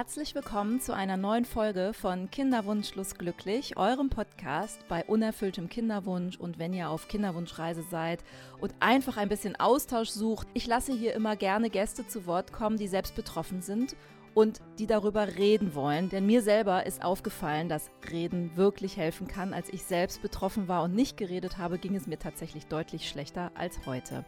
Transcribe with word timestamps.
Herzlich 0.00 0.34
willkommen 0.34 0.80
zu 0.80 0.94
einer 0.94 1.18
neuen 1.18 1.44
Folge 1.44 1.92
von 1.92 2.30
Kinderwunschlos 2.30 3.16
glücklich, 3.16 3.76
eurem 3.76 4.08
Podcast 4.08 4.88
bei 4.88 5.04
unerfülltem 5.04 5.68
Kinderwunsch 5.68 6.38
und 6.38 6.58
wenn 6.58 6.72
ihr 6.72 6.88
auf 6.88 7.06
Kinderwunschreise 7.06 7.82
seid 7.82 8.24
und 8.62 8.72
einfach 8.80 9.18
ein 9.18 9.28
bisschen 9.28 9.56
Austausch 9.56 10.08
sucht. 10.08 10.48
Ich 10.54 10.66
lasse 10.66 10.94
hier 10.94 11.12
immer 11.12 11.36
gerne 11.36 11.68
Gäste 11.68 12.08
zu 12.08 12.24
Wort 12.24 12.50
kommen, 12.50 12.78
die 12.78 12.88
selbst 12.88 13.14
betroffen 13.14 13.60
sind 13.60 13.94
und 14.34 14.60
die 14.78 14.86
darüber 14.86 15.36
reden 15.36 15.74
wollen. 15.74 16.08
Denn 16.08 16.26
mir 16.26 16.42
selber 16.42 16.86
ist 16.86 17.02
aufgefallen, 17.02 17.68
dass 17.68 17.90
Reden 18.10 18.56
wirklich 18.56 18.96
helfen 18.96 19.26
kann. 19.26 19.52
Als 19.52 19.68
ich 19.68 19.84
selbst 19.84 20.22
betroffen 20.22 20.68
war 20.68 20.82
und 20.82 20.94
nicht 20.94 21.16
geredet 21.16 21.58
habe, 21.58 21.78
ging 21.78 21.94
es 21.94 22.06
mir 22.06 22.18
tatsächlich 22.18 22.66
deutlich 22.66 23.08
schlechter 23.08 23.50
als 23.54 23.86
heute. 23.86 24.24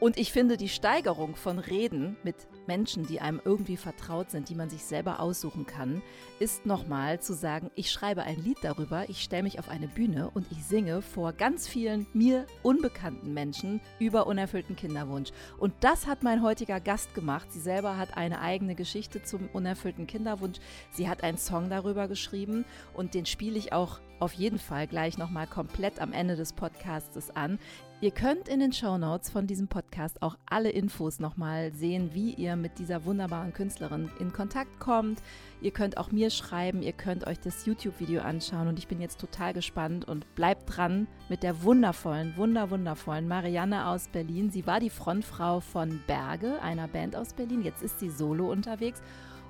Und 0.00 0.18
ich 0.18 0.32
finde 0.32 0.56
die 0.56 0.68
Steigerung 0.68 1.36
von 1.36 1.58
Reden 1.58 2.16
mit 2.22 2.36
Menschen, 2.66 3.06
die 3.06 3.20
einem 3.20 3.40
irgendwie 3.44 3.76
vertraut 3.76 4.30
sind, 4.30 4.48
die 4.48 4.54
man 4.54 4.70
sich 4.70 4.84
selber 4.84 5.20
aussuchen 5.20 5.66
kann, 5.66 6.02
ist 6.38 6.66
nochmal 6.66 7.20
zu 7.20 7.34
sagen, 7.34 7.70
ich 7.74 7.90
schreibe 7.90 8.22
ein 8.22 8.42
Lied 8.42 8.58
darüber, 8.62 9.08
ich 9.08 9.22
stelle 9.22 9.44
mich 9.44 9.58
auf 9.58 9.68
eine 9.68 9.88
Bühne 9.88 10.30
und 10.34 10.46
ich 10.50 10.64
singe 10.64 11.02
vor 11.02 11.32
ganz 11.32 11.68
vielen 11.68 12.06
mir 12.12 12.46
unbekannten 12.62 13.32
Menschen 13.32 13.80
über 13.98 14.26
unerfüllten 14.26 14.76
Kinderwunsch. 14.76 15.30
Und 15.58 15.72
das 15.80 16.06
hat 16.06 16.22
mein 16.22 16.42
heutiger 16.42 16.80
Gast 16.80 17.14
gemacht. 17.14 17.52
Sie 17.52 17.60
selber 17.60 17.96
hat 17.96 18.16
eine 18.16 18.40
eigene 18.40 18.74
Geschichte 18.74 19.22
zum 19.22 19.45
unerfüllten 19.48 20.06
Kinderwunsch. 20.06 20.58
Sie 20.90 21.08
hat 21.08 21.22
einen 21.22 21.38
Song 21.38 21.70
darüber 21.70 22.08
geschrieben 22.08 22.64
und 22.94 23.14
den 23.14 23.26
spiele 23.26 23.58
ich 23.58 23.72
auch 23.72 24.00
auf 24.18 24.32
jeden 24.32 24.58
Fall 24.58 24.86
gleich 24.86 25.18
nochmal 25.18 25.46
komplett 25.46 26.00
am 26.00 26.12
Ende 26.12 26.36
des 26.36 26.52
Podcasts 26.52 27.30
an. 27.36 27.58
Ihr 28.02 28.10
könnt 28.10 28.48
in 28.48 28.60
den 28.60 28.74
Show 28.74 28.98
Notes 28.98 29.30
von 29.30 29.46
diesem 29.46 29.68
Podcast 29.68 30.20
auch 30.20 30.36
alle 30.44 30.68
Infos 30.68 31.18
nochmal 31.18 31.72
sehen, 31.72 32.10
wie 32.12 32.34
ihr 32.34 32.54
mit 32.54 32.78
dieser 32.78 33.06
wunderbaren 33.06 33.54
Künstlerin 33.54 34.10
in 34.20 34.34
Kontakt 34.34 34.78
kommt. 34.80 35.22
Ihr 35.62 35.70
könnt 35.70 35.96
auch 35.96 36.12
mir 36.12 36.28
schreiben, 36.28 36.82
ihr 36.82 36.92
könnt 36.92 37.26
euch 37.26 37.40
das 37.40 37.64
YouTube-Video 37.64 38.20
anschauen 38.20 38.68
und 38.68 38.78
ich 38.78 38.86
bin 38.86 39.00
jetzt 39.00 39.18
total 39.18 39.54
gespannt 39.54 40.06
und 40.06 40.34
bleibt 40.34 40.76
dran 40.76 41.06
mit 41.30 41.42
der 41.42 41.62
wundervollen, 41.62 42.36
wunder, 42.36 42.70
wundervollen 42.70 43.26
Marianne 43.26 43.86
aus 43.86 44.08
Berlin. 44.08 44.50
Sie 44.50 44.66
war 44.66 44.78
die 44.78 44.90
Frontfrau 44.90 45.60
von 45.60 46.00
Berge, 46.06 46.60
einer 46.60 46.88
Band 46.88 47.16
aus 47.16 47.32
Berlin. 47.32 47.62
Jetzt 47.62 47.82
ist 47.82 47.98
sie 47.98 48.10
solo 48.10 48.50
unterwegs 48.52 49.00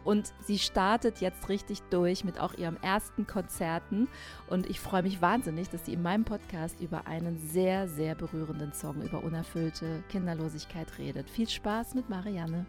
und 0.06 0.32
sie 0.40 0.58
startet 0.58 1.20
jetzt 1.20 1.48
richtig 1.48 1.82
durch 1.90 2.24
mit 2.24 2.40
auch 2.40 2.54
ihrem 2.54 2.76
ersten 2.80 3.26
Konzerten. 3.26 4.08
Und 4.48 4.70
ich 4.70 4.78
freue 4.78 5.02
mich 5.02 5.20
wahnsinnig, 5.20 5.68
dass 5.68 5.84
sie 5.84 5.94
in 5.94 6.02
meinem 6.02 6.24
Podcast 6.24 6.80
über 6.80 7.08
einen 7.08 7.38
sehr, 7.38 7.88
sehr 7.88 8.14
berührenden 8.14 8.72
Song 8.72 9.02
über 9.02 9.24
unerfüllte 9.24 10.04
Kinderlosigkeit 10.08 10.96
redet. 10.98 11.28
Viel 11.28 11.48
Spaß 11.48 11.94
mit 11.94 12.08
Marianne. 12.08 12.66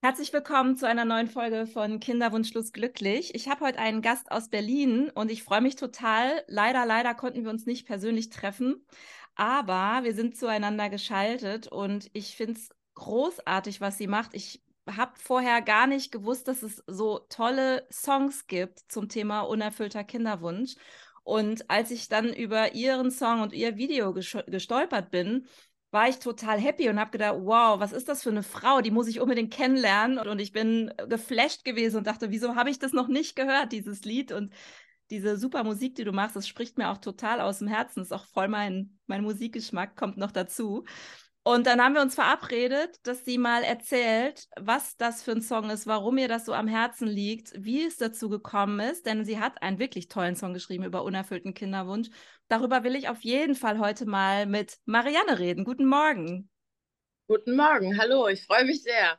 Herzlich 0.00 0.32
willkommen 0.32 0.76
zu 0.76 0.86
einer 0.86 1.04
neuen 1.04 1.26
Folge 1.26 1.66
von 1.66 1.98
Kinderwunschlos 1.98 2.72
glücklich. 2.72 3.34
Ich 3.34 3.48
habe 3.48 3.64
heute 3.64 3.80
einen 3.80 4.00
Gast 4.00 4.30
aus 4.30 4.48
Berlin 4.48 5.10
und 5.12 5.28
ich 5.28 5.42
freue 5.42 5.60
mich 5.60 5.74
total. 5.74 6.44
Leider, 6.46 6.86
leider 6.86 7.14
konnten 7.14 7.42
wir 7.42 7.50
uns 7.50 7.66
nicht 7.66 7.84
persönlich 7.84 8.30
treffen, 8.30 8.86
aber 9.34 10.04
wir 10.04 10.14
sind 10.14 10.36
zueinander 10.36 10.88
geschaltet 10.88 11.66
und 11.66 12.10
ich 12.12 12.36
finde 12.36 12.52
es 12.52 12.68
großartig, 12.94 13.80
was 13.80 13.98
sie 13.98 14.06
macht. 14.06 14.34
Ich 14.34 14.62
habe 14.88 15.18
vorher 15.18 15.62
gar 15.62 15.88
nicht 15.88 16.12
gewusst, 16.12 16.46
dass 16.46 16.62
es 16.62 16.80
so 16.86 17.18
tolle 17.28 17.84
Songs 17.90 18.46
gibt 18.46 18.78
zum 18.88 19.08
Thema 19.08 19.40
unerfüllter 19.40 20.04
Kinderwunsch. 20.04 20.76
Und 21.24 21.68
als 21.68 21.90
ich 21.90 22.08
dann 22.08 22.32
über 22.32 22.72
ihren 22.74 23.10
Song 23.10 23.42
und 23.42 23.52
ihr 23.52 23.76
Video 23.76 24.14
gestolpert 24.14 25.10
bin, 25.10 25.46
war 25.90 26.08
ich 26.08 26.18
total 26.18 26.60
happy 26.60 26.88
und 26.88 27.00
habe 27.00 27.10
gedacht, 27.10 27.36
wow, 27.40 27.80
was 27.80 27.92
ist 27.92 28.08
das 28.08 28.22
für 28.22 28.30
eine 28.30 28.42
Frau? 28.42 28.80
Die 28.80 28.90
muss 28.90 29.08
ich 29.08 29.20
unbedingt 29.20 29.52
kennenlernen. 29.52 30.18
Und 30.18 30.38
ich 30.38 30.52
bin 30.52 30.92
geflasht 31.08 31.64
gewesen 31.64 31.98
und 31.98 32.06
dachte, 32.06 32.30
wieso 32.30 32.56
habe 32.56 32.70
ich 32.70 32.78
das 32.78 32.92
noch 32.92 33.08
nicht 33.08 33.36
gehört, 33.36 33.72
dieses 33.72 34.04
Lied? 34.04 34.32
Und 34.32 34.52
diese 35.10 35.38
super 35.38 35.64
Musik, 35.64 35.94
die 35.94 36.04
du 36.04 36.12
machst, 36.12 36.36
das 36.36 36.46
spricht 36.46 36.76
mir 36.76 36.90
auch 36.90 36.98
total 36.98 37.40
aus 37.40 37.60
dem 37.60 37.68
Herzen. 37.68 38.02
Ist 38.02 38.12
auch 38.12 38.26
voll 38.26 38.48
mein, 38.48 38.98
mein 39.06 39.22
Musikgeschmack, 39.22 39.96
kommt 39.96 40.18
noch 40.18 40.32
dazu. 40.32 40.84
Und 41.44 41.66
dann 41.66 41.80
haben 41.80 41.94
wir 41.94 42.02
uns 42.02 42.14
verabredet, 42.14 42.98
dass 43.04 43.24
sie 43.24 43.38
mal 43.38 43.62
erzählt, 43.62 44.48
was 44.60 44.96
das 44.96 45.22
für 45.22 45.32
ein 45.32 45.40
Song 45.40 45.70
ist, 45.70 45.86
warum 45.86 46.18
ihr 46.18 46.28
das 46.28 46.44
so 46.44 46.52
am 46.52 46.68
Herzen 46.68 47.08
liegt, 47.08 47.52
wie 47.56 47.84
es 47.84 47.96
dazu 47.96 48.28
gekommen 48.28 48.80
ist, 48.80 49.06
denn 49.06 49.24
sie 49.24 49.40
hat 49.40 49.62
einen 49.62 49.78
wirklich 49.78 50.08
tollen 50.08 50.36
Song 50.36 50.52
geschrieben 50.52 50.84
über 50.84 51.04
unerfüllten 51.04 51.54
Kinderwunsch. 51.54 52.08
Darüber 52.48 52.84
will 52.84 52.96
ich 52.96 53.08
auf 53.08 53.22
jeden 53.22 53.54
Fall 53.54 53.78
heute 53.78 54.04
mal 54.04 54.44
mit 54.44 54.78
Marianne 54.84 55.38
reden. 55.38 55.64
Guten 55.64 55.86
Morgen. 55.86 56.50
Guten 57.28 57.56
Morgen, 57.56 57.98
hallo, 57.98 58.28
ich 58.28 58.44
freue 58.44 58.64
mich 58.64 58.82
sehr. 58.82 59.18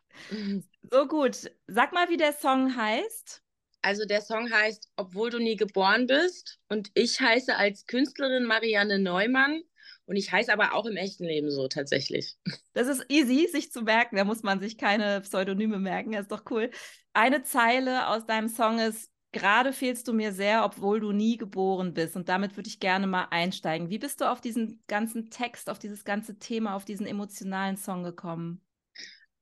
So 0.92 1.08
gut. 1.08 1.52
Sag 1.68 1.94
mal, 1.94 2.10
wie 2.10 2.18
der 2.18 2.34
Song 2.34 2.76
heißt. 2.76 3.44
Also 3.82 4.06
der 4.06 4.22
Song 4.22 4.52
heißt 4.52 4.90
Obwohl 4.98 5.30
du 5.30 5.40
nie 5.40 5.56
geboren 5.56 6.08
bist 6.08 6.60
und 6.70 6.90
ich 6.96 7.20
heiße 7.20 7.56
als 7.56 7.86
Künstlerin 7.86 8.46
Marianne 8.46 9.00
Neumann 9.00 9.62
und 10.10 10.16
ich 10.16 10.32
heiße 10.32 10.52
aber 10.52 10.74
auch 10.74 10.88
im 10.88 10.98
echten 10.98 11.24
Leben 11.24 11.52
so 11.52 11.68
tatsächlich. 11.68 12.36
Das 12.74 12.88
ist 12.88 13.06
easy, 13.10 13.48
sich 13.52 13.72
zu 13.72 13.82
merken. 13.82 14.16
Da 14.16 14.24
muss 14.24 14.42
man 14.42 14.60
sich 14.60 14.78
keine 14.78 15.22
Pseudonyme 15.22 15.80
merken. 15.80 16.14
Das 16.14 16.22
ist 16.22 16.32
doch 16.32 16.44
cool. 16.50 16.72
Eine 17.14 17.44
Zeile 17.44 18.08
aus 18.08 18.26
deinem 18.26 18.48
Song 18.48 18.80
ist, 18.80 19.12
gerade 19.34 19.74
fehlst 19.74 20.08
du 20.08 20.14
mir 20.14 20.32
sehr, 20.32 20.64
obwohl 20.64 21.00
du 21.02 21.12
nie 21.12 21.36
geboren 21.36 21.94
bist. 21.94 22.16
Und 22.16 22.30
damit 22.30 22.56
würde 22.56 22.70
ich 22.70 22.80
gerne 22.80 23.06
mal 23.06 23.28
einsteigen. 23.32 23.90
Wie 23.90 24.00
bist 24.00 24.22
du 24.22 24.32
auf 24.32 24.40
diesen 24.40 24.82
ganzen 24.88 25.30
Text, 25.30 25.70
auf 25.70 25.78
dieses 25.78 26.06
ganze 26.06 26.40
Thema, 26.40 26.76
auf 26.76 26.86
diesen 26.86 27.06
emotionalen 27.06 27.76
Song 27.76 28.04
gekommen? 28.04 28.62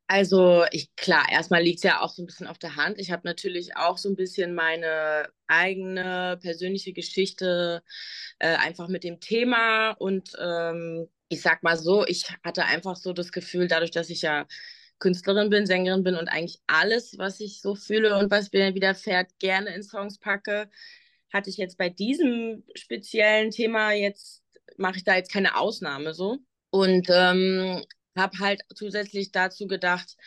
Also, 0.10 0.64
ich, 0.72 0.96
klar, 0.96 1.26
erstmal 1.30 1.62
liegt 1.62 1.80
es 1.80 1.84
ja 1.84 2.02
auch 2.02 2.10
so 2.10 2.24
ein 2.24 2.28
bisschen 2.28 2.48
auf 2.48 2.58
der 2.58 2.78
Hand. 2.78 2.98
Ich 2.98 3.12
habe 3.12 3.28
natürlich 3.28 3.76
auch 3.76 3.98
so 3.98 4.08
ein 4.08 4.16
bisschen 4.16 4.56
meine 4.56 5.28
eigene 5.48 6.38
persönliche 6.42 6.94
Geschichte 6.94 7.84
äh, 8.40 8.56
einfach 8.56 8.88
mit 8.88 9.04
dem 9.04 9.20
Thema 9.20 9.92
und 9.92 10.32
ähm, 10.40 11.08
ich 11.28 11.42
sag 11.42 11.62
mal 11.62 11.78
so, 11.78 12.06
ich 12.06 12.26
hatte 12.44 12.64
einfach 12.66 12.96
so 12.96 13.12
das 13.12 13.34
Gefühl, 13.34 13.68
dadurch, 13.68 13.92
dass 13.92 14.10
ich 14.10 14.22
ja 14.22 14.48
Künstlerin 15.00 15.50
bin, 15.50 15.66
Sängerin 15.66 16.04
bin 16.04 16.16
und 16.16 16.30
eigentlich 16.30 16.60
alles, 16.68 17.18
was 17.18 17.40
ich 17.42 17.62
so 17.62 17.76
fühle 17.76 18.18
und 18.18 18.32
was 18.32 18.52
mir 18.52 18.74
widerfährt, 18.76 19.38
gerne 19.40 19.76
in 19.76 19.84
Songs 19.84 20.20
packe, 20.20 20.70
hatte 21.34 21.50
ich 21.50 21.58
jetzt 21.58 21.78
bei 21.78 21.90
diesem 21.90 22.64
speziellen 22.76 23.52
Thema 23.52 23.92
jetzt, 23.92 24.42
mache 24.78 24.98
ich 24.98 25.04
da 25.04 25.16
jetzt 25.16 25.32
keine 25.32 25.58
Ausnahme 25.58 26.14
so. 26.14 26.38
Und 26.70 27.08
ähm, 27.10 27.84
habe 28.18 28.40
halt 28.40 28.62
zusätzlich 28.76 29.32
dazu 29.32 29.68
gedacht, 29.68 30.18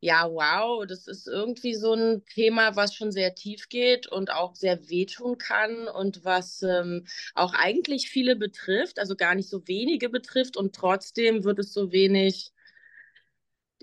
ja, 0.00 0.28
wow, 0.28 0.84
das 0.84 1.06
ist 1.06 1.28
irgendwie 1.28 1.74
so 1.74 1.94
ein 1.94 2.24
Thema, 2.26 2.74
was 2.74 2.92
schon 2.94 3.12
sehr 3.12 3.36
tief 3.36 3.68
geht 3.68 4.08
und 4.08 4.32
auch 4.32 4.56
sehr 4.56 4.88
wehtun 4.90 5.38
kann 5.38 5.86
und 5.86 6.24
was 6.24 6.62
ähm, 6.62 7.06
auch 7.34 7.54
eigentlich 7.54 8.08
viele 8.10 8.34
betrifft, 8.34 8.98
also 8.98 9.14
gar 9.14 9.36
nicht 9.36 9.48
so 9.48 9.66
wenige 9.68 10.08
betrifft 10.08 10.56
und 10.56 10.74
trotzdem 10.74 11.44
wird 11.44 11.60
es 11.60 11.72
so 11.72 11.92
wenig, 11.92 12.52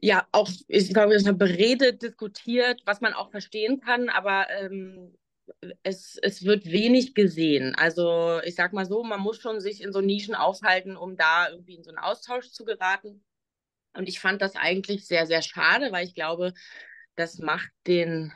ja, 0.02 0.28
auch, 0.34 0.50
ich 0.68 0.94
glaube, 0.94 1.18
beredet, 1.34 2.02
diskutiert, 2.02 2.82
was 2.86 3.00
man 3.00 3.14
auch 3.14 3.32
verstehen 3.32 3.80
kann, 3.80 4.10
aber 4.10 4.50
ähm, 4.50 5.16
es, 5.84 6.18
es 6.22 6.44
wird 6.46 6.66
wenig 6.66 7.16
gesehen. 7.16 7.76
Also 7.76 8.42
ich 8.44 8.56
sag 8.56 8.74
mal 8.74 8.86
so, 8.86 9.04
man 9.04 9.22
muss 9.22 9.38
schon 9.40 9.60
sich 9.62 9.82
in 9.82 9.94
so 9.94 10.02
Nischen 10.02 10.36
aufhalten, 10.36 10.98
um 10.98 11.16
da 11.16 11.50
irgendwie 11.50 11.76
in 11.76 11.84
so 11.84 11.92
einen 11.92 12.00
Austausch 12.00 12.52
zu 12.52 12.66
geraten. 12.66 13.24
Und 13.94 14.08
ich 14.08 14.20
fand 14.20 14.42
das 14.42 14.56
eigentlich 14.56 15.08
sehr, 15.08 15.26
sehr 15.26 15.42
schade, 15.42 15.92
weil 15.92 16.06
ich 16.06 16.16
glaube, 16.16 16.54
das 17.16 17.40
macht 17.40 17.70
den 17.88 18.34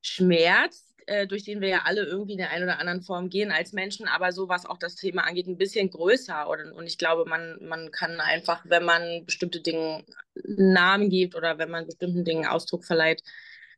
Schmerz, 0.00 0.94
äh, 1.06 1.26
durch 1.26 1.44
den 1.44 1.60
wir 1.60 1.68
ja 1.68 1.82
alle 1.84 2.04
irgendwie 2.04 2.32
in 2.32 2.38
der 2.38 2.50
einen 2.50 2.64
oder 2.64 2.78
anderen 2.78 3.02
Form 3.02 3.28
gehen 3.28 3.50
als 3.50 3.72
Menschen, 3.72 4.06
aber 4.06 4.32
so 4.32 4.48
was 4.48 4.64
auch 4.66 4.78
das 4.78 4.94
Thema 4.94 5.22
angeht, 5.26 5.46
ein 5.46 5.58
bisschen 5.58 5.90
größer. 5.90 6.48
Und, 6.48 6.72
und 6.72 6.86
ich 6.86 6.98
glaube, 6.98 7.28
man, 7.28 7.58
man 7.60 7.90
kann 7.90 8.20
einfach, 8.20 8.64
wenn 8.66 8.84
man 8.84 9.24
bestimmte 9.26 9.60
Dinge 9.60 10.04
Namen 10.34 11.10
gibt 11.10 11.34
oder 11.34 11.58
wenn 11.58 11.70
man 11.70 11.86
bestimmten 11.86 12.24
Dingen 12.24 12.46
Ausdruck 12.46 12.84
verleiht, 12.84 13.22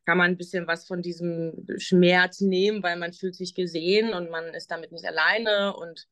kann 0.05 0.17
man 0.17 0.31
ein 0.31 0.37
bisschen 0.37 0.67
was 0.67 0.85
von 0.85 1.01
diesem 1.01 1.65
Schmerz 1.77 2.41
nehmen, 2.41 2.83
weil 2.83 2.97
man 2.97 3.13
fühlt 3.13 3.35
sich 3.35 3.55
gesehen 3.55 4.13
und 4.13 4.29
man 4.29 4.53
ist 4.53 4.69
damit 4.69 4.91
nicht 4.91 5.05
alleine 5.05 5.75
und 5.75 6.07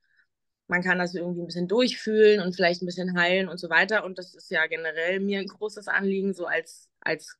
man 0.72 0.84
kann 0.84 1.00
das 1.00 1.14
irgendwie 1.14 1.42
ein 1.42 1.48
bisschen 1.48 1.68
durchfühlen 1.68 2.40
und 2.40 2.56
vielleicht 2.56 2.82
ein 2.82 2.86
bisschen 2.86 3.20
heilen 3.20 3.50
und 3.50 3.60
so 3.60 3.70
weiter. 3.70 4.06
Und 4.06 4.18
das 4.18 4.34
ist 4.34 4.50
ja 4.52 4.68
generell 4.68 5.20
mir 5.20 5.40
ein 5.40 5.48
großes 5.48 5.90
Anliegen, 5.90 6.34
so 6.34 6.46
als, 6.46 6.90
als 7.02 7.38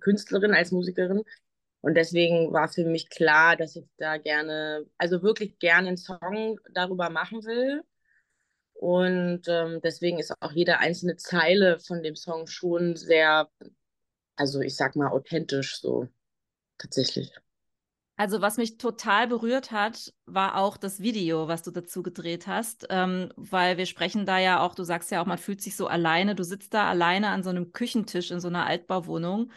Künstlerin, 0.00 0.52
als 0.52 0.72
Musikerin. 0.72 1.22
Und 1.80 1.94
deswegen 1.94 2.52
war 2.52 2.68
für 2.68 2.84
mich 2.84 3.08
klar, 3.08 3.56
dass 3.56 3.76
ich 3.76 3.86
da 3.96 4.18
gerne, 4.18 4.84
also 4.98 5.22
wirklich 5.22 5.58
gerne 5.58 5.88
einen 5.88 5.96
Song 5.96 6.60
darüber 6.70 7.08
machen 7.08 7.46
will. 7.46 7.82
Und 8.74 9.48
ähm, 9.48 9.80
deswegen 9.82 10.18
ist 10.18 10.34
auch 10.40 10.52
jede 10.52 10.78
einzelne 10.78 11.16
Zeile 11.16 11.78
von 11.80 12.02
dem 12.02 12.14
Song 12.14 12.46
schon 12.46 12.94
sehr, 12.94 13.48
also 14.36 14.60
ich 14.60 14.76
sag 14.76 14.96
mal, 14.96 15.08
authentisch 15.08 15.80
so 15.80 16.08
tatsächlich. 16.76 17.32
Also 18.18 18.40
was 18.40 18.56
mich 18.56 18.78
total 18.78 19.28
berührt 19.28 19.72
hat, 19.72 20.12
war 20.24 20.56
auch 20.56 20.78
das 20.78 21.00
Video, 21.00 21.48
was 21.48 21.62
du 21.62 21.70
dazu 21.70 22.02
gedreht 22.02 22.46
hast, 22.46 22.86
ähm, 22.88 23.30
weil 23.36 23.76
wir 23.76 23.84
sprechen 23.84 24.24
da 24.24 24.38
ja 24.38 24.60
auch, 24.60 24.74
du 24.74 24.84
sagst 24.84 25.10
ja 25.10 25.20
auch, 25.20 25.26
man 25.26 25.36
fühlt 25.36 25.60
sich 25.60 25.76
so 25.76 25.86
alleine, 25.86 26.34
du 26.34 26.42
sitzt 26.42 26.72
da 26.72 26.88
alleine 26.88 27.28
an 27.28 27.42
so 27.42 27.50
einem 27.50 27.72
Küchentisch 27.72 28.30
in 28.30 28.40
so 28.40 28.48
einer 28.48 28.64
Altbauwohnung 28.66 29.52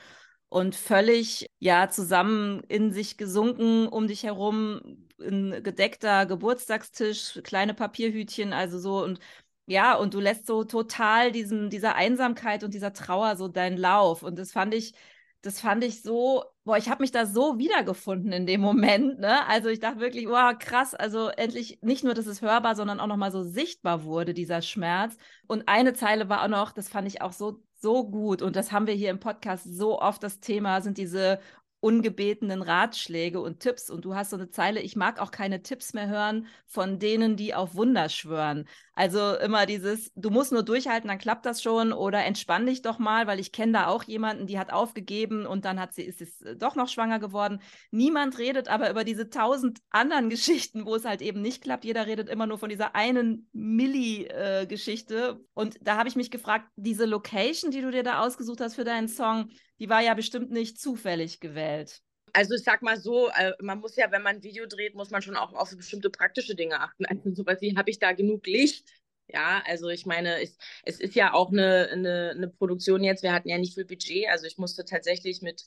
und 0.50 0.76
völlig 0.76 1.48
ja 1.60 1.90
zusammen 1.90 2.62
in 2.68 2.92
sich 2.92 3.18
gesunken, 3.18 3.88
um 3.88 4.08
dich 4.08 4.24
herum 4.24 5.08
ein 5.22 5.64
gedeckter 5.64 6.26
Geburtstagstisch, 6.26 7.40
kleine 7.44 7.74
Papierhütchen, 7.74 8.54
also 8.54 8.80
so. 8.80 9.04
Und 9.04 9.20
ja, 9.68 9.96
und 9.96 10.14
du 10.14 10.20
lässt 10.20 10.48
so 10.48 10.64
total 10.64 11.32
diesem, 11.32 11.70
dieser 11.70 11.96
Einsamkeit 11.96 12.64
und 12.64 12.74
dieser 12.74 12.94
Trauer 12.94 13.36
so 13.38 13.48
deinen 13.48 13.78
Lauf. 13.78 14.24
Und 14.24 14.40
das 14.40 14.52
fand 14.52 14.74
ich 14.74 14.94
das 15.42 15.62
fand 15.62 15.84
ich 15.84 16.02
so, 16.02 16.44
boah, 16.66 16.78
ich 16.78 16.90
habe 16.90 17.02
mich 17.02 17.12
da 17.12 17.26
so 17.26 17.58
wiedergefunden 17.58 18.32
in 18.32 18.46
dem 18.46 18.62
Moment. 18.62 19.20
Ne? 19.20 19.46
Also 19.48 19.70
ich 19.70 19.80
dachte 19.80 20.00
wirklich, 20.00 20.28
wow, 20.28 20.54
krass, 20.58 20.94
also 20.94 21.30
endlich 21.30 21.80
nicht 21.82 22.04
nur, 22.04 22.14
dass 22.14 22.26
es 22.26 22.42
hörbar, 22.42 22.76
sondern 22.76 23.00
auch 23.00 23.08
nochmal 23.08 23.32
so 23.32 23.44
sichtbar 23.44 24.04
wurde, 24.04 24.34
dieser 24.34 24.62
Schmerz. 24.62 25.16
Und 25.48 25.68
eine 25.68 25.94
Zeile 25.94 26.30
war 26.30 26.44
auch 26.44 26.50
noch, 26.50 26.72
das 26.74 26.90
fand 26.90 27.08
ich 27.08 27.22
auch 27.22 27.32
so, 27.34 27.64
so 27.76 28.10
gut. 28.10 28.42
Und 28.42 28.56
das 28.56 28.72
haben 28.72 28.88
wir 28.88 28.94
hier 28.94 29.10
im 29.10 29.20
Podcast 29.20 29.66
so 29.66 30.02
oft 30.02 30.22
das 30.24 30.42
Thema, 30.42 30.82
sind 30.82 30.98
diese 30.98 31.40
ungebetenen 31.82 32.62
Ratschläge 32.62 33.40
und 33.40 33.60
Tipps. 33.60 33.90
Und 33.90 34.06
du 34.06 34.16
hast 34.16 34.32
so 34.32 34.36
eine 34.36 34.50
Zeile, 34.50 34.82
ich 34.82 34.96
mag 34.96 35.20
auch 35.20 35.32
keine 35.32 35.62
Tipps 35.64 35.94
mehr 35.94 36.08
hören 36.08 36.48
von 36.66 37.00
denen, 37.00 37.36
die 37.38 37.56
auf 37.56 37.76
Wunder 37.76 38.10
schwören. 38.10 38.68
Also 39.00 39.36
immer 39.36 39.66
dieses, 39.66 40.12
du 40.16 40.30
musst 40.30 40.52
nur 40.52 40.62
durchhalten, 40.62 41.08
dann 41.08 41.20
klappt 41.20 41.46
das 41.46 41.64
schon 41.64 41.94
oder 41.94 42.26
entspann 42.26 42.66
dich 42.66 42.82
doch 42.82 43.00
mal, 43.00 43.28
weil 43.28 43.40
ich 43.40 43.54
kenne 43.54 43.72
da 43.72 43.88
auch 43.88 44.04
jemanden, 44.04 44.46
die 44.46 44.60
hat 44.60 44.74
aufgegeben 44.74 45.46
und 45.46 45.64
dann 45.64 45.80
hat 45.80 45.94
sie, 45.94 46.02
ist 46.02 46.20
es 46.20 46.42
äh, 46.42 46.58
doch 46.58 46.76
noch 46.76 46.90
schwanger 46.90 47.18
geworden. 47.18 47.62
Niemand 47.92 48.38
redet 48.38 48.68
aber 48.68 48.90
über 48.90 49.06
diese 49.06 49.30
tausend 49.30 49.80
anderen 49.90 50.30
Geschichten, 50.30 50.86
wo 50.86 50.96
es 50.96 51.06
halt 51.06 51.22
eben 51.22 51.42
nicht 51.42 51.64
klappt. 51.64 51.86
Jeder 51.86 52.08
redet 52.08 52.28
immer 52.28 52.46
nur 52.46 52.58
von 52.58 52.68
dieser 52.68 52.94
einen 52.94 53.48
Milli-Geschichte. 53.54 55.40
Äh, 55.40 55.44
und 55.54 55.78
da 55.80 55.96
habe 55.96 56.10
ich 56.10 56.18
mich 56.18 56.30
gefragt, 56.30 56.68
diese 56.76 57.06
Location, 57.06 57.72
die 57.72 57.80
du 57.80 57.92
dir 57.92 58.04
da 58.04 58.20
ausgesucht 58.20 58.60
hast 58.60 58.76
für 58.76 58.84
deinen 58.84 59.08
Song, 59.08 59.50
die 59.80 59.88
war 59.88 60.02
ja 60.02 60.14
bestimmt 60.14 60.52
nicht 60.52 60.78
zufällig 60.78 61.40
gewählt. 61.40 62.02
Also 62.34 62.56
ich 62.56 62.64
sag 62.64 62.82
mal 62.82 63.00
so, 63.00 63.30
äh, 63.30 63.54
man 63.62 63.80
muss 63.80 63.96
ja, 63.96 64.12
wenn 64.12 64.22
man 64.22 64.38
ein 64.38 64.44
Video 64.44 64.66
dreht, 64.66 64.96
muss 64.96 65.12
man 65.12 65.22
schon 65.22 65.36
auch 65.36 65.54
auf 65.54 65.76
bestimmte 65.76 66.10
praktische 66.10 66.56
Dinge 66.56 66.80
achten. 66.80 67.06
Also 67.06 67.34
sowas 67.34 67.62
wie, 67.62 67.76
habe 67.78 67.90
ich 67.90 68.00
da 68.00 68.12
genug 68.14 68.46
Licht? 68.48 68.88
Ja, 69.32 69.62
also 69.68 69.90
ich 69.90 70.08
meine, 70.08 70.42
es, 70.42 70.58
es 70.84 71.00
ist 71.00 71.14
ja 71.16 71.34
auch 71.34 71.52
eine, 71.52 71.90
eine, 71.92 72.32
eine 72.36 72.48
Produktion 72.48 73.04
jetzt, 73.04 73.22
wir 73.22 73.32
hatten 73.32 73.48
ja 73.48 73.60
nicht 73.60 73.76
viel 73.76 73.86
Budget, 73.86 74.28
also 74.28 74.48
ich 74.48 74.58
musste 74.58 74.86
tatsächlich 74.86 75.44
mit 75.44 75.66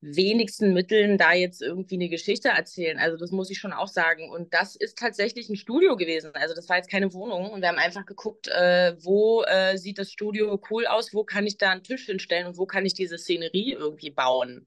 wenigsten 0.00 0.72
Mitteln 0.74 1.18
da 1.18 1.32
jetzt 1.32 1.60
irgendwie 1.62 1.96
eine 1.96 2.08
Geschichte 2.08 2.48
erzählen. 2.50 2.98
Also 2.98 3.16
das 3.16 3.30
muss 3.32 3.50
ich 3.50 3.58
schon 3.58 3.72
auch 3.72 3.88
sagen. 3.88 4.30
Und 4.30 4.54
das 4.54 4.76
ist 4.76 4.98
tatsächlich 4.98 5.48
ein 5.48 5.56
Studio 5.56 5.96
gewesen. 5.96 6.30
Also 6.34 6.54
das 6.54 6.68
war 6.68 6.76
jetzt 6.76 6.90
keine 6.90 7.12
Wohnung. 7.12 7.50
Und 7.50 7.60
wir 7.62 7.68
haben 7.68 7.78
einfach 7.78 8.06
geguckt, 8.06 8.48
äh, 8.48 8.94
wo 9.02 9.42
äh, 9.42 9.76
sieht 9.76 9.98
das 9.98 10.12
Studio 10.12 10.60
cool 10.70 10.86
aus, 10.86 11.12
wo 11.14 11.24
kann 11.24 11.46
ich 11.46 11.58
da 11.58 11.70
einen 11.70 11.82
Tisch 11.82 12.06
hinstellen 12.06 12.46
und 12.46 12.58
wo 12.58 12.66
kann 12.66 12.86
ich 12.86 12.94
diese 12.94 13.18
Szenerie 13.18 13.72
irgendwie 13.72 14.10
bauen. 14.10 14.66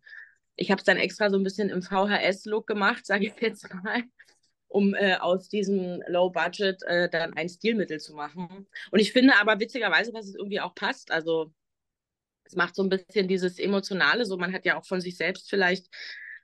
Ich 0.55 0.71
habe 0.71 0.79
es 0.79 0.85
dann 0.85 0.97
extra 0.97 1.29
so 1.29 1.37
ein 1.37 1.43
bisschen 1.43 1.69
im 1.69 1.81
VHS-Look 1.81 2.67
gemacht, 2.67 3.05
sage 3.05 3.27
ich 3.27 3.41
jetzt 3.41 3.67
mal 3.83 4.03
um 4.71 4.95
äh, 4.95 5.15
aus 5.15 5.49
diesem 5.49 6.01
Low 6.07 6.29
Budget 6.29 6.81
äh, 6.83 7.09
dann 7.09 7.33
ein 7.33 7.49
Stilmittel 7.49 7.99
zu 7.99 8.13
machen. 8.13 8.67
Und 8.89 8.99
ich 8.99 9.11
finde 9.11 9.35
aber 9.35 9.59
witzigerweise, 9.59 10.13
dass 10.13 10.27
es 10.27 10.35
irgendwie 10.35 10.61
auch 10.61 10.73
passt. 10.73 11.11
Also 11.11 11.51
es 12.45 12.55
macht 12.55 12.75
so 12.75 12.83
ein 12.83 12.89
bisschen 12.89 13.27
dieses 13.27 13.59
Emotionale, 13.59 14.25
so 14.25 14.37
man 14.37 14.53
hat 14.53 14.65
ja 14.65 14.79
auch 14.79 14.85
von 14.85 15.01
sich 15.01 15.17
selbst 15.17 15.49
vielleicht 15.49 15.87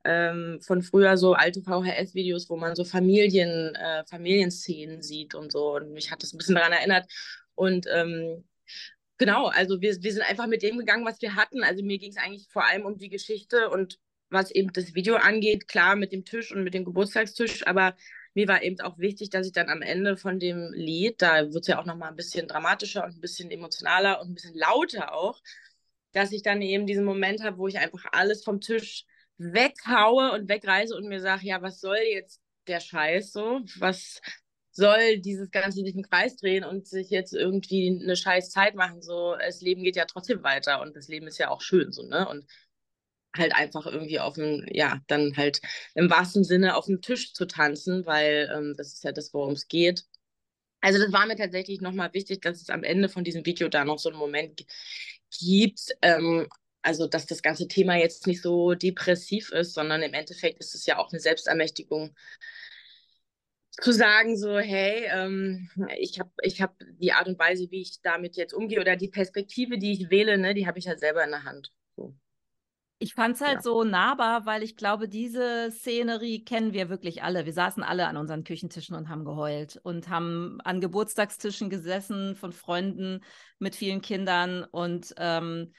ähm, 0.04 0.60
von 0.62 0.82
früher 0.82 1.18
so 1.18 1.34
alte 1.34 1.62
VHS-Videos, 1.62 2.50
wo 2.50 2.58
man 2.58 2.76
so 2.76 2.84
Familien, 2.84 3.76
äh, 3.76 4.06
Familienszenen 4.06 5.02
sieht 5.02 5.34
und 5.34 5.52
so. 5.52 5.76
Und 5.76 5.94
mich 5.94 6.12
hat 6.12 6.22
das 6.22 6.34
ein 6.34 6.38
bisschen 6.38 6.56
daran 6.56 6.74
erinnert. 6.74 7.10
Und 7.56 7.88
ähm, 7.92 8.44
genau, 9.18 9.48
also 9.48 9.82
wir, 9.82 9.96
wir 10.02 10.14
sind 10.14 10.24
einfach 10.24 10.48
mit 10.48 10.64
dem 10.64 10.78
gegangen, 10.78 11.06
was 11.06 11.22
wir 11.22 11.36
hatten. 11.36 11.64
Also 11.64 11.84
mir 11.84 11.98
ging 11.98 12.12
es 12.12 12.18
eigentlich 12.18 12.48
vor 12.50 12.66
allem 12.66 12.86
um 12.86 12.98
die 12.98 13.10
Geschichte 13.10 13.70
und 13.70 14.00
was 14.30 14.52
eben 14.52 14.74
das 14.74 14.94
Video 14.94 15.16
angeht, 15.16 15.68
klar 15.68 15.96
mit 15.96 16.12
dem 16.12 16.26
Tisch 16.26 16.52
und 16.52 16.64
mit 16.64 16.74
dem 16.74 16.86
Geburtstagstisch, 16.86 17.66
aber 17.66 17.96
mir 18.34 18.48
war 18.48 18.62
eben 18.62 18.80
auch 18.82 19.00
wichtig, 19.00 19.30
dass 19.30 19.48
ich 19.48 19.54
dann 19.54 19.70
am 19.70 19.82
Ende 19.82 20.18
von 20.18 20.38
dem 20.38 20.72
Lied, 20.74 21.22
da 21.22 21.52
wird 21.52 21.64
es 21.64 21.68
ja 21.68 21.80
auch 21.80 21.86
nochmal 21.86 22.10
ein 22.10 22.16
bisschen 22.16 22.48
dramatischer 22.48 23.04
und 23.04 23.16
ein 23.16 23.22
bisschen 23.22 23.50
emotionaler 23.50 24.22
und 24.22 24.30
ein 24.30 24.34
bisschen 24.36 24.56
lauter 24.56 25.14
auch, 25.14 25.42
dass 26.12 26.32
ich 26.32 26.44
dann 26.44 26.62
eben 26.62 26.86
diesen 26.86 27.06
Moment 27.06 27.44
habe, 27.44 27.58
wo 27.58 27.68
ich 27.68 27.80
einfach 27.80 28.06
alles 28.12 28.44
vom 28.44 28.62
Tisch 28.62 29.06
weghaue 29.38 30.34
und 30.34 30.50
wegreise 30.50 30.96
und 30.96 31.08
mir 31.08 31.22
sage, 31.22 31.48
ja, 31.48 31.62
was 31.62 31.80
soll 31.80 31.98
jetzt 31.98 32.42
der 32.68 32.80
Scheiß 32.80 33.32
so? 33.32 33.62
Was 33.80 34.22
soll 34.78 35.20
dieses 35.20 35.52
ganze 35.52 35.84
sich 35.84 35.96
im 35.96 36.04
Kreis 36.04 36.38
drehen 36.38 36.64
und 36.64 36.88
sich 36.88 37.10
jetzt 37.10 37.34
irgendwie 37.34 38.00
eine 38.02 38.16
scheiß 38.16 38.52
Zeit 38.52 38.76
machen? 38.76 39.02
So, 39.02 39.36
das 39.38 39.62
Leben 39.62 39.84
geht 39.84 39.98
ja 39.98 40.06
trotzdem 40.06 40.44
weiter 40.44 40.82
und 40.82 40.96
das 40.96 41.08
Leben 41.10 41.28
ist 41.28 41.40
ja 41.40 41.50
auch 41.50 41.62
schön 41.62 41.92
so, 41.92 42.04
ne? 42.04 42.28
Und 42.30 42.46
halt 43.36 43.54
einfach 43.56 43.86
irgendwie 43.86 44.20
auf 44.20 44.36
dem, 44.36 44.66
ja, 44.72 45.02
dann 45.08 45.36
halt 45.36 45.62
im 45.96 46.10
wahrsten 46.10 46.44
Sinne 46.44 46.76
auf 46.76 46.86
dem 46.86 47.02
Tisch 47.02 47.34
zu 47.34 47.46
tanzen, 47.46 48.06
weil 48.06 48.50
ähm, 48.56 48.76
das 48.78 48.94
ist 48.94 49.04
ja 49.04 49.12
das, 49.12 49.34
worum 49.34 49.54
es 49.54 49.68
geht. 49.68 50.06
Also 50.82 51.00
das 51.00 51.12
war 51.12 51.26
mir 51.26 51.36
tatsächlich 51.36 51.82
nochmal 51.82 52.14
wichtig, 52.14 52.42
dass 52.42 52.62
es 52.62 52.70
am 52.70 52.84
Ende 52.84 53.10
von 53.10 53.24
diesem 53.24 53.46
Video 53.46 53.68
da 53.70 53.84
noch 53.84 54.00
so 54.00 54.10
einen 54.10 54.20
Moment 54.20 54.66
gibt, 55.40 55.92
ähm, 56.02 56.48
also 56.84 57.08
dass 57.08 57.26
das 57.26 57.42
ganze 57.42 57.68
Thema 57.68 57.98
jetzt 57.98 58.28
nicht 58.28 58.42
so 58.42 58.74
depressiv 58.76 59.52
ist, 59.52 59.74
sondern 59.74 60.04
im 60.04 60.14
Endeffekt 60.14 60.60
ist 60.60 60.76
es 60.76 60.86
ja 60.86 61.00
auch 61.00 61.12
eine 61.12 61.20
Selbstermächtigung 61.20 62.16
zu 63.82 63.92
sagen, 63.92 64.38
so, 64.38 64.58
hey, 64.58 65.08
ähm, 65.12 65.70
ich 65.98 66.20
habe 66.20 66.32
ich 66.42 66.62
hab 66.62 66.76
die 67.00 67.14
Art 67.14 67.28
und 67.28 67.38
Weise, 67.40 67.70
wie 67.70 67.82
ich 67.82 68.02
damit 68.02 68.36
jetzt 68.36 68.54
umgehe 68.54 68.82
oder 68.82 68.96
die 68.96 69.10
Perspektive, 69.10 69.78
die 69.78 69.92
ich 69.92 70.10
wähle, 70.10 70.38
ne, 70.38 70.54
die 70.54 70.68
habe 70.68 70.80
ich 70.80 70.88
halt 70.88 71.00
selber 71.00 71.24
in 71.24 71.32
der 71.32 71.44
Hand. 71.44 71.72
So. 71.96 72.16
Ich 73.00 73.14
fand 73.14 73.36
es 73.36 73.42
halt 73.42 73.58
ja. 73.58 73.62
so 73.62 73.84
nahbar, 73.84 74.48
weil 74.48 74.64
ich 74.64 74.76
glaube, 74.76 75.08
diese 75.08 75.70
Szenerie 75.72 76.44
kennen 76.44 76.74
wir 76.74 76.90
wirklich 76.90 77.22
alle. 77.22 77.46
Wir 77.46 77.54
saßen 77.54 77.84
alle 77.84 78.08
an 78.08 78.18
unseren 78.18 78.44
Küchentischen 78.44 78.96
und 78.96 79.10
haben 79.10 79.24
geheult 79.24 79.80
und 79.84 80.10
haben 80.10 80.60
an 80.64 80.82
Geburtstagstischen 80.82 81.70
gesessen 81.70 82.36
von 82.36 82.52
Freunden 82.52 83.24
mit 83.60 83.76
vielen 83.76 84.02
Kindern 84.02 84.64
und 84.64 85.14
ähm, 85.18 85.74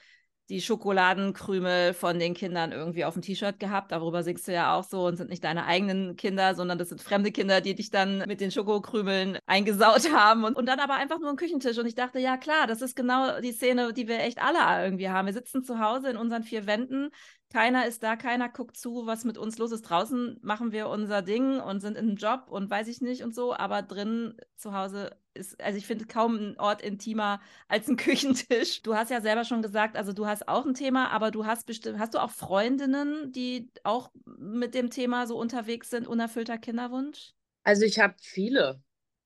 die 0.49 0.61
Schokoladenkrümel 0.61 1.93
von 1.93 2.17
den 2.17 2.33
Kindern 2.33 2.71
irgendwie 2.71 3.05
auf 3.05 3.13
dem 3.13 3.21
T-Shirt 3.21 3.59
gehabt. 3.59 3.91
Darüber 3.91 4.23
singst 4.23 4.47
du 4.47 4.53
ja 4.53 4.75
auch 4.75 4.83
so 4.83 5.05
und 5.05 5.15
sind 5.15 5.29
nicht 5.29 5.43
deine 5.43 5.65
eigenen 5.65 6.15
Kinder, 6.15 6.55
sondern 6.55 6.79
das 6.79 6.89
sind 6.89 7.01
fremde 7.01 7.31
Kinder, 7.31 7.61
die 7.61 7.75
dich 7.75 7.91
dann 7.91 8.19
mit 8.27 8.41
den 8.41 8.49
Schokokrümeln 8.49 9.37
eingesaut 9.45 10.11
haben. 10.13 10.43
Und, 10.43 10.55
und 10.55 10.65
dann 10.65 10.79
aber 10.79 10.95
einfach 10.95 11.19
nur 11.19 11.29
ein 11.29 11.35
Küchentisch. 11.35 11.77
Und 11.77 11.85
ich 11.85 11.95
dachte, 11.95 12.19
ja 12.19 12.37
klar, 12.37 12.65
das 12.65 12.81
ist 12.81 12.95
genau 12.95 13.39
die 13.41 13.51
Szene, 13.51 13.93
die 13.93 14.07
wir 14.07 14.19
echt 14.21 14.41
alle 14.41 14.83
irgendwie 14.83 15.09
haben. 15.09 15.27
Wir 15.27 15.33
sitzen 15.33 15.63
zu 15.63 15.79
Hause 15.79 16.09
in 16.09 16.17
unseren 16.17 16.43
vier 16.43 16.65
Wänden, 16.65 17.11
keiner 17.51 17.87
ist 17.87 18.03
da, 18.03 18.15
keiner 18.15 18.47
guckt 18.47 18.77
zu, 18.77 19.07
was 19.07 19.25
mit 19.25 19.37
uns 19.39 19.57
los 19.57 19.71
ist. 19.71 19.81
Draußen 19.81 20.37
machen 20.43 20.71
wir 20.71 20.87
unser 20.87 21.23
Ding 21.23 21.59
und 21.59 21.79
sind 21.79 21.97
in 21.97 22.09
einem 22.09 22.15
Job 22.15 22.45
und 22.47 22.69
weiß 22.69 22.87
ich 22.87 23.01
nicht 23.01 23.23
und 23.23 23.33
so, 23.33 23.55
aber 23.55 23.81
drin 23.81 24.35
zu 24.55 24.73
Hause 24.73 25.17
ist, 25.39 25.59
also 25.61 25.77
ich 25.77 25.87
finde 25.87 26.05
kaum 26.05 26.35
ein 26.35 26.59
Ort 26.59 26.81
intimer 26.81 27.41
als 27.67 27.87
ein 27.87 27.97
Küchentisch. 27.97 28.81
Du 28.83 28.95
hast 28.95 29.09
ja 29.09 29.21
selber 29.21 29.45
schon 29.45 29.61
gesagt, 29.61 29.95
also 29.97 30.13
du 30.13 30.27
hast 30.27 30.47
auch 30.47 30.65
ein 30.65 30.73
Thema, 30.73 31.09
aber 31.09 31.31
du 31.31 31.45
hast 31.45 31.65
bestimmt, 31.65 31.99
hast 31.99 32.13
du 32.13 32.19
auch 32.19 32.31
Freundinnen, 32.31 33.31
die 33.31 33.69
auch 33.83 34.11
mit 34.25 34.75
dem 34.75 34.89
Thema 34.89 35.25
so 35.25 35.37
unterwegs 35.37 35.89
sind, 35.89 36.07
unerfüllter 36.07 36.57
Kinderwunsch? 36.57 37.33
Also 37.63 37.85
ich 37.85 37.99
habe 37.99 38.15
viele. 38.21 38.81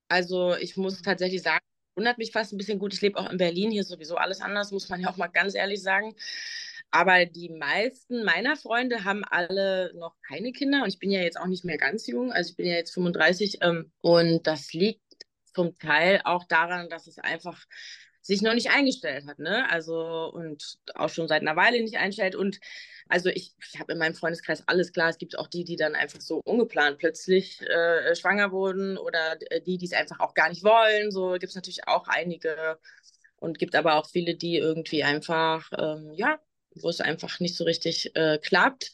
Also 0.07 0.55
ich 0.55 0.77
muss 0.77 1.01
tatsächlich 1.01 1.41
sagen, 1.41 1.63
wundert 1.95 2.17
mich 2.17 2.31
fast 2.31 2.53
ein 2.53 2.57
bisschen 2.57 2.79
gut. 2.79 2.93
Ich 2.93 3.01
lebe 3.01 3.19
auch 3.19 3.29
in 3.29 3.37
Berlin, 3.37 3.71
hier 3.71 3.83
sowieso 3.83 4.15
alles 4.15 4.41
anders, 4.41 4.71
muss 4.71 4.89
man 4.89 5.01
ja 5.01 5.09
auch 5.09 5.17
mal 5.17 5.27
ganz 5.27 5.55
ehrlich 5.55 5.81
sagen. 5.81 6.15
Aber 6.91 7.25
die 7.25 7.49
meisten 7.49 8.23
meiner 8.23 8.55
Freunde 8.55 9.03
haben 9.03 9.23
alle 9.23 9.91
noch 9.95 10.15
keine 10.27 10.51
Kinder 10.51 10.83
und 10.83 10.89
ich 10.89 10.99
bin 10.99 11.09
ja 11.09 11.21
jetzt 11.21 11.39
auch 11.39 11.47
nicht 11.47 11.65
mehr 11.65 11.79
ganz 11.79 12.05
jung, 12.05 12.31
also 12.31 12.51
ich 12.51 12.55
bin 12.55 12.67
ja 12.67 12.75
jetzt 12.75 12.93
35 12.93 13.57
ähm, 13.61 13.91
und 14.01 14.45
das 14.45 14.73
liegt 14.73 15.01
zum 15.53 15.77
Teil 15.77 16.21
auch 16.25 16.45
daran, 16.45 16.89
dass 16.89 17.07
es 17.07 17.19
einfach 17.19 17.65
sich 18.21 18.41
noch 18.41 18.53
nicht 18.53 18.69
eingestellt 18.71 19.27
hat, 19.27 19.39
ne? 19.39 19.69
Also 19.69 20.31
und 20.33 20.77
auch 20.95 21.09
schon 21.09 21.27
seit 21.27 21.41
einer 21.41 21.57
Weile 21.57 21.81
nicht 21.81 21.97
einstellt. 21.97 22.35
Und 22.35 22.59
also 23.09 23.29
ich, 23.29 23.53
ich 23.71 23.79
habe 23.79 23.91
in 23.91 23.99
meinem 23.99 24.15
Freundeskreis 24.15 24.65
alles 24.67 24.93
klar. 24.93 25.09
Es 25.09 25.17
gibt 25.17 25.37
auch 25.37 25.47
die, 25.47 25.65
die 25.65 25.75
dann 25.75 25.93
einfach 25.93 26.21
so 26.21 26.39
ungeplant 26.45 26.99
plötzlich 26.99 27.61
äh, 27.61 28.15
schwanger 28.15 28.51
wurden 28.51 28.97
oder 28.97 29.37
die, 29.65 29.77
die 29.77 29.85
es 29.85 29.93
einfach 29.93 30.21
auch 30.21 30.33
gar 30.33 30.49
nicht 30.49 30.63
wollen. 30.63 31.11
So 31.11 31.33
gibt 31.33 31.49
es 31.49 31.55
natürlich 31.55 31.87
auch 31.87 32.07
einige. 32.07 32.79
Und 33.35 33.59
gibt 33.59 33.75
aber 33.75 33.95
auch 33.95 34.07
viele, 34.09 34.35
die 34.35 34.55
irgendwie 34.55 35.03
einfach, 35.03 35.69
ähm, 35.77 36.13
ja, 36.15 36.39
wo 36.75 36.87
es 36.89 37.01
einfach 37.01 37.41
nicht 37.41 37.57
so 37.57 37.65
richtig 37.65 38.15
äh, 38.15 38.37
klappt. 38.37 38.89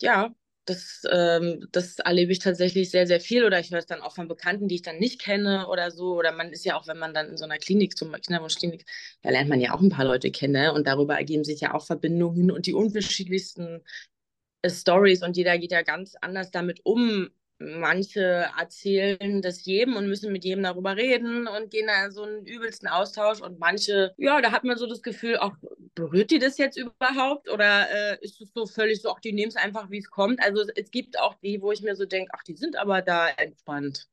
Ja, 0.00 0.34
das, 0.64 1.02
ähm, 1.10 1.66
das 1.72 1.98
erlebe 1.98 2.32
ich 2.32 2.38
tatsächlich 2.38 2.90
sehr, 2.90 3.06
sehr 3.06 3.20
viel 3.20 3.44
oder 3.44 3.58
ich 3.58 3.70
höre 3.70 3.78
es 3.78 3.86
dann 3.86 4.02
auch 4.02 4.14
von 4.14 4.28
Bekannten, 4.28 4.68
die 4.68 4.76
ich 4.76 4.82
dann 4.82 4.98
nicht 4.98 5.20
kenne 5.20 5.66
oder 5.68 5.90
so. 5.90 6.14
Oder 6.16 6.32
man 6.32 6.52
ist 6.52 6.64
ja 6.64 6.76
auch, 6.76 6.86
wenn 6.86 6.98
man 6.98 7.14
dann 7.14 7.30
in 7.30 7.36
so 7.36 7.44
einer 7.44 7.58
Klinik, 7.58 7.96
zum 7.96 8.12
Kinderwunschklinik, 8.12 8.84
da 9.22 9.30
lernt 9.30 9.48
man 9.48 9.60
ja 9.60 9.74
auch 9.74 9.80
ein 9.80 9.90
paar 9.90 10.04
Leute 10.04 10.30
kennen 10.30 10.52
ne? 10.52 10.72
und 10.72 10.86
darüber 10.86 11.16
ergeben 11.16 11.44
sich 11.44 11.60
ja 11.60 11.74
auch 11.74 11.84
Verbindungen 11.84 12.50
und 12.50 12.66
die 12.66 12.74
unterschiedlichsten 12.74 13.82
äh, 14.62 14.70
Stories 14.70 15.22
und 15.22 15.36
jeder 15.36 15.58
geht 15.58 15.72
ja 15.72 15.82
ganz 15.82 16.14
anders 16.20 16.50
damit 16.50 16.80
um, 16.84 17.30
manche 17.60 18.48
erzählen 18.58 19.42
das 19.42 19.64
jedem 19.66 19.96
und 19.96 20.08
müssen 20.08 20.32
mit 20.32 20.44
jedem 20.44 20.62
darüber 20.62 20.96
reden 20.96 21.46
und 21.46 21.70
gehen 21.70 21.86
da 21.86 22.06
in 22.06 22.10
so 22.10 22.22
einen 22.22 22.46
übelsten 22.46 22.88
Austausch 22.88 23.40
und 23.42 23.58
manche, 23.58 24.14
ja, 24.16 24.40
da 24.40 24.50
hat 24.50 24.64
man 24.64 24.78
so 24.78 24.86
das 24.86 25.02
Gefühl, 25.02 25.36
auch 25.36 25.52
berührt 25.94 26.30
die 26.30 26.38
das 26.38 26.56
jetzt 26.56 26.78
überhaupt 26.78 27.50
oder 27.50 27.90
äh, 27.90 28.18
ist 28.24 28.40
es 28.40 28.52
so 28.54 28.66
völlig 28.66 29.02
so, 29.02 29.10
ach, 29.10 29.20
die 29.20 29.32
nehmen 29.32 29.50
es 29.50 29.56
einfach, 29.56 29.90
wie 29.90 29.98
es 29.98 30.10
kommt. 30.10 30.42
Also 30.42 30.64
es 30.74 30.90
gibt 30.90 31.18
auch 31.18 31.34
die, 31.42 31.60
wo 31.60 31.70
ich 31.70 31.82
mir 31.82 31.96
so 31.96 32.06
denke, 32.06 32.32
ach, 32.34 32.42
die 32.44 32.56
sind 32.56 32.76
aber 32.76 33.02
da 33.02 33.28
entspannt. 33.28 34.08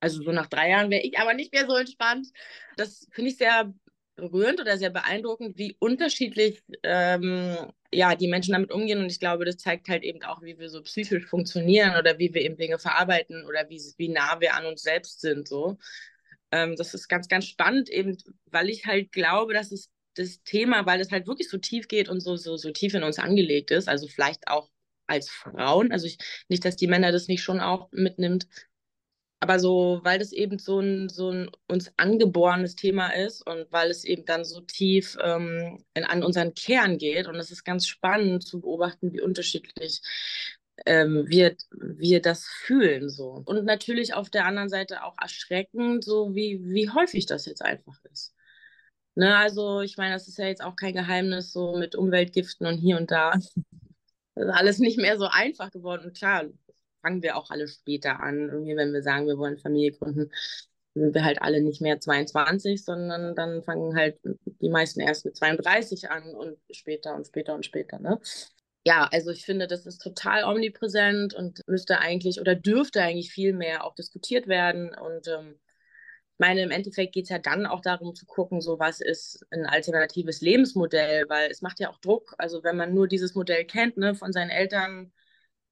Also 0.00 0.22
so 0.22 0.32
nach 0.32 0.46
drei 0.46 0.70
Jahren 0.70 0.90
wäre 0.90 1.02
ich 1.02 1.18
aber 1.18 1.34
nicht 1.34 1.52
mehr 1.52 1.66
so 1.66 1.74
entspannt. 1.74 2.28
Das 2.76 3.08
finde 3.10 3.30
ich 3.30 3.38
sehr 3.38 3.72
berührend 4.16 4.60
oder 4.60 4.78
sehr 4.78 4.90
beeindruckend, 4.90 5.58
wie 5.58 5.76
unterschiedlich 5.78 6.62
ähm, 6.82 7.72
ja, 7.92 8.14
die 8.14 8.28
Menschen 8.28 8.52
damit 8.52 8.70
umgehen. 8.70 8.98
Und 8.98 9.10
ich 9.10 9.20
glaube, 9.20 9.44
das 9.44 9.56
zeigt 9.56 9.88
halt 9.88 10.02
eben 10.02 10.22
auch, 10.22 10.42
wie 10.42 10.58
wir 10.58 10.68
so 10.68 10.82
psychisch 10.82 11.26
funktionieren 11.26 11.96
oder 11.96 12.18
wie 12.18 12.32
wir 12.32 12.42
eben 12.42 12.56
Dinge 12.56 12.78
verarbeiten 12.78 13.44
oder 13.44 13.68
wie, 13.68 13.80
wie 13.96 14.08
nah 14.08 14.40
wir 14.40 14.54
an 14.54 14.66
uns 14.66 14.82
selbst 14.82 15.20
sind. 15.20 15.48
So. 15.48 15.78
Ähm, 16.52 16.76
das 16.76 16.94
ist 16.94 17.08
ganz, 17.08 17.28
ganz 17.28 17.46
spannend, 17.46 17.88
eben, 17.90 18.16
weil 18.46 18.68
ich 18.70 18.86
halt 18.86 19.12
glaube, 19.12 19.54
dass 19.54 19.72
es 19.72 19.90
das 20.14 20.42
Thema, 20.44 20.86
weil 20.86 21.00
es 21.00 21.10
halt 21.10 21.26
wirklich 21.26 21.48
so 21.48 21.58
tief 21.58 21.88
geht 21.88 22.08
und 22.08 22.20
so, 22.20 22.36
so, 22.36 22.56
so 22.56 22.70
tief 22.70 22.94
in 22.94 23.02
uns 23.02 23.18
angelegt 23.18 23.70
ist, 23.70 23.88
also 23.88 24.06
vielleicht 24.06 24.46
auch 24.48 24.70
als 25.06 25.28
Frauen, 25.28 25.92
also 25.92 26.06
ich, 26.06 26.18
nicht, 26.48 26.64
dass 26.64 26.76
die 26.76 26.86
Männer 26.86 27.12
das 27.12 27.28
nicht 27.28 27.42
schon 27.42 27.60
auch 27.60 27.90
mitnimmt, 27.92 28.46
aber 29.44 29.58
so, 29.58 30.00
weil 30.04 30.18
das 30.18 30.32
eben 30.32 30.58
so 30.58 30.80
ein, 30.80 31.10
so 31.10 31.30
ein 31.30 31.50
uns 31.68 31.92
angeborenes 31.98 32.76
Thema 32.76 33.10
ist 33.10 33.46
und 33.46 33.70
weil 33.70 33.90
es 33.90 34.04
eben 34.04 34.24
dann 34.24 34.42
so 34.46 34.62
tief 34.62 35.18
ähm, 35.22 35.84
in, 35.92 36.04
an 36.04 36.22
unseren 36.22 36.54
Kern 36.54 36.96
geht. 36.96 37.28
Und 37.28 37.34
es 37.36 37.50
ist 37.50 37.62
ganz 37.62 37.86
spannend 37.86 38.42
zu 38.42 38.62
beobachten, 38.62 39.12
wie 39.12 39.20
unterschiedlich 39.20 40.00
ähm, 40.86 41.26
wir, 41.28 41.56
wir 41.72 42.22
das 42.22 42.46
fühlen. 42.46 43.10
So. 43.10 43.42
Und 43.44 43.66
natürlich 43.66 44.14
auf 44.14 44.30
der 44.30 44.46
anderen 44.46 44.70
Seite 44.70 45.04
auch 45.04 45.16
erschreckend, 45.20 46.04
so 46.04 46.34
wie, 46.34 46.60
wie 46.64 46.88
häufig 46.88 47.26
das 47.26 47.44
jetzt 47.44 47.62
einfach 47.62 48.02
ist. 48.10 48.34
Ne, 49.14 49.36
also 49.36 49.82
ich 49.82 49.98
meine, 49.98 50.14
das 50.14 50.26
ist 50.26 50.38
ja 50.38 50.46
jetzt 50.46 50.64
auch 50.64 50.74
kein 50.74 50.94
Geheimnis, 50.94 51.52
so 51.52 51.76
mit 51.76 51.96
Umweltgiften 51.96 52.66
und 52.66 52.78
hier 52.78 52.96
und 52.96 53.10
da. 53.10 53.34
Das 54.36 54.46
ist 54.46 54.54
alles 54.54 54.78
nicht 54.80 54.98
mehr 54.98 55.16
so 55.16 55.28
einfach 55.30 55.70
geworden. 55.70 56.06
Und 56.06 56.16
klar, 56.16 56.46
fangen 57.04 57.22
wir 57.22 57.36
auch 57.36 57.50
alle 57.50 57.68
später 57.68 58.20
an. 58.20 58.48
Irgendwie, 58.48 58.76
wenn 58.76 58.92
wir 58.92 59.02
sagen, 59.02 59.26
wir 59.26 59.38
wollen 59.38 59.58
Familie 59.58 59.92
gründen, 59.92 60.30
sind 60.94 61.14
wir 61.14 61.24
halt 61.24 61.42
alle 61.42 61.60
nicht 61.60 61.80
mehr 61.80 62.00
22, 62.00 62.84
sondern 62.84 63.34
dann 63.34 63.62
fangen 63.62 63.96
halt 63.96 64.18
die 64.22 64.68
meisten 64.70 65.00
erst 65.00 65.24
mit 65.24 65.36
32 65.36 66.10
an 66.10 66.34
und 66.34 66.56
später 66.70 67.14
und 67.14 67.26
später 67.26 67.54
und 67.54 67.66
später. 67.66 67.98
Ne? 67.98 68.20
Ja, 68.86 69.08
also 69.12 69.30
ich 69.30 69.44
finde, 69.44 69.66
das 69.66 69.86
ist 69.86 69.98
total 70.02 70.44
omnipräsent 70.44 71.34
und 71.34 71.60
müsste 71.66 71.98
eigentlich 72.00 72.40
oder 72.40 72.54
dürfte 72.54 73.00
eigentlich 73.02 73.32
viel 73.32 73.52
mehr 73.54 73.84
auch 73.84 73.94
diskutiert 73.94 74.46
werden. 74.46 74.94
Und 74.94 75.26
ähm, 75.28 75.58
ich 76.34 76.38
meine, 76.38 76.62
im 76.62 76.70
Endeffekt 76.70 77.14
geht 77.14 77.24
es 77.24 77.30
ja 77.30 77.38
dann 77.38 77.66
auch 77.66 77.80
darum 77.80 78.14
zu 78.14 78.26
gucken, 78.26 78.60
so 78.60 78.78
was 78.78 79.00
ist 79.00 79.44
ein 79.50 79.66
alternatives 79.66 80.40
Lebensmodell, 80.42 81.24
weil 81.28 81.50
es 81.50 81.62
macht 81.62 81.80
ja 81.80 81.90
auch 81.90 81.98
Druck. 81.98 82.34
Also 82.38 82.62
wenn 82.62 82.76
man 82.76 82.94
nur 82.94 83.08
dieses 83.08 83.34
Modell 83.34 83.64
kennt, 83.64 83.96
ne, 83.96 84.14
von 84.14 84.32
seinen 84.32 84.50
Eltern 84.50 85.12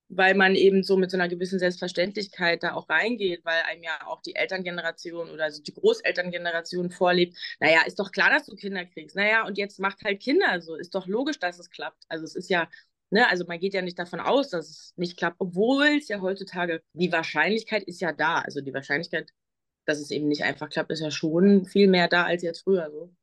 weil 0.09 0.35
man 0.35 0.55
eben 0.55 0.83
so 0.83 0.97
mit 0.97 1.11
so 1.11 1.17
einer 1.17 1.29
gewissen 1.29 1.59
Selbstverständlichkeit 1.59 2.63
da 2.63 2.75
auch 2.75 2.89
reingeht, 2.89 3.45
weil 3.45 3.63
einem 3.63 3.83
ja 3.83 4.07
auch 4.07 4.21
die 4.23 4.35
Elterngeneration 4.35 5.31
oder 5.31 5.45
also 5.45 5.63
die 5.63 5.73
Großelterngeneration 5.75 6.91
vorlebt, 6.91 7.37
naja, 7.61 7.83
ist 7.87 7.99
doch 7.99 8.13
klar, 8.13 8.31
dass 8.31 8.47
du 8.47 8.55
Kinder 8.55 8.85
kriegst. 8.85 9.17
Naja, 9.17 9.47
und 9.47 9.59
jetzt 9.59 9.79
macht 9.81 10.03
halt 10.05 10.21
Kinder 10.21 10.61
so. 10.61 10.75
Ist 10.75 10.95
doch 10.95 11.07
logisch, 11.07 11.39
dass 11.39 11.59
es 11.59 11.71
klappt. 11.71 12.05
Also 12.09 12.25
es 12.25 12.35
ist 12.37 12.51
ja, 12.51 12.69
ne, 13.11 13.29
also 13.29 13.45
man 13.47 13.59
geht 13.59 13.75
ja 13.75 13.83
nicht 13.83 13.99
davon 13.99 14.21
aus, 14.21 14.51
dass 14.51 14.69
es 14.69 14.93
nicht 14.97 15.17
klappt, 15.17 15.37
obwohl 15.39 15.87
es 15.99 16.09
ja 16.09 16.21
heutzutage, 16.21 16.83
die 16.95 17.13
Wahrscheinlichkeit 17.13 17.83
ist 17.85 18.01
ja 18.01 18.13
da. 18.13 18.41
Also 18.41 18.61
die 18.61 18.75
Wahrscheinlichkeit, 18.75 19.31
dass 19.87 20.01
es 20.01 20.11
eben 20.11 20.29
nicht 20.29 20.43
einfach 20.45 20.69
klappt, 20.69 20.91
ist 20.93 21.01
ja 21.01 21.11
schon 21.11 21.65
viel 21.67 21.89
mehr 21.89 22.09
da 22.09 22.25
als 22.25 22.43
jetzt 22.43 22.63
früher 22.63 22.91
so. 22.91 23.15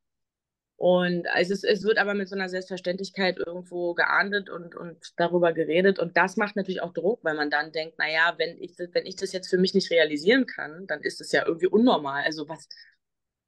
Und 0.80 1.28
es, 1.36 1.50
ist, 1.50 1.66
es 1.66 1.84
wird 1.84 1.98
aber 1.98 2.14
mit 2.14 2.30
so 2.30 2.36
einer 2.36 2.48
Selbstverständlichkeit 2.48 3.38
irgendwo 3.38 3.94
geahndet 3.96 4.50
und, 4.50 4.76
und 4.76 4.98
darüber 5.18 5.52
geredet. 5.52 6.00
Und 6.00 6.16
das 6.16 6.38
macht 6.38 6.56
natürlich 6.56 6.82
auch 6.82 6.94
Druck, 6.94 7.20
weil 7.22 7.36
man 7.36 7.50
dann 7.50 7.74
denkt, 7.74 8.00
naja, 8.00 8.34
wenn 8.38 8.58
ich, 8.58 8.78
wenn 8.80 9.06
ich 9.06 9.18
das 9.18 9.34
jetzt 9.34 9.50
für 9.50 9.58
mich 9.58 9.74
nicht 9.74 9.92
realisieren 9.92 10.46
kann, 10.46 10.88
dann 10.88 11.02
ist 11.02 11.20
das 11.20 11.34
ja 11.34 11.46
irgendwie 11.46 11.68
unnormal. 11.68 12.24
Also 12.24 12.48
was, 12.48 12.70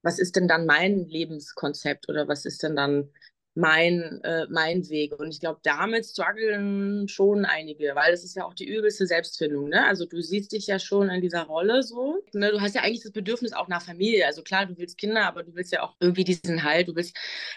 was 0.02 0.20
ist 0.20 0.36
denn 0.36 0.50
dann 0.50 0.66
mein 0.66 1.06
Lebenskonzept 1.08 2.10
oder 2.10 2.28
was 2.28 2.44
ist 2.44 2.64
denn 2.64 2.76
dann 2.76 3.14
mein, 3.54 4.22
äh, 4.24 4.48
mein 4.50 4.88
Weg. 4.90 5.20
Und 5.20 5.30
ich 5.30 5.42
glaube, 5.42 5.60
damit 5.64 6.06
strugglen 6.06 7.08
schon 7.10 7.44
einige, 7.44 7.94
weil 7.96 8.12
das 8.12 8.24
ist 8.24 8.36
ja 8.36 8.46
auch 8.46 8.54
die 8.54 8.68
übelste 8.68 9.06
Selbstfindung. 9.06 9.68
Ne? 9.70 9.86
Also 9.86 10.06
du 10.06 10.22
siehst 10.22 10.54
dich 10.54 10.68
ja 10.68 10.80
schon 10.80 11.10
in 11.10 11.22
dieser 11.22 11.44
Rolle 11.44 11.84
so. 11.84 12.24
Ne? 12.34 12.52
Du 12.52 12.62
hast 12.62 12.76
ja 12.76 12.82
eigentlich 12.82 13.04
das 13.04 13.12
Bedürfnis 13.12 13.52
auch 13.52 13.68
nach 13.68 13.82
Familie. 13.82 14.26
Also 14.26 14.42
klar, 14.42 14.66
du 14.66 14.78
willst 14.78 14.98
Kinder, 14.98 15.26
aber 15.26 15.44
du 15.44 15.54
willst 15.54 15.74
ja 15.74 15.84
auch 15.84 15.96
irgendwie 16.00 16.24
diesen 16.24 16.64
Halt. 16.64 16.88
Du 16.88 16.96
willst, 16.96 17.16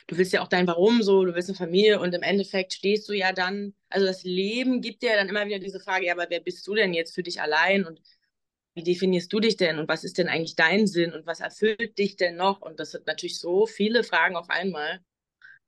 du 0.09 0.19
willst 0.19 0.33
ja 0.33 0.43
auch 0.43 0.49
dein 0.49 0.67
Warum 0.67 1.03
so, 1.03 1.25
du 1.25 1.35
willst 1.35 1.49
eine 1.49 1.57
Familie 1.57 2.01
und 2.01 2.13
im 2.13 2.23
Endeffekt 2.23 2.73
stehst 2.73 3.09
du 3.09 3.13
ja 3.13 3.33
dann, 3.33 3.75
also 3.89 4.05
das 4.07 4.25
Leben 4.25 4.81
gibt 4.81 5.03
dir 5.03 5.11
ja 5.11 5.17
dann 5.17 5.29
immer 5.29 5.47
wieder 5.47 5.61
diese 5.61 5.79
Frage, 5.79 6.07
ja, 6.07 6.15
aber 6.15 6.27
wer 6.29 6.41
bist 6.41 6.67
du 6.67 6.75
denn 6.75 6.93
jetzt 6.93 7.15
für 7.15 7.23
dich 7.23 7.41
allein 7.41 7.85
und 7.87 8.01
wie 8.75 8.83
definierst 8.83 9.33
du 9.33 9.39
dich 9.39 9.57
denn 9.57 9.79
und 9.79 9.89
was 9.89 10.03
ist 10.03 10.19
denn 10.19 10.29
eigentlich 10.29 10.57
dein 10.57 10.89
Sinn 10.89 11.13
und 11.13 11.27
was 11.27 11.39
erfüllt 11.39 11.97
dich 11.99 12.17
denn 12.17 12.35
noch? 12.35 12.61
Und 12.63 12.81
das 12.81 12.91
sind 12.91 13.07
natürlich 13.07 13.39
so 13.39 13.67
viele 13.67 14.03
Fragen 14.03 14.35
auf 14.35 14.51
einmal. 14.51 15.01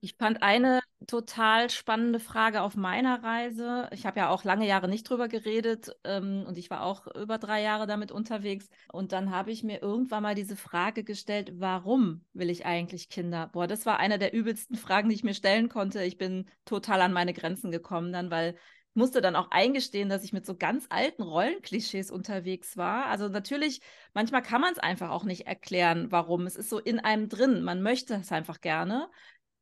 Ich 0.00 0.14
fand 0.16 0.42
eine 0.42 0.80
total 1.06 1.70
spannende 1.70 2.20
Frage 2.20 2.62
auf 2.62 2.76
meiner 2.76 3.22
Reise. 3.22 3.88
Ich 3.92 4.06
habe 4.06 4.20
ja 4.20 4.28
auch 4.28 4.44
lange 4.44 4.66
Jahre 4.66 4.88
nicht 4.88 5.08
drüber 5.08 5.26
geredet 5.26 5.90
ähm, 6.04 6.44
und 6.46 6.58
ich 6.58 6.70
war 6.70 6.82
auch 6.82 7.06
über 7.16 7.38
drei 7.38 7.62
Jahre 7.62 7.86
damit 7.86 8.12
unterwegs. 8.12 8.68
Und 8.92 9.12
dann 9.12 9.30
habe 9.30 9.50
ich 9.50 9.64
mir 9.64 9.82
irgendwann 9.82 10.22
mal 10.22 10.34
diese 10.34 10.54
Frage 10.54 11.02
gestellt, 11.02 11.52
warum 11.56 12.24
will 12.34 12.50
ich 12.50 12.66
eigentlich 12.66 13.08
Kinder? 13.08 13.48
Boah, 13.52 13.66
das 13.66 13.86
war 13.86 13.98
eine 13.98 14.18
der 14.18 14.32
übelsten 14.32 14.76
Fragen, 14.76 15.08
die 15.08 15.14
ich 15.14 15.24
mir 15.24 15.34
stellen 15.34 15.68
konnte. 15.68 16.02
Ich 16.04 16.18
bin 16.18 16.46
total 16.64 17.00
an 17.00 17.12
meine 17.12 17.32
Grenzen 17.32 17.70
gekommen 17.70 18.12
dann, 18.12 18.30
weil 18.30 18.54
ich 18.96 18.98
musste 18.98 19.20
dann 19.20 19.36
auch 19.36 19.50
eingestehen, 19.50 20.08
dass 20.08 20.24
ich 20.24 20.32
mit 20.32 20.46
so 20.46 20.56
ganz 20.56 20.86
alten 20.88 21.22
Rollenklischees 21.22 22.10
unterwegs 22.10 22.78
war. 22.78 23.06
Also 23.06 23.28
natürlich, 23.28 23.80
manchmal 24.14 24.40
kann 24.42 24.62
man 24.62 24.72
es 24.72 24.78
einfach 24.78 25.10
auch 25.10 25.24
nicht 25.24 25.46
erklären, 25.46 26.10
warum. 26.10 26.46
Es 26.46 26.56
ist 26.56 26.70
so 26.70 26.78
in 26.78 26.98
einem 26.98 27.28
drin. 27.28 27.62
Man 27.62 27.82
möchte 27.82 28.14
es 28.14 28.32
einfach 28.32 28.62
gerne. 28.62 29.10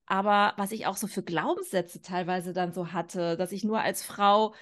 Aber 0.07 0.53
was 0.57 0.73
ich 0.73 0.87
auch 0.87 0.97
so 0.97 1.07
für 1.07 1.23
Glaubenssätze 1.23 2.03
teilweise 2.03 2.53
dann 2.53 2.73
so 2.73 2.93
hatte, 2.93 3.37
dass 3.37 3.53
ich 3.53 3.65
nur 3.65 3.81
als 3.81 4.05
Frau 4.05 4.55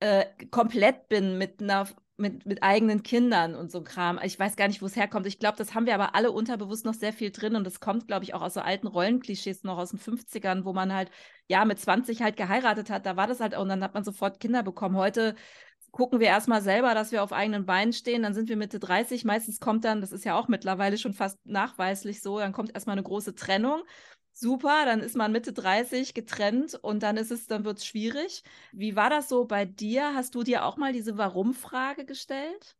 äh, 0.00 0.26
komplett 0.50 1.08
bin 1.08 1.38
mit 1.38 1.60
einer 1.62 1.88
mit, 2.18 2.46
mit 2.46 2.62
eigenen 2.64 3.04
Kindern 3.04 3.54
und 3.54 3.70
so 3.70 3.82
Kram. 3.82 4.18
Ich 4.24 4.38
weiß 4.38 4.56
gar 4.56 4.66
nicht, 4.66 4.82
wo 4.82 4.86
es 4.86 4.96
herkommt. 4.96 5.26
Ich 5.26 5.38
glaube, 5.38 5.56
das 5.56 5.74
haben 5.74 5.86
wir 5.86 5.94
aber 5.94 6.16
alle 6.16 6.32
unterbewusst 6.32 6.84
noch 6.84 6.94
sehr 6.94 7.12
viel 7.12 7.30
drin 7.30 7.54
und 7.54 7.64
das 7.64 7.78
kommt, 7.78 8.08
glaube 8.08 8.24
ich, 8.24 8.34
auch 8.34 8.42
aus 8.42 8.54
so 8.54 8.60
alten 8.60 8.88
Rollenklischees 8.88 9.62
noch 9.62 9.78
aus 9.78 9.90
den 9.90 10.00
50ern, 10.00 10.64
wo 10.64 10.72
man 10.72 10.92
halt, 10.92 11.10
ja, 11.46 11.64
mit 11.64 11.78
20 11.78 12.20
halt 12.20 12.36
geheiratet 12.36 12.90
hat. 12.90 13.06
Da 13.06 13.16
war 13.16 13.28
das 13.28 13.38
halt, 13.38 13.56
und 13.56 13.68
dann 13.68 13.84
hat 13.84 13.94
man 13.94 14.02
sofort 14.02 14.40
Kinder 14.40 14.64
bekommen. 14.64 14.96
Heute 14.96 15.36
gucken 15.92 16.18
wir 16.18 16.26
erstmal 16.26 16.60
selber, 16.60 16.92
dass 16.94 17.12
wir 17.12 17.22
auf 17.22 17.32
eigenen 17.32 17.66
Beinen 17.66 17.92
stehen. 17.92 18.24
Dann 18.24 18.34
sind 18.34 18.48
wir 18.48 18.56
Mitte 18.56 18.80
30. 18.80 19.24
Meistens 19.24 19.60
kommt 19.60 19.84
dann, 19.84 20.00
das 20.00 20.10
ist 20.10 20.24
ja 20.24 20.36
auch 20.36 20.48
mittlerweile 20.48 20.98
schon 20.98 21.14
fast 21.14 21.38
nachweislich 21.46 22.20
so, 22.20 22.40
dann 22.40 22.52
kommt 22.52 22.74
erstmal 22.74 22.94
eine 22.94 23.04
große 23.04 23.36
Trennung 23.36 23.82
super, 24.40 24.84
dann 24.84 25.00
ist 25.00 25.16
man 25.16 25.32
Mitte 25.32 25.52
30 25.52 26.14
getrennt 26.14 26.74
und 26.74 27.02
dann 27.02 27.16
ist 27.16 27.30
es, 27.30 27.46
dann 27.46 27.64
wird 27.64 27.78
es 27.78 27.86
schwierig. 27.86 28.42
Wie 28.72 28.96
war 28.96 29.10
das 29.10 29.28
so 29.28 29.44
bei 29.44 29.64
dir? 29.64 30.14
Hast 30.14 30.34
du 30.34 30.42
dir 30.42 30.64
auch 30.64 30.76
mal 30.76 30.92
diese 30.92 31.18
Warum-Frage 31.18 32.04
gestellt? 32.04 32.76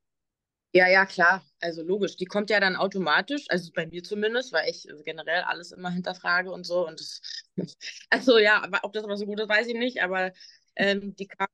Ja, 0.72 0.86
ja, 0.86 1.06
klar. 1.06 1.42
Also 1.60 1.82
logisch. 1.82 2.16
Die 2.16 2.26
kommt 2.26 2.50
ja 2.50 2.60
dann 2.60 2.76
automatisch, 2.76 3.46
also 3.48 3.72
bei 3.74 3.86
mir 3.86 4.02
zumindest, 4.04 4.52
weil 4.52 4.68
ich 4.68 4.86
generell 5.04 5.42
alles 5.42 5.72
immer 5.72 5.90
hinterfrage 5.90 6.52
und 6.52 6.64
so. 6.66 6.86
Und 6.86 7.00
das, 7.00 7.20
also 8.10 8.38
ja, 8.38 8.62
ob 8.82 8.92
das 8.92 9.04
aber 9.04 9.16
so 9.16 9.24
gut 9.26 9.40
ist, 9.40 9.48
weiß 9.48 9.66
ich 9.68 9.74
nicht. 9.74 10.02
Aber 10.02 10.32
ähm, 10.76 11.16
die 11.16 11.26
kam 11.26 11.46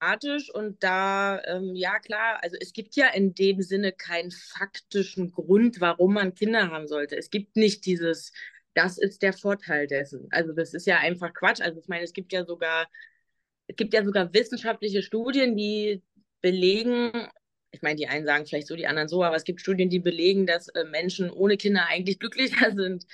automatisch 0.00 0.52
und 0.52 0.82
da, 0.82 1.40
ähm, 1.44 1.74
ja 1.76 1.98
klar, 2.00 2.42
also 2.42 2.56
es 2.60 2.72
gibt 2.72 2.96
ja 2.96 3.08
in 3.08 3.34
dem 3.34 3.62
Sinne 3.62 3.92
keinen 3.92 4.30
faktischen 4.30 5.30
Grund, 5.32 5.80
warum 5.80 6.14
man 6.14 6.34
Kinder 6.34 6.70
haben 6.70 6.88
sollte. 6.88 7.16
Es 7.16 7.30
gibt 7.30 7.56
nicht 7.56 7.84
dieses, 7.86 8.32
das 8.74 8.98
ist 8.98 9.22
der 9.22 9.32
Vorteil 9.32 9.86
dessen. 9.86 10.28
Also 10.30 10.52
das 10.52 10.74
ist 10.74 10.86
ja 10.86 10.98
einfach 10.98 11.32
Quatsch. 11.34 11.60
Also 11.60 11.80
ich 11.80 11.88
meine, 11.88 12.04
es 12.04 12.12
gibt 12.12 12.32
ja 12.32 12.44
sogar, 12.44 12.88
es 13.66 13.76
gibt 13.76 13.94
ja 13.94 14.04
sogar 14.04 14.32
wissenschaftliche 14.32 15.02
Studien, 15.02 15.56
die 15.56 16.02
belegen, 16.40 17.28
ich 17.70 17.82
meine, 17.82 17.96
die 17.96 18.08
einen 18.08 18.26
sagen 18.26 18.46
vielleicht 18.46 18.66
so, 18.66 18.76
die 18.76 18.86
anderen 18.86 19.08
so, 19.08 19.22
aber 19.24 19.36
es 19.36 19.44
gibt 19.44 19.60
Studien, 19.60 19.90
die 19.90 20.00
belegen, 20.00 20.46
dass 20.46 20.68
äh, 20.68 20.84
Menschen 20.84 21.30
ohne 21.30 21.56
Kinder 21.56 21.86
eigentlich 21.88 22.18
glücklicher 22.18 22.72
sind 22.76 23.06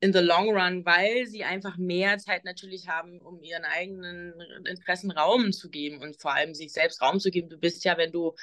in 0.00 0.12
the 0.12 0.20
long 0.20 0.50
run, 0.50 0.84
weil 0.84 1.26
sie 1.26 1.44
einfach 1.44 1.78
mehr 1.78 2.18
Zeit 2.18 2.44
natürlich 2.44 2.88
haben, 2.88 3.18
um 3.20 3.42
ihren 3.42 3.64
eigenen 3.64 4.34
Interessen 4.66 5.10
Raum 5.10 5.52
zu 5.52 5.70
geben 5.70 6.00
und 6.02 6.20
vor 6.20 6.34
allem 6.34 6.54
sich 6.54 6.72
selbst 6.72 7.00
Raum 7.00 7.18
zu 7.18 7.30
geben. 7.30 7.48
Du 7.48 7.58
bist 7.58 7.84
ja, 7.84 7.96
wenn 7.96 8.12
du 8.12 8.34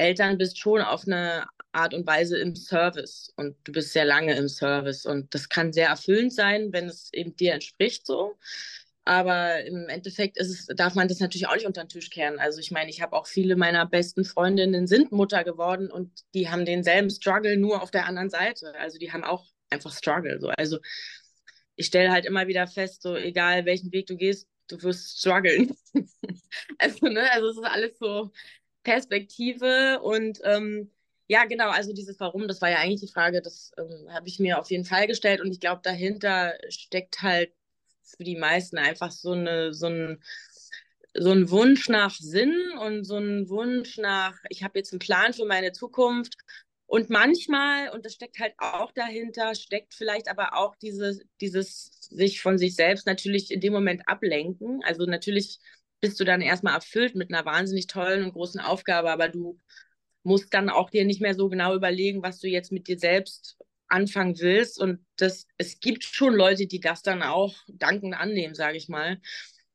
Eltern 0.00 0.38
bist, 0.38 0.58
schon 0.58 0.80
auf 0.80 1.06
eine 1.06 1.46
Art 1.72 1.94
und 1.94 2.06
Weise 2.06 2.38
im 2.38 2.56
Service 2.56 3.32
und 3.36 3.56
du 3.64 3.72
bist 3.72 3.92
sehr 3.92 4.04
lange 4.04 4.34
im 4.34 4.48
Service 4.48 5.06
und 5.06 5.34
das 5.34 5.48
kann 5.48 5.72
sehr 5.72 5.88
erfüllend 5.88 6.32
sein, 6.32 6.72
wenn 6.72 6.86
es 6.86 7.12
eben 7.12 7.36
dir 7.36 7.52
entspricht 7.54 8.06
so. 8.06 8.36
Aber 9.04 9.64
im 9.64 9.88
Endeffekt 9.88 10.38
es, 10.38 10.66
darf 10.66 10.94
man 10.94 11.08
das 11.08 11.20
natürlich 11.20 11.48
auch 11.48 11.54
nicht 11.54 11.66
unter 11.66 11.84
den 11.84 11.88
Tisch 11.88 12.10
kehren. 12.10 12.38
Also 12.38 12.60
ich 12.60 12.70
meine, 12.70 12.90
ich 12.90 13.00
habe 13.00 13.16
auch 13.16 13.26
viele 13.26 13.56
meiner 13.56 13.86
besten 13.86 14.24
Freundinnen 14.24 14.86
sind 14.86 15.12
Mutter 15.12 15.42
geworden 15.44 15.90
und 15.90 16.10
die 16.34 16.48
haben 16.50 16.64
denselben 16.64 17.10
Struggle 17.10 17.56
nur 17.56 17.82
auf 17.82 17.90
der 17.90 18.06
anderen 18.06 18.30
Seite. 18.30 18.74
Also 18.78 18.98
die 18.98 19.12
haben 19.12 19.24
auch 19.24 19.46
einfach 19.70 19.92
Struggle. 19.92 20.38
So. 20.40 20.48
Also 20.48 20.78
ich 21.76 21.86
stelle 21.86 22.10
halt 22.10 22.26
immer 22.26 22.46
wieder 22.46 22.66
fest, 22.66 23.02
so 23.02 23.16
egal 23.16 23.64
welchen 23.64 23.92
Weg 23.92 24.06
du 24.06 24.16
gehst, 24.16 24.48
du 24.68 24.82
wirst 24.82 25.18
strugglen. 25.20 25.74
also, 26.78 27.06
ne, 27.06 27.30
also 27.32 27.48
es 27.48 27.56
ist 27.56 27.64
alles 27.64 27.98
so 27.98 28.30
Perspektive 28.82 30.00
und 30.02 30.40
ähm, 30.44 30.90
ja, 31.28 31.44
genau, 31.44 31.68
also 31.70 31.92
dieses 31.92 32.18
Warum, 32.18 32.48
das 32.48 32.60
war 32.60 32.70
ja 32.70 32.78
eigentlich 32.78 33.02
die 33.02 33.12
Frage, 33.12 33.40
das 33.40 33.72
ähm, 33.78 34.12
habe 34.12 34.26
ich 34.26 34.40
mir 34.40 34.58
auf 34.58 34.70
jeden 34.70 34.84
Fall 34.84 35.06
gestellt 35.06 35.40
und 35.40 35.52
ich 35.52 35.60
glaube, 35.60 35.80
dahinter 35.84 36.54
steckt 36.68 37.22
halt 37.22 37.52
für 38.02 38.24
die 38.24 38.36
meisten 38.36 38.78
einfach 38.78 39.12
so, 39.12 39.32
eine, 39.32 39.72
so, 39.72 39.86
ein, 39.86 40.22
so 41.14 41.30
ein 41.30 41.50
Wunsch 41.50 41.88
nach 41.88 42.14
Sinn 42.16 42.56
und 42.80 43.04
so 43.04 43.16
ein 43.16 43.48
Wunsch 43.48 43.98
nach, 43.98 44.36
ich 44.48 44.64
habe 44.64 44.78
jetzt 44.78 44.92
einen 44.92 44.98
Plan 44.98 45.32
für 45.32 45.44
meine 45.44 45.72
Zukunft 45.72 46.36
und 46.86 47.08
manchmal, 47.08 47.90
und 47.90 48.04
das 48.04 48.14
steckt 48.14 48.40
halt 48.40 48.54
auch 48.58 48.90
dahinter, 48.90 49.54
steckt 49.54 49.94
vielleicht 49.94 50.28
aber 50.28 50.56
auch 50.56 50.74
diese, 50.74 51.20
dieses 51.40 51.92
sich 52.10 52.40
von 52.42 52.58
sich 52.58 52.74
selbst 52.74 53.06
natürlich 53.06 53.52
in 53.52 53.60
dem 53.60 53.72
Moment 53.72 54.08
ablenken. 54.08 54.82
Also 54.82 55.04
natürlich 55.06 55.60
bist 56.00 56.18
du 56.20 56.24
dann 56.24 56.40
erstmal 56.40 56.74
erfüllt 56.74 57.14
mit 57.14 57.32
einer 57.32 57.44
wahnsinnig 57.44 57.86
tollen 57.86 58.24
und 58.24 58.32
großen 58.32 58.60
Aufgabe, 58.60 59.10
aber 59.10 59.28
du 59.28 59.60
musst 60.22 60.52
dann 60.52 60.68
auch 60.68 60.90
dir 60.90 61.04
nicht 61.04 61.20
mehr 61.20 61.34
so 61.34 61.48
genau 61.48 61.74
überlegen, 61.74 62.22
was 62.22 62.40
du 62.40 62.48
jetzt 62.48 62.72
mit 62.72 62.88
dir 62.88 62.98
selbst 62.98 63.56
anfangen 63.88 64.38
willst. 64.38 64.78
Und 64.78 65.04
das, 65.16 65.46
es 65.56 65.80
gibt 65.80 66.04
schon 66.04 66.34
Leute, 66.34 66.66
die 66.66 66.80
das 66.80 67.02
dann 67.02 67.22
auch 67.22 67.54
dankend 67.68 68.14
annehmen, 68.14 68.54
sage 68.54 68.76
ich 68.76 68.88
mal. 68.88 69.20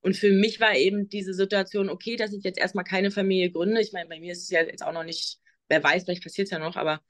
Und 0.02 0.16
für 0.16 0.32
mich 0.32 0.60
war 0.60 0.76
eben 0.76 1.10
diese 1.10 1.34
Situation, 1.34 1.90
okay, 1.90 2.16
dass 2.16 2.34
ich 2.34 2.44
jetzt 2.44 2.60
erstmal 2.60 2.86
keine 2.86 3.12
Familie 3.12 3.52
gründe. 3.52 3.82
Ich 3.82 3.92
meine, 3.92 4.08
bei 4.08 4.20
mir 4.20 4.34
ist 4.34 4.44
es 4.44 4.50
ja 4.50 4.62
jetzt 4.62 4.84
auch 4.84 4.94
noch 4.94 5.04
nicht 5.04 5.40
wer 5.68 5.84
weiß, 5.84 6.04
vielleicht 6.04 6.24
passiert 6.24 6.48
es 6.48 6.52
ja 6.52 6.60
noch, 6.60 6.76
aber 6.76 7.02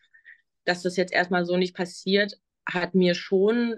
dass 0.65 0.81
das 0.81 0.97
jetzt 0.97 1.13
erstmal 1.13 1.45
so 1.45 1.57
nicht 1.57 1.75
passiert, 1.75 2.39
hat 2.65 2.95
mir 2.95 3.15
schon 3.15 3.77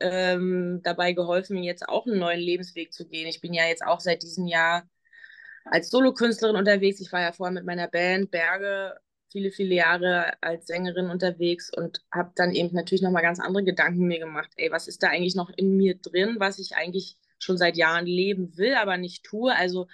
ähm, 0.00 0.80
dabei 0.82 1.12
geholfen, 1.12 1.62
jetzt 1.62 1.88
auch 1.88 2.06
einen 2.06 2.18
neuen 2.18 2.40
Lebensweg 2.40 2.92
zu 2.92 3.06
gehen. 3.08 3.28
Ich 3.28 3.40
bin 3.40 3.54
ja 3.54 3.66
jetzt 3.66 3.84
auch 3.84 4.00
seit 4.00 4.22
diesem 4.22 4.46
Jahr 4.46 4.88
als 5.64 5.90
Solokünstlerin 5.90 6.56
unterwegs. 6.56 7.00
Ich 7.00 7.12
war 7.12 7.20
ja 7.20 7.32
vorher 7.32 7.52
mit 7.54 7.64
meiner 7.64 7.88
Band 7.88 8.30
Berge 8.30 8.94
viele, 9.30 9.50
viele 9.50 9.74
Jahre 9.74 10.32
als 10.42 10.66
Sängerin 10.66 11.10
unterwegs 11.10 11.70
und 11.74 12.02
habe 12.12 12.32
dann 12.36 12.52
eben 12.54 12.74
natürlich 12.74 13.02
nochmal 13.02 13.22
ganz 13.22 13.40
andere 13.40 13.64
Gedanken 13.64 14.06
mir 14.06 14.18
gemacht. 14.18 14.50
Ey, 14.56 14.70
was 14.70 14.88
ist 14.88 15.02
da 15.02 15.08
eigentlich 15.08 15.34
noch 15.36 15.50
in 15.56 15.76
mir 15.76 15.96
drin, 15.96 16.36
was 16.38 16.58
ich 16.58 16.76
eigentlich 16.76 17.16
schon 17.38 17.58
seit 17.58 17.76
Jahren 17.76 18.06
leben 18.06 18.56
will, 18.56 18.74
aber 18.74 18.96
nicht 18.96 19.24
tue? 19.24 19.54
Also, 19.54 19.86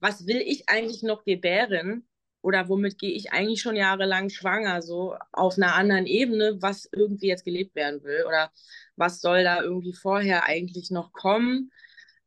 was 0.00 0.26
will 0.26 0.38
ich 0.38 0.68
eigentlich 0.68 1.02
noch 1.02 1.24
gebären? 1.24 2.06
Oder 2.42 2.68
womit 2.68 2.98
gehe 2.98 3.12
ich 3.12 3.32
eigentlich 3.32 3.62
schon 3.62 3.76
jahrelang 3.76 4.28
schwanger, 4.30 4.82
so 4.82 5.16
auf 5.32 5.56
einer 5.56 5.74
anderen 5.74 6.06
Ebene, 6.06 6.60
was 6.60 6.88
irgendwie 6.92 7.28
jetzt 7.28 7.44
gelebt 7.44 7.74
werden 7.74 8.02
will 8.04 8.24
oder 8.26 8.50
was 8.96 9.20
soll 9.20 9.44
da 9.44 9.62
irgendwie 9.62 9.94
vorher 9.94 10.44
eigentlich 10.44 10.90
noch 10.90 11.12
kommen, 11.12 11.70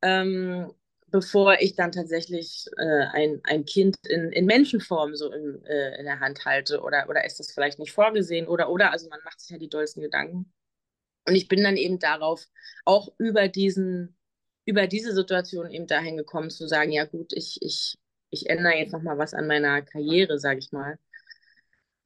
ähm, 0.01 0.72
bevor 1.12 1.60
ich 1.60 1.75
dann 1.75 1.91
tatsächlich 1.91 2.65
äh, 2.77 3.05
ein, 3.13 3.41
ein 3.43 3.65
Kind 3.65 3.98
in, 4.07 4.31
in 4.31 4.45
Menschenform 4.45 5.15
so 5.15 5.31
in, 5.31 5.63
äh, 5.65 6.00
in 6.00 6.05
der 6.05 6.19
Hand 6.19 6.45
halte 6.45 6.81
oder, 6.81 7.07
oder 7.10 7.25
ist 7.25 7.39
das 7.39 7.51
vielleicht 7.51 7.79
nicht 7.79 7.91
vorgesehen 7.91 8.48
oder 8.48 8.69
oder, 8.69 8.91
also 8.91 9.10
man 9.10 9.19
macht 9.24 9.39
sich 9.39 9.51
ja 9.51 9.57
die 9.57 9.69
dollsten 9.69 10.01
Gedanken. 10.01 10.51
Und 11.27 11.36
ich 11.36 11.48
bin 11.48 11.63
dann 11.63 11.77
eben 11.77 12.00
darauf 12.00 12.45
auch 12.86 13.13
über 13.17 13.48
diesen 13.48 14.15
über 14.65 14.87
diese 14.87 15.13
Situation 15.13 15.70
eben 15.72 15.87
dahin 15.87 16.18
gekommen 16.18 16.50
zu 16.50 16.68
sagen, 16.68 16.92
ja 16.92 17.05
gut, 17.05 17.33
ich, 17.33 17.61
ich 17.61 17.98
ich 18.35 18.50
ändere 18.50 18.75
jetzt 18.75 18.93
nochmal 18.93 19.17
was 19.17 19.33
an 19.33 19.48
meiner 19.48 19.81
Karriere, 19.81 20.39
sage 20.39 20.59
ich 20.59 20.71
mal. 20.71 20.98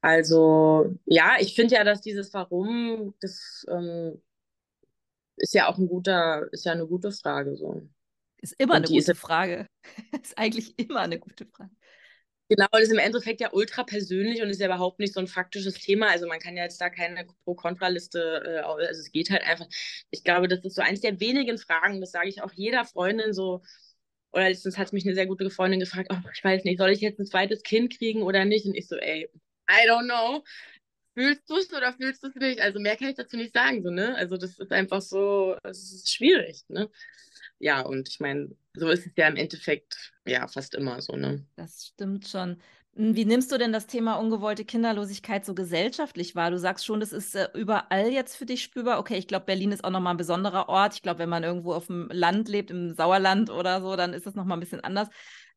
Also 0.01 0.95
ja, 1.05 1.35
ich 1.39 1.55
finde 1.55 1.75
ja, 1.75 1.83
dass 1.83 2.01
dieses 2.01 2.33
Warum, 2.33 3.15
das 3.19 3.65
ähm, 3.69 4.21
ist 5.37 5.53
ja 5.53 5.67
auch 5.67 5.77
ein 5.77 5.87
guter, 5.87 6.47
ist 6.51 6.65
ja 6.65 6.71
eine 6.71 6.87
gute 6.87 7.11
Frage 7.11 7.55
so. 7.57 7.81
Ist 8.41 8.55
immer 8.57 8.75
Und 8.75 8.85
eine 8.85 8.87
gute 8.87 9.11
ist, 9.11 9.19
Frage. 9.19 9.67
ist 10.23 10.37
eigentlich 10.37 10.77
immer 10.79 11.01
eine 11.01 11.19
gute 11.19 11.45
Frage. 11.45 11.71
Genau, 12.49 12.65
das 12.71 12.83
ist 12.83 12.91
im 12.91 12.97
Endeffekt 12.97 13.41
ja 13.41 13.49
ultra 13.53 13.83
persönlich 13.83 14.41
und 14.41 14.49
ist 14.49 14.59
ja 14.59 14.65
überhaupt 14.65 14.99
nicht 14.99 15.13
so 15.13 15.19
ein 15.19 15.27
faktisches 15.27 15.75
Thema. 15.75 16.09
Also 16.09 16.27
man 16.27 16.39
kann 16.39 16.57
ja 16.57 16.63
jetzt 16.63 16.81
da 16.81 16.89
keine 16.89 17.27
Pro-Kontra-Liste, 17.43 18.41
äh, 18.43 18.59
also 18.61 19.01
es 19.01 19.11
geht 19.11 19.29
halt 19.29 19.43
einfach. 19.43 19.67
Ich 20.09 20.23
glaube, 20.23 20.47
das 20.47 20.65
ist 20.65 20.75
so 20.75 20.81
eins 20.81 21.01
der 21.01 21.19
wenigen 21.19 21.59
Fragen, 21.59 22.01
das 22.01 22.11
sage 22.11 22.29
ich 22.29 22.41
auch 22.41 22.51
jeder 22.53 22.85
Freundin 22.85 23.33
so, 23.33 23.61
oder 24.31 24.49
letztens 24.49 24.77
hat 24.77 24.93
mich 24.93 25.05
eine 25.05 25.15
sehr 25.15 25.27
gute 25.27 25.49
Freundin 25.49 25.79
gefragt, 25.79 26.09
oh, 26.11 26.29
ich 26.33 26.43
weiß 26.43 26.63
nicht, 26.63 26.77
soll 26.77 26.91
ich 26.91 27.01
jetzt 27.01 27.19
ein 27.19 27.25
zweites 27.25 27.63
Kind 27.63 27.97
kriegen 27.97 28.21
oder 28.23 28.45
nicht? 28.45 28.65
Und 28.65 28.75
ich 28.75 28.87
so, 28.87 28.95
ey, 28.95 29.29
I 29.69 29.87
don't 29.89 30.05
know. 30.05 30.43
Fühlst 31.15 31.49
du 31.49 31.57
es 31.57 31.73
oder 31.73 31.93
fühlst 31.93 32.23
du 32.23 32.27
es 32.27 32.35
nicht? 32.35 32.61
Also 32.61 32.79
mehr 32.79 32.95
kann 32.95 33.09
ich 33.09 33.15
dazu 33.15 33.35
nicht 33.35 33.53
sagen, 33.53 33.83
so, 33.83 33.89
ne? 33.89 34.15
Also 34.15 34.37
das 34.37 34.59
ist 34.59 34.71
einfach 34.71 35.01
so, 35.01 35.57
es 35.63 35.91
ist 35.91 36.13
schwierig, 36.13 36.63
ne? 36.69 36.89
Ja, 37.57 37.81
und 37.81 38.07
ich 38.07 38.19
meine, 38.19 38.55
so 38.73 38.89
ist 38.89 39.05
es 39.05 39.11
ja 39.17 39.27
im 39.27 39.35
Endeffekt 39.35 40.13
ja 40.25 40.47
fast 40.47 40.75
immer 40.75 41.01
so, 41.01 41.15
ne? 41.15 41.45
Das 41.55 41.87
stimmt 41.87 42.27
schon. 42.27 42.61
Hm, 42.95 43.15
wie 43.15 43.25
nimmst 43.25 43.51
du 43.51 43.57
denn 43.57 43.71
das 43.71 43.87
Thema 43.87 44.15
ungewollte 44.15 44.65
Kinderlosigkeit 44.65 45.45
so 45.45 45.53
gesellschaftlich 45.53 46.35
wahr? 46.35 46.51
Du 46.51 46.57
sagst 46.59 46.85
schon, 46.85 46.99
das 46.99 47.11
ist 47.13 47.35
äh, 47.35 47.47
überall 47.53 48.09
jetzt 48.09 48.35
für 48.35 48.45
dich 48.45 48.61
spürbar. 48.63 48.99
Okay, 48.99 49.17
ich 49.17 49.27
glaube, 49.27 49.45
Berlin 49.45 49.71
ist 49.71 49.83
auch 49.83 49.91
nochmal 49.91 50.13
ein 50.13 50.17
besonderer 50.17 50.69
Ort. 50.69 50.95
Ich 50.95 51.01
glaube, 51.01 51.19
wenn 51.19 51.29
man 51.29 51.43
irgendwo 51.43 51.73
auf 51.73 51.87
dem 51.87 52.09
Land 52.11 52.49
lebt, 52.49 52.71
im 52.71 52.93
Sauerland 52.93 53.49
oder 53.49 53.81
so, 53.81 53.95
dann 53.95 54.13
ist 54.13 54.25
das 54.25 54.35
nochmal 54.35 54.57
ein 54.57 54.61
bisschen 54.61 54.83
anders. 54.83 55.09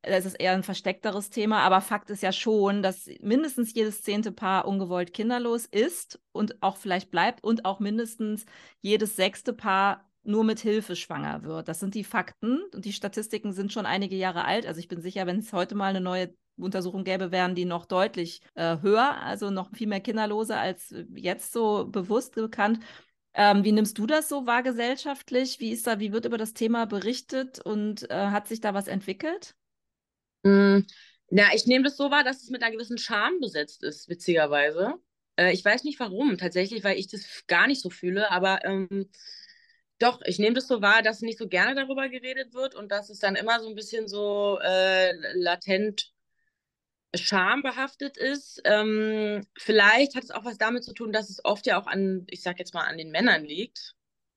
Da 0.03 0.15
ist 0.17 0.25
es 0.25 0.35
eher 0.35 0.51
ein 0.53 0.63
versteckteres 0.63 1.29
Thema. 1.29 1.61
Aber 1.61 1.81
Fakt 1.81 2.09
ist 2.09 2.21
ja 2.23 2.31
schon, 2.31 2.83
dass 2.83 3.09
mindestens 3.21 3.73
jedes 3.73 4.03
zehnte 4.03 4.31
Paar 4.31 4.67
ungewollt 4.67 5.13
kinderlos 5.13 5.65
ist 5.65 6.21
und 6.33 6.61
auch 6.61 6.77
vielleicht 6.77 7.09
bleibt 7.09 7.43
und 7.43 7.65
auch 7.65 7.79
mindestens 7.79 8.45
jedes 8.81 9.15
sechste 9.15 9.53
Paar 9.53 10.09
nur 10.25 10.43
mit 10.43 10.59
Hilfe 10.59 10.95
schwanger 10.95 11.43
wird. 11.43 11.67
Das 11.67 11.79
sind 11.79 11.95
die 11.95 12.03
Fakten 12.03 12.61
und 12.73 12.85
die 12.85 12.93
Statistiken 12.93 13.51
sind 13.53 13.73
schon 13.73 13.85
einige 13.85 14.15
Jahre 14.15 14.45
alt. 14.45 14.65
Also 14.65 14.79
ich 14.79 14.87
bin 14.87 15.01
sicher, 15.01 15.25
wenn 15.25 15.39
es 15.39 15.51
heute 15.51 15.75
mal 15.75 15.87
eine 15.87 16.01
neue 16.01 16.33
Untersuchung 16.57 17.03
gäbe, 17.03 17.31
wären 17.31 17.55
die 17.55 17.65
noch 17.65 17.85
deutlich 17.85 18.41
äh, 18.55 18.77
höher, 18.81 19.17
also 19.17 19.49
noch 19.49 19.71
viel 19.75 19.87
mehr 19.87 20.01
Kinderlose 20.01 20.57
als 20.57 20.91
äh, 20.91 21.05
jetzt 21.15 21.51
so 21.51 21.85
bewusst 21.87 22.35
bekannt. 22.35 22.79
Ähm, 23.33 23.63
wie 23.63 23.71
nimmst 23.71 23.97
du 23.97 24.05
das 24.05 24.29
so 24.29 24.45
wahr 24.45 24.61
gesellschaftlich? 24.61 25.59
Wie 25.59 25.71
ist 25.71 25.87
da, 25.87 25.99
wie 25.99 26.13
wird 26.13 26.25
über 26.25 26.37
das 26.37 26.53
Thema 26.53 26.85
berichtet 26.85 27.59
und 27.59 28.09
äh, 28.11 28.27
hat 28.27 28.47
sich 28.47 28.61
da 28.61 28.73
was 28.73 28.87
entwickelt? 28.87 29.55
Mm, 30.43 30.81
na, 31.29 31.53
ich 31.53 31.65
nehme 31.65 31.83
das 31.83 31.97
so 31.97 32.11
wahr, 32.11 32.23
dass 32.23 32.43
es 32.43 32.49
mit 32.49 32.61
einer 32.61 32.71
gewissen 32.71 32.97
Scham 32.97 33.39
besetzt 33.39 33.83
ist, 33.83 34.07
witzigerweise. 34.07 34.93
Äh, 35.35 35.51
ich 35.53 35.65
weiß 35.65 35.83
nicht 35.83 35.99
warum, 35.99 36.37
tatsächlich, 36.37 36.83
weil 36.83 36.99
ich 36.99 37.07
das 37.07 37.45
gar 37.47 37.65
nicht 37.65 37.81
so 37.81 37.89
fühle, 37.89 38.29
aber 38.29 38.63
ähm, 38.65 39.09
doch, 39.99 40.21
ich 40.25 40.37
nehme 40.37 40.53
das 40.55 40.67
so 40.67 40.81
wahr, 40.81 41.01
dass 41.01 41.21
nicht 41.21 41.39
so 41.39 41.47
gerne 41.47 41.75
darüber 41.75 42.09
geredet 42.09 42.53
wird 42.53 42.75
und 42.75 42.91
dass 42.91 43.09
es 43.09 43.19
dann 43.19 43.35
immer 43.35 43.59
so 43.61 43.69
ein 43.69 43.75
bisschen 43.75 44.07
so 44.07 44.59
äh, 44.61 45.13
latent 45.35 46.11
schambehaftet 47.15 48.17
ist. 48.17 48.61
Ähm, 48.65 49.45
vielleicht 49.57 50.15
hat 50.15 50.23
es 50.23 50.31
auch 50.31 50.45
was 50.45 50.57
damit 50.57 50.83
zu 50.83 50.93
tun, 50.93 51.11
dass 51.11 51.29
es 51.29 51.43
oft 51.45 51.65
ja 51.65 51.79
auch 51.79 51.87
an, 51.87 52.25
ich 52.29 52.41
sag 52.41 52.59
jetzt 52.59 52.73
mal, 52.73 52.85
an 52.85 52.97
den 52.97 53.11
Männern 53.11 53.43
liegt. 53.43 53.95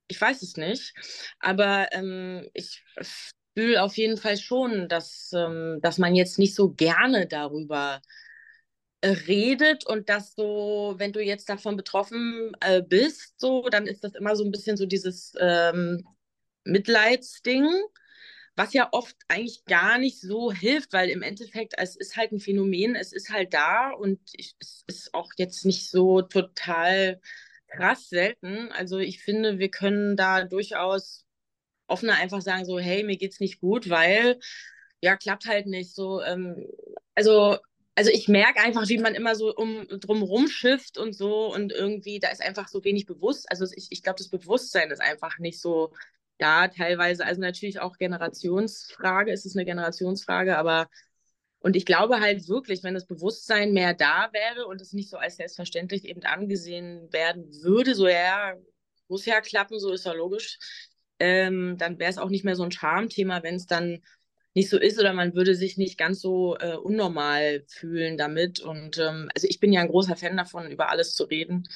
Ich 0.08 0.20
weiß 0.20 0.42
es 0.42 0.56
nicht. 0.56 0.94
Aber 1.40 1.88
ähm, 1.92 2.48
ich 2.54 2.84
fühle 3.56 3.82
auf 3.82 3.96
jeden 3.96 4.18
Fall 4.18 4.36
schon, 4.36 4.88
dass, 4.88 5.32
ähm, 5.34 5.78
dass 5.82 5.98
man 5.98 6.14
jetzt 6.14 6.38
nicht 6.38 6.54
so 6.54 6.70
gerne 6.70 7.26
darüber 7.26 8.02
äh, 9.00 9.08
redet 9.10 9.86
und 9.86 10.08
dass 10.08 10.34
so, 10.34 10.94
wenn 10.98 11.12
du 11.12 11.22
jetzt 11.22 11.48
davon 11.48 11.76
betroffen 11.76 12.52
äh, 12.60 12.82
bist, 12.82 13.40
so, 13.40 13.68
dann 13.70 13.86
ist 13.86 14.04
das 14.04 14.14
immer 14.14 14.36
so 14.36 14.44
ein 14.44 14.50
bisschen 14.50 14.76
so 14.76 14.86
dieses 14.86 15.32
ähm, 15.40 16.06
Mitleidsding 16.64 17.66
was 18.56 18.72
ja 18.72 18.88
oft 18.92 19.16
eigentlich 19.28 19.64
gar 19.66 19.98
nicht 19.98 20.20
so 20.20 20.50
hilft, 20.50 20.92
weil 20.92 21.10
im 21.10 21.22
Endeffekt, 21.22 21.74
es 21.76 21.94
ist 21.94 22.16
halt 22.16 22.32
ein 22.32 22.40
Phänomen, 22.40 22.96
es 22.96 23.12
ist 23.12 23.30
halt 23.30 23.54
da 23.54 23.90
und 23.90 24.18
ich, 24.32 24.56
es 24.58 24.82
ist 24.86 25.14
auch 25.14 25.30
jetzt 25.36 25.64
nicht 25.66 25.90
so 25.90 26.22
total 26.22 27.20
krass 27.68 28.08
selten. 28.08 28.72
Also 28.72 28.98
ich 28.98 29.22
finde, 29.22 29.58
wir 29.58 29.70
können 29.70 30.16
da 30.16 30.44
durchaus 30.44 31.24
offener 31.86 32.14
einfach 32.16 32.42
sagen, 32.42 32.64
so, 32.64 32.78
hey, 32.78 33.04
mir 33.04 33.16
geht's 33.18 33.40
nicht 33.40 33.60
gut, 33.60 33.90
weil 33.90 34.40
ja, 35.02 35.16
klappt 35.16 35.46
halt 35.46 35.66
nicht 35.66 35.94
so. 35.94 36.22
Ähm, 36.22 36.66
also 37.14 37.58
also 37.98 38.10
ich 38.10 38.28
merke 38.28 38.60
einfach, 38.60 38.88
wie 38.88 38.98
man 38.98 39.14
immer 39.14 39.34
so 39.34 39.54
um 39.54 39.86
drumherum 39.88 40.48
schifft 40.48 40.98
und 40.98 41.14
so 41.14 41.52
und 41.52 41.72
irgendwie, 41.72 42.18
da 42.20 42.28
ist 42.28 42.42
einfach 42.42 42.68
so 42.68 42.84
wenig 42.84 43.06
bewusst. 43.06 43.50
Also 43.50 43.64
ich, 43.74 43.86
ich 43.90 44.02
glaube, 44.02 44.18
das 44.18 44.28
Bewusstsein 44.28 44.90
ist 44.90 45.00
einfach 45.00 45.38
nicht 45.38 45.60
so 45.60 45.94
da 46.38 46.68
teilweise. 46.68 47.24
Also 47.24 47.40
natürlich 47.40 47.80
auch 47.80 47.98
Generationsfrage, 47.98 49.32
ist 49.32 49.46
es 49.46 49.56
eine 49.56 49.64
Generationsfrage, 49.64 50.58
aber 50.58 50.88
und 51.60 51.74
ich 51.74 51.84
glaube 51.86 52.20
halt 52.20 52.48
wirklich, 52.48 52.84
wenn 52.84 52.94
das 52.94 53.06
Bewusstsein 53.06 53.72
mehr 53.72 53.94
da 53.94 54.28
wäre 54.32 54.66
und 54.66 54.80
es 54.80 54.92
nicht 54.92 55.10
so 55.10 55.16
als 55.16 55.36
selbstverständlich 55.36 56.04
eben 56.04 56.22
angesehen 56.22 57.12
werden 57.12 57.44
würde, 57.62 57.94
so 57.94 58.06
ja, 58.06 58.54
muss 59.08 59.26
ja 59.26 59.40
klappen, 59.40 59.80
so 59.80 59.92
ist 59.92 60.06
ja 60.06 60.12
logisch, 60.12 60.58
ähm, 61.18 61.76
dann 61.78 61.98
wäre 61.98 62.10
es 62.10 62.18
auch 62.18 62.28
nicht 62.28 62.44
mehr 62.44 62.56
so 62.56 62.62
ein 62.62 62.72
Charmthema, 62.72 63.42
wenn 63.42 63.56
es 63.56 63.66
dann 63.66 64.02
nicht 64.54 64.70
so 64.70 64.78
ist 64.78 64.98
oder 64.98 65.12
man 65.12 65.34
würde 65.34 65.54
sich 65.54 65.76
nicht 65.76 65.98
ganz 65.98 66.20
so 66.20 66.56
äh, 66.58 66.76
unnormal 66.76 67.64
fühlen 67.68 68.16
damit. 68.16 68.60
Und 68.60 68.98
ähm, 68.98 69.28
also 69.34 69.46
ich 69.48 69.60
bin 69.60 69.72
ja 69.72 69.82
ein 69.82 69.88
großer 69.88 70.16
Fan 70.16 70.36
davon, 70.36 70.70
über 70.70 70.88
alles 70.90 71.14
zu 71.14 71.24
reden 71.24 71.68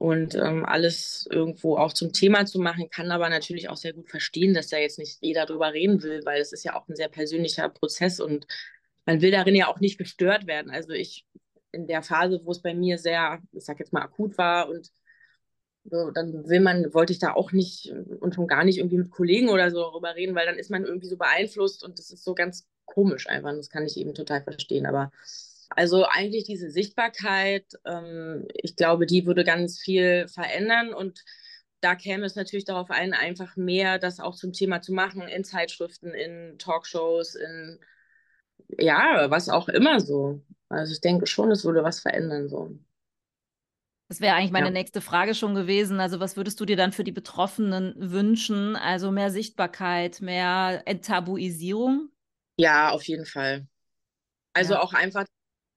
und 0.00 0.34
ähm, 0.34 0.64
alles 0.64 1.28
irgendwo 1.30 1.76
auch 1.76 1.92
zum 1.92 2.14
Thema 2.14 2.46
zu 2.46 2.58
machen, 2.58 2.88
kann 2.88 3.10
aber 3.10 3.28
natürlich 3.28 3.68
auch 3.68 3.76
sehr 3.76 3.92
gut 3.92 4.08
verstehen, 4.08 4.54
dass 4.54 4.68
da 4.68 4.78
jetzt 4.78 4.98
nicht 4.98 5.18
jeder 5.20 5.44
drüber 5.44 5.74
reden 5.74 6.02
will, 6.02 6.22
weil 6.24 6.40
es 6.40 6.52
ist 6.52 6.64
ja 6.64 6.74
auch 6.74 6.88
ein 6.88 6.96
sehr 6.96 7.10
persönlicher 7.10 7.68
Prozess 7.68 8.18
und 8.18 8.46
man 9.04 9.20
will 9.20 9.30
darin 9.30 9.54
ja 9.54 9.68
auch 9.68 9.78
nicht 9.78 9.98
gestört 9.98 10.46
werden. 10.46 10.70
Also 10.70 10.92
ich 10.92 11.26
in 11.70 11.86
der 11.86 12.02
Phase, 12.02 12.40
wo 12.44 12.50
es 12.50 12.62
bei 12.62 12.72
mir 12.72 12.96
sehr, 12.96 13.42
ich 13.52 13.62
sag 13.66 13.78
jetzt 13.78 13.92
mal, 13.92 14.00
akut 14.00 14.38
war 14.38 14.70
und 14.70 14.90
so, 15.84 16.10
dann 16.10 16.48
will 16.48 16.60
man, 16.60 16.94
wollte 16.94 17.12
ich 17.12 17.18
da 17.18 17.34
auch 17.34 17.52
nicht 17.52 17.92
und 18.20 18.34
schon 18.34 18.46
gar 18.46 18.64
nicht 18.64 18.78
irgendwie 18.78 18.96
mit 18.96 19.10
Kollegen 19.10 19.50
oder 19.50 19.70
so 19.70 19.82
darüber 19.82 20.14
reden, 20.14 20.34
weil 20.34 20.46
dann 20.46 20.56
ist 20.56 20.70
man 20.70 20.86
irgendwie 20.86 21.08
so 21.08 21.18
beeinflusst 21.18 21.84
und 21.84 21.98
das 21.98 22.10
ist 22.10 22.24
so 22.24 22.34
ganz 22.34 22.66
komisch 22.86 23.28
einfach. 23.28 23.52
Das 23.54 23.68
kann 23.68 23.84
ich 23.84 23.98
eben 23.98 24.14
total 24.14 24.42
verstehen. 24.42 24.86
Aber 24.86 25.12
also 25.70 26.04
eigentlich 26.04 26.44
diese 26.44 26.70
Sichtbarkeit, 26.70 27.64
ähm, 27.84 28.46
ich 28.54 28.76
glaube, 28.76 29.06
die 29.06 29.26
würde 29.26 29.44
ganz 29.44 29.78
viel 29.78 30.28
verändern 30.28 30.92
und 30.92 31.24
da 31.80 31.94
käme 31.94 32.26
es 32.26 32.36
natürlich 32.36 32.66
darauf 32.66 32.90
ein, 32.90 33.14
einfach 33.14 33.56
mehr 33.56 33.98
das 33.98 34.20
auch 34.20 34.36
zum 34.36 34.52
Thema 34.52 34.82
zu 34.82 34.92
machen, 34.92 35.22
in 35.22 35.44
Zeitschriften, 35.44 36.12
in 36.12 36.58
Talkshows, 36.58 37.34
in 37.34 37.78
ja, 38.78 39.30
was 39.30 39.48
auch 39.48 39.68
immer 39.68 40.00
so. 40.00 40.42
Also 40.68 40.92
ich 40.92 41.00
denke 41.00 41.26
schon, 41.26 41.50
es 41.50 41.64
würde 41.64 41.82
was 41.82 42.00
verändern 42.00 42.48
so. 42.48 42.78
Das 44.08 44.20
wäre 44.20 44.34
eigentlich 44.34 44.50
meine 44.50 44.66
ja. 44.66 44.72
nächste 44.72 45.00
Frage 45.00 45.34
schon 45.34 45.54
gewesen. 45.54 46.00
Also, 46.00 46.18
was 46.18 46.36
würdest 46.36 46.58
du 46.58 46.64
dir 46.64 46.76
dann 46.76 46.90
für 46.90 47.04
die 47.04 47.12
Betroffenen 47.12 47.94
wünschen? 47.96 48.74
Also 48.74 49.12
mehr 49.12 49.30
Sichtbarkeit, 49.30 50.20
mehr 50.20 50.82
Enttabuisierung? 50.84 52.10
Ja, 52.56 52.90
auf 52.90 53.04
jeden 53.04 53.24
Fall. 53.24 53.68
Also 54.52 54.74
ja. 54.74 54.82
auch 54.82 54.94
einfach 54.94 55.26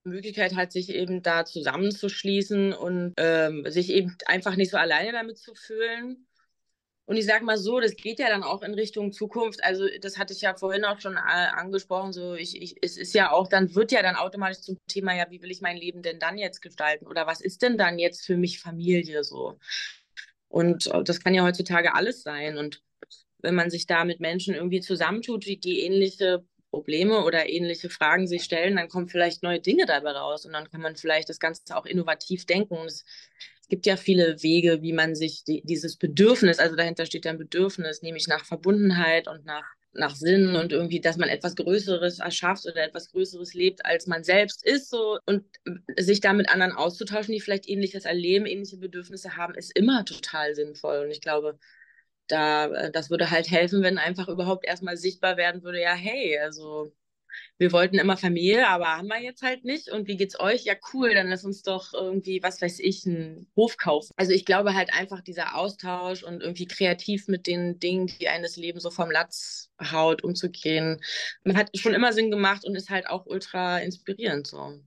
Möglichkeit 0.03 0.55
hat, 0.55 0.71
sich 0.71 0.89
eben 0.89 1.21
da 1.21 1.45
zusammenzuschließen 1.45 2.73
und 2.73 3.13
ähm, 3.17 3.65
sich 3.69 3.89
eben 3.89 4.17
einfach 4.25 4.55
nicht 4.55 4.71
so 4.71 4.77
alleine 4.77 5.11
damit 5.11 5.37
zu 5.37 5.55
fühlen. 5.55 6.27
Und 7.05 7.17
ich 7.17 7.25
sage 7.25 7.43
mal 7.43 7.57
so, 7.57 7.81
das 7.81 7.95
geht 7.95 8.19
ja 8.19 8.29
dann 8.29 8.43
auch 8.43 8.63
in 8.63 8.73
Richtung 8.73 9.11
Zukunft. 9.11 9.61
Also 9.63 9.85
das 10.01 10.17
hatte 10.17 10.33
ich 10.33 10.41
ja 10.41 10.55
vorhin 10.55 10.85
auch 10.85 11.01
schon 11.01 11.17
äh, 11.17 11.19
angesprochen. 11.19 12.13
So, 12.13 12.35
ich, 12.35 12.61
ich, 12.61 12.77
es 12.81 12.97
ist 12.97 13.13
ja 13.13 13.31
auch, 13.31 13.49
dann 13.49 13.75
wird 13.75 13.91
ja 13.91 14.01
dann 14.01 14.15
automatisch 14.15 14.61
zum 14.61 14.77
Thema, 14.87 15.13
ja, 15.13 15.29
wie 15.29 15.41
will 15.41 15.51
ich 15.51 15.61
mein 15.61 15.75
Leben 15.75 16.01
denn 16.01 16.19
dann 16.19 16.37
jetzt 16.37 16.61
gestalten? 16.61 17.07
Oder 17.07 17.27
was 17.27 17.41
ist 17.41 17.61
denn 17.61 17.77
dann 17.77 17.99
jetzt 17.99 18.25
für 18.25 18.37
mich 18.37 18.59
Familie 18.59 19.23
so? 19.25 19.59
Und 20.47 20.87
äh, 20.87 21.03
das 21.03 21.19
kann 21.19 21.33
ja 21.33 21.43
heutzutage 21.43 21.93
alles 21.93 22.23
sein. 22.23 22.57
Und 22.57 22.81
wenn 23.39 23.55
man 23.55 23.69
sich 23.69 23.85
da 23.85 24.05
mit 24.05 24.21
Menschen 24.21 24.55
irgendwie 24.55 24.79
zusammentut, 24.79 25.45
die, 25.45 25.59
die 25.59 25.81
ähnliche 25.81 26.45
Probleme 26.73 27.23
oder 27.23 27.47
ähnliche 27.47 27.87
Fragen 27.87 28.25
sich 28.25 28.43
stellen, 28.43 28.77
dann 28.77 28.89
kommen 28.89 29.07
vielleicht 29.07 29.43
neue 29.43 29.59
Dinge 29.59 29.85
dabei 29.85 30.09
raus 30.09 30.43
und 30.43 30.53
dann 30.53 30.71
kann 30.71 30.81
man 30.81 30.95
vielleicht 30.95 31.29
das 31.29 31.39
Ganze 31.39 31.77
auch 31.77 31.85
innovativ 31.85 32.47
denken. 32.47 32.77
Es, 32.87 33.05
es 33.61 33.67
gibt 33.69 33.85
ja 33.85 33.95
viele 33.95 34.41
Wege, 34.41 34.81
wie 34.81 34.91
man 34.91 35.13
sich 35.13 35.43
die, 35.43 35.61
dieses 35.63 35.97
Bedürfnis, 35.97 36.57
also 36.57 36.75
dahinter 36.75 37.05
steht 37.05 37.25
ja 37.25 37.31
ein 37.31 37.37
Bedürfnis, 37.37 38.01
nämlich 38.01 38.27
nach 38.27 38.43
Verbundenheit 38.43 39.27
und 39.27 39.45
nach, 39.45 39.65
nach 39.93 40.15
Sinn 40.15 40.55
und 40.55 40.71
irgendwie, 40.71 40.99
dass 40.99 41.17
man 41.17 41.29
etwas 41.29 41.55
Größeres 41.55 42.17
erschafft 42.17 42.65
oder 42.65 42.83
etwas 42.83 43.11
Größeres 43.11 43.53
lebt, 43.53 43.85
als 43.85 44.07
man 44.07 44.23
selbst 44.23 44.65
ist, 44.65 44.89
so 44.89 45.19
und 45.27 45.45
sich 45.95 46.21
da 46.21 46.33
mit 46.33 46.49
anderen 46.49 46.71
auszutauschen, 46.71 47.35
die 47.35 47.39
vielleicht 47.39 47.69
ähnliches 47.69 48.05
erleben, 48.05 48.47
ähnliche 48.47 48.77
Bedürfnisse 48.77 49.37
haben, 49.37 49.53
ist 49.53 49.77
immer 49.77 50.05
total 50.05 50.55
sinnvoll. 50.55 51.05
Und 51.05 51.11
ich 51.11 51.21
glaube, 51.21 51.59
da, 52.27 52.67
äh, 52.67 52.91
das 52.91 53.09
würde 53.09 53.31
halt 53.31 53.49
helfen, 53.49 53.83
wenn 53.83 53.97
einfach 53.97 54.27
überhaupt 54.27 54.65
erstmal 54.65 54.97
sichtbar 54.97 55.37
werden 55.37 55.63
würde, 55.63 55.81
ja, 55.81 55.93
hey, 55.93 56.37
also 56.39 56.93
wir 57.57 57.71
wollten 57.71 57.97
immer 57.97 58.17
Familie, 58.17 58.67
aber 58.67 58.97
haben 58.97 59.07
wir 59.07 59.21
jetzt 59.21 59.41
halt 59.41 59.63
nicht. 59.65 59.89
Und 59.89 60.07
wie 60.07 60.17
geht's 60.17 60.39
euch? 60.39 60.63
Ja, 60.65 60.75
cool, 60.93 61.13
dann 61.13 61.29
lass 61.29 61.43
uns 61.45 61.63
doch 61.63 61.93
irgendwie, 61.93 62.41
was 62.43 62.61
weiß 62.61 62.79
ich, 62.79 63.05
einen 63.05 63.47
Hof 63.55 63.77
kaufen. 63.77 64.11
Also 64.17 64.31
ich 64.33 64.45
glaube 64.45 64.73
halt 64.73 64.93
einfach 64.93 65.21
dieser 65.21 65.55
Austausch 65.55 66.23
und 66.23 66.41
irgendwie 66.41 66.67
kreativ 66.67 67.27
mit 67.27 67.47
den 67.47 67.79
Dingen, 67.79 68.07
die 68.07 68.27
eines 68.27 68.55
Leben 68.57 68.79
so 68.79 68.91
vom 68.91 69.11
Latz 69.11 69.69
haut, 69.91 70.23
umzugehen. 70.23 71.01
Man 71.43 71.57
hat 71.57 71.69
schon 71.77 71.93
immer 71.93 72.13
Sinn 72.13 72.31
gemacht 72.31 72.65
und 72.65 72.75
ist 72.75 72.89
halt 72.89 73.07
auch 73.07 73.25
ultra 73.25 73.79
inspirierend 73.79 74.47
so. 74.47 74.79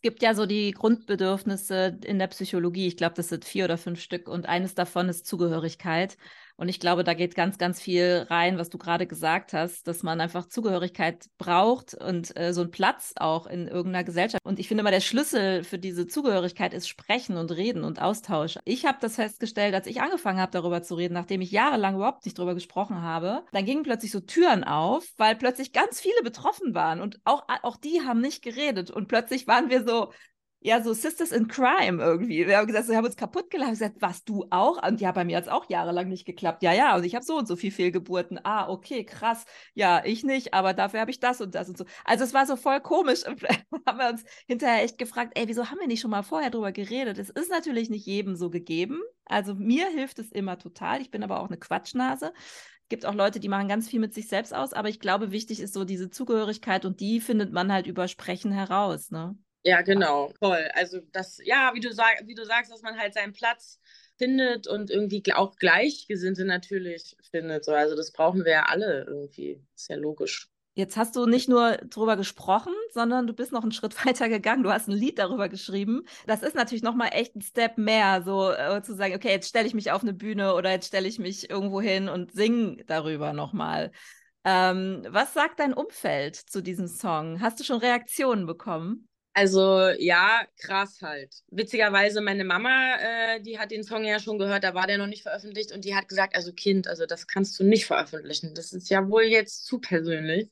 Es 0.00 0.02
gibt 0.02 0.22
ja 0.22 0.32
so 0.32 0.46
die 0.46 0.70
Grundbedürfnisse 0.70 1.98
in 2.06 2.18
der 2.18 2.28
Psychologie. 2.28 2.86
Ich 2.86 2.96
glaube, 2.96 3.14
das 3.16 3.28
sind 3.28 3.44
vier 3.44 3.66
oder 3.66 3.76
fünf 3.76 4.00
Stück 4.00 4.28
und 4.28 4.46
eines 4.46 4.74
davon 4.74 5.10
ist 5.10 5.26
Zugehörigkeit. 5.26 6.16
Und 6.60 6.68
ich 6.68 6.78
glaube, 6.78 7.04
da 7.04 7.14
geht 7.14 7.34
ganz, 7.34 7.56
ganz 7.56 7.80
viel 7.80 8.26
rein, 8.28 8.58
was 8.58 8.68
du 8.68 8.76
gerade 8.76 9.06
gesagt 9.06 9.54
hast, 9.54 9.88
dass 9.88 10.02
man 10.02 10.20
einfach 10.20 10.44
Zugehörigkeit 10.44 11.24
braucht 11.38 11.94
und 11.94 12.38
äh, 12.38 12.52
so 12.52 12.60
einen 12.60 12.70
Platz 12.70 13.14
auch 13.16 13.46
in 13.46 13.66
irgendeiner 13.66 14.04
Gesellschaft. 14.04 14.44
Und 14.44 14.58
ich 14.58 14.68
finde 14.68 14.82
immer, 14.82 14.90
der 14.90 15.00
Schlüssel 15.00 15.64
für 15.64 15.78
diese 15.78 16.06
Zugehörigkeit 16.06 16.74
ist 16.74 16.86
Sprechen 16.86 17.38
und 17.38 17.50
Reden 17.50 17.82
und 17.82 18.02
Austausch. 18.02 18.58
Ich 18.66 18.84
habe 18.84 18.98
das 19.00 19.14
festgestellt, 19.14 19.74
als 19.74 19.86
ich 19.86 20.02
angefangen 20.02 20.38
habe, 20.38 20.52
darüber 20.52 20.82
zu 20.82 20.96
reden, 20.96 21.14
nachdem 21.14 21.40
ich 21.40 21.50
jahrelang 21.50 21.94
überhaupt 21.94 22.26
nicht 22.26 22.38
darüber 22.38 22.52
gesprochen 22.52 23.00
habe. 23.00 23.42
Dann 23.52 23.64
gingen 23.64 23.82
plötzlich 23.82 24.10
so 24.10 24.20
Türen 24.20 24.62
auf, 24.62 25.06
weil 25.16 25.36
plötzlich 25.36 25.72
ganz 25.72 25.98
viele 25.98 26.22
betroffen 26.22 26.74
waren 26.74 27.00
und 27.00 27.20
auch, 27.24 27.44
auch 27.62 27.78
die 27.78 28.02
haben 28.02 28.20
nicht 28.20 28.42
geredet. 28.42 28.90
Und 28.90 29.08
plötzlich 29.08 29.46
waren 29.46 29.70
wir 29.70 29.82
so, 29.88 30.12
ja, 30.62 30.82
so 30.82 30.92
Sisters 30.92 31.32
in 31.32 31.48
Crime 31.48 32.02
irgendwie. 32.02 32.46
Wir 32.46 32.58
haben 32.58 32.66
gesagt, 32.66 32.88
wir 32.88 32.96
haben 32.96 33.06
uns 33.06 33.16
kaputt 33.16 33.50
gelacht. 33.50 33.72
Ich 33.72 33.78
gesagt, 33.78 33.96
was 34.00 34.24
du 34.24 34.46
auch? 34.50 34.86
Und 34.86 35.00
ja, 35.00 35.10
bei 35.10 35.24
mir 35.24 35.38
hat 35.38 35.44
es 35.44 35.50
auch 35.50 35.70
jahrelang 35.70 36.08
nicht 36.08 36.26
geklappt. 36.26 36.62
Ja, 36.62 36.74
ja, 36.74 36.94
und 36.96 37.04
ich 37.04 37.14
habe 37.14 37.24
so 37.24 37.38
und 37.38 37.48
so 37.48 37.56
viel 37.56 37.70
Fehlgeburten. 37.70 38.38
Ah, 38.44 38.68
okay, 38.68 39.04
krass. 39.04 39.46
Ja, 39.72 40.02
ich 40.04 40.22
nicht, 40.22 40.52
aber 40.52 40.74
dafür 40.74 41.00
habe 41.00 41.10
ich 41.10 41.18
das 41.18 41.40
und 41.40 41.54
das 41.54 41.70
und 41.70 41.78
so. 41.78 41.86
Also 42.04 42.24
es 42.24 42.34
war 42.34 42.44
so 42.44 42.56
voll 42.56 42.80
komisch. 42.80 43.26
Und 43.26 43.42
haben 43.86 43.98
wir 43.98 44.10
uns 44.10 44.22
hinterher 44.46 44.84
echt 44.84 44.98
gefragt, 44.98 45.32
ey, 45.34 45.48
wieso 45.48 45.70
haben 45.70 45.80
wir 45.80 45.86
nicht 45.86 46.00
schon 46.00 46.10
mal 46.10 46.22
vorher 46.22 46.50
drüber 46.50 46.72
geredet? 46.72 47.16
Es 47.18 47.30
ist 47.30 47.50
natürlich 47.50 47.88
nicht 47.88 48.04
jedem 48.04 48.36
so 48.36 48.50
gegeben. 48.50 49.00
Also 49.24 49.54
mir 49.54 49.88
hilft 49.88 50.18
es 50.18 50.30
immer 50.30 50.58
total. 50.58 51.00
Ich 51.00 51.10
bin 51.10 51.22
aber 51.22 51.40
auch 51.40 51.48
eine 51.48 51.58
Quatschnase 51.58 52.32
gibt 52.90 53.06
auch 53.06 53.14
Leute, 53.14 53.38
die 53.38 53.48
machen 53.48 53.68
ganz 53.68 53.88
viel 53.88 54.00
mit 54.00 54.14
sich 54.14 54.26
selbst 54.26 54.52
aus, 54.52 54.72
aber 54.72 54.88
ich 54.88 54.98
glaube, 54.98 55.30
wichtig 55.30 55.60
ist 55.60 55.74
so 55.74 55.84
diese 55.84 56.10
Zugehörigkeit 56.10 56.84
und 56.84 56.98
die 56.98 57.20
findet 57.20 57.52
man 57.52 57.72
halt 57.72 57.86
über 57.86 58.08
Sprechen 58.08 58.50
heraus, 58.50 59.12
ne? 59.12 59.38
Ja, 59.62 59.82
genau, 59.82 60.32
toll. 60.40 60.68
Also 60.74 61.00
das, 61.12 61.38
ja, 61.44 61.72
wie 61.74 61.80
du, 61.80 61.92
sag, 61.92 62.26
wie 62.26 62.34
du 62.34 62.44
sagst, 62.44 62.72
dass 62.72 62.82
man 62.82 62.98
halt 62.98 63.12
seinen 63.12 63.32
Platz 63.32 63.78
findet 64.16 64.66
und 64.66 64.90
irgendwie 64.90 65.22
auch 65.34 65.56
Gleichgesinnte 65.56 66.44
natürlich 66.44 67.16
findet. 67.30 67.64
So. 67.64 67.72
Also 67.72 67.94
das 67.94 68.12
brauchen 68.12 68.44
wir 68.44 68.52
ja 68.52 68.62
alle 68.64 69.04
irgendwie. 69.04 69.62
Ist 69.74 69.90
ja 69.90 69.96
logisch. 69.96 70.48
Jetzt 70.74 70.96
hast 70.96 71.16
du 71.16 71.26
nicht 71.26 71.48
nur 71.48 71.78
darüber 71.84 72.16
gesprochen, 72.16 72.72
sondern 72.92 73.26
du 73.26 73.34
bist 73.34 73.52
noch 73.52 73.62
einen 73.62 73.72
Schritt 73.72 73.94
weiter 74.06 74.28
gegangen. 74.30 74.62
Du 74.62 74.70
hast 74.70 74.88
ein 74.88 74.92
Lied 74.96 75.18
darüber 75.18 75.48
geschrieben. 75.50 76.04
Das 76.26 76.42
ist 76.42 76.54
natürlich 76.54 76.82
nochmal 76.82 77.10
echt 77.12 77.36
ein 77.36 77.42
Step 77.42 77.76
mehr, 77.76 78.22
so 78.22 78.52
äh, 78.52 78.82
zu 78.82 78.94
sagen, 78.94 79.14
okay, 79.14 79.30
jetzt 79.30 79.48
stelle 79.48 79.66
ich 79.66 79.74
mich 79.74 79.90
auf 79.90 80.02
eine 80.02 80.14
Bühne 80.14 80.54
oder 80.54 80.70
jetzt 80.70 80.86
stelle 80.86 81.08
ich 81.08 81.18
mich 81.18 81.50
irgendwo 81.50 81.82
hin 81.82 82.08
und 82.08 82.32
singe 82.32 82.82
darüber 82.86 83.34
nochmal. 83.34 83.90
Ähm, 84.44 85.04
was 85.08 85.34
sagt 85.34 85.60
dein 85.60 85.74
Umfeld 85.74 86.36
zu 86.36 86.62
diesem 86.62 86.86
Song? 86.86 87.42
Hast 87.42 87.60
du 87.60 87.64
schon 87.64 87.78
Reaktionen 87.78 88.46
bekommen? 88.46 89.09
Also 89.40 89.88
ja, 89.98 90.42
krass 90.58 91.00
halt. 91.00 91.34
Witzigerweise, 91.50 92.20
meine 92.20 92.44
Mama, 92.44 92.96
äh, 92.96 93.40
die 93.40 93.58
hat 93.58 93.70
den 93.70 93.84
Song 93.84 94.04
ja 94.04 94.20
schon 94.20 94.38
gehört, 94.38 94.64
da 94.64 94.74
war 94.74 94.86
der 94.86 94.98
noch 94.98 95.06
nicht 95.06 95.22
veröffentlicht 95.22 95.72
und 95.72 95.86
die 95.86 95.94
hat 95.94 96.08
gesagt, 96.08 96.36
also 96.36 96.52
Kind, 96.52 96.86
also 96.86 97.06
das 97.06 97.26
kannst 97.26 97.58
du 97.58 97.64
nicht 97.64 97.86
veröffentlichen. 97.86 98.54
Das 98.54 98.74
ist 98.74 98.90
ja 98.90 99.08
wohl 99.08 99.22
jetzt 99.22 99.64
zu 99.64 99.78
persönlich. 99.78 100.50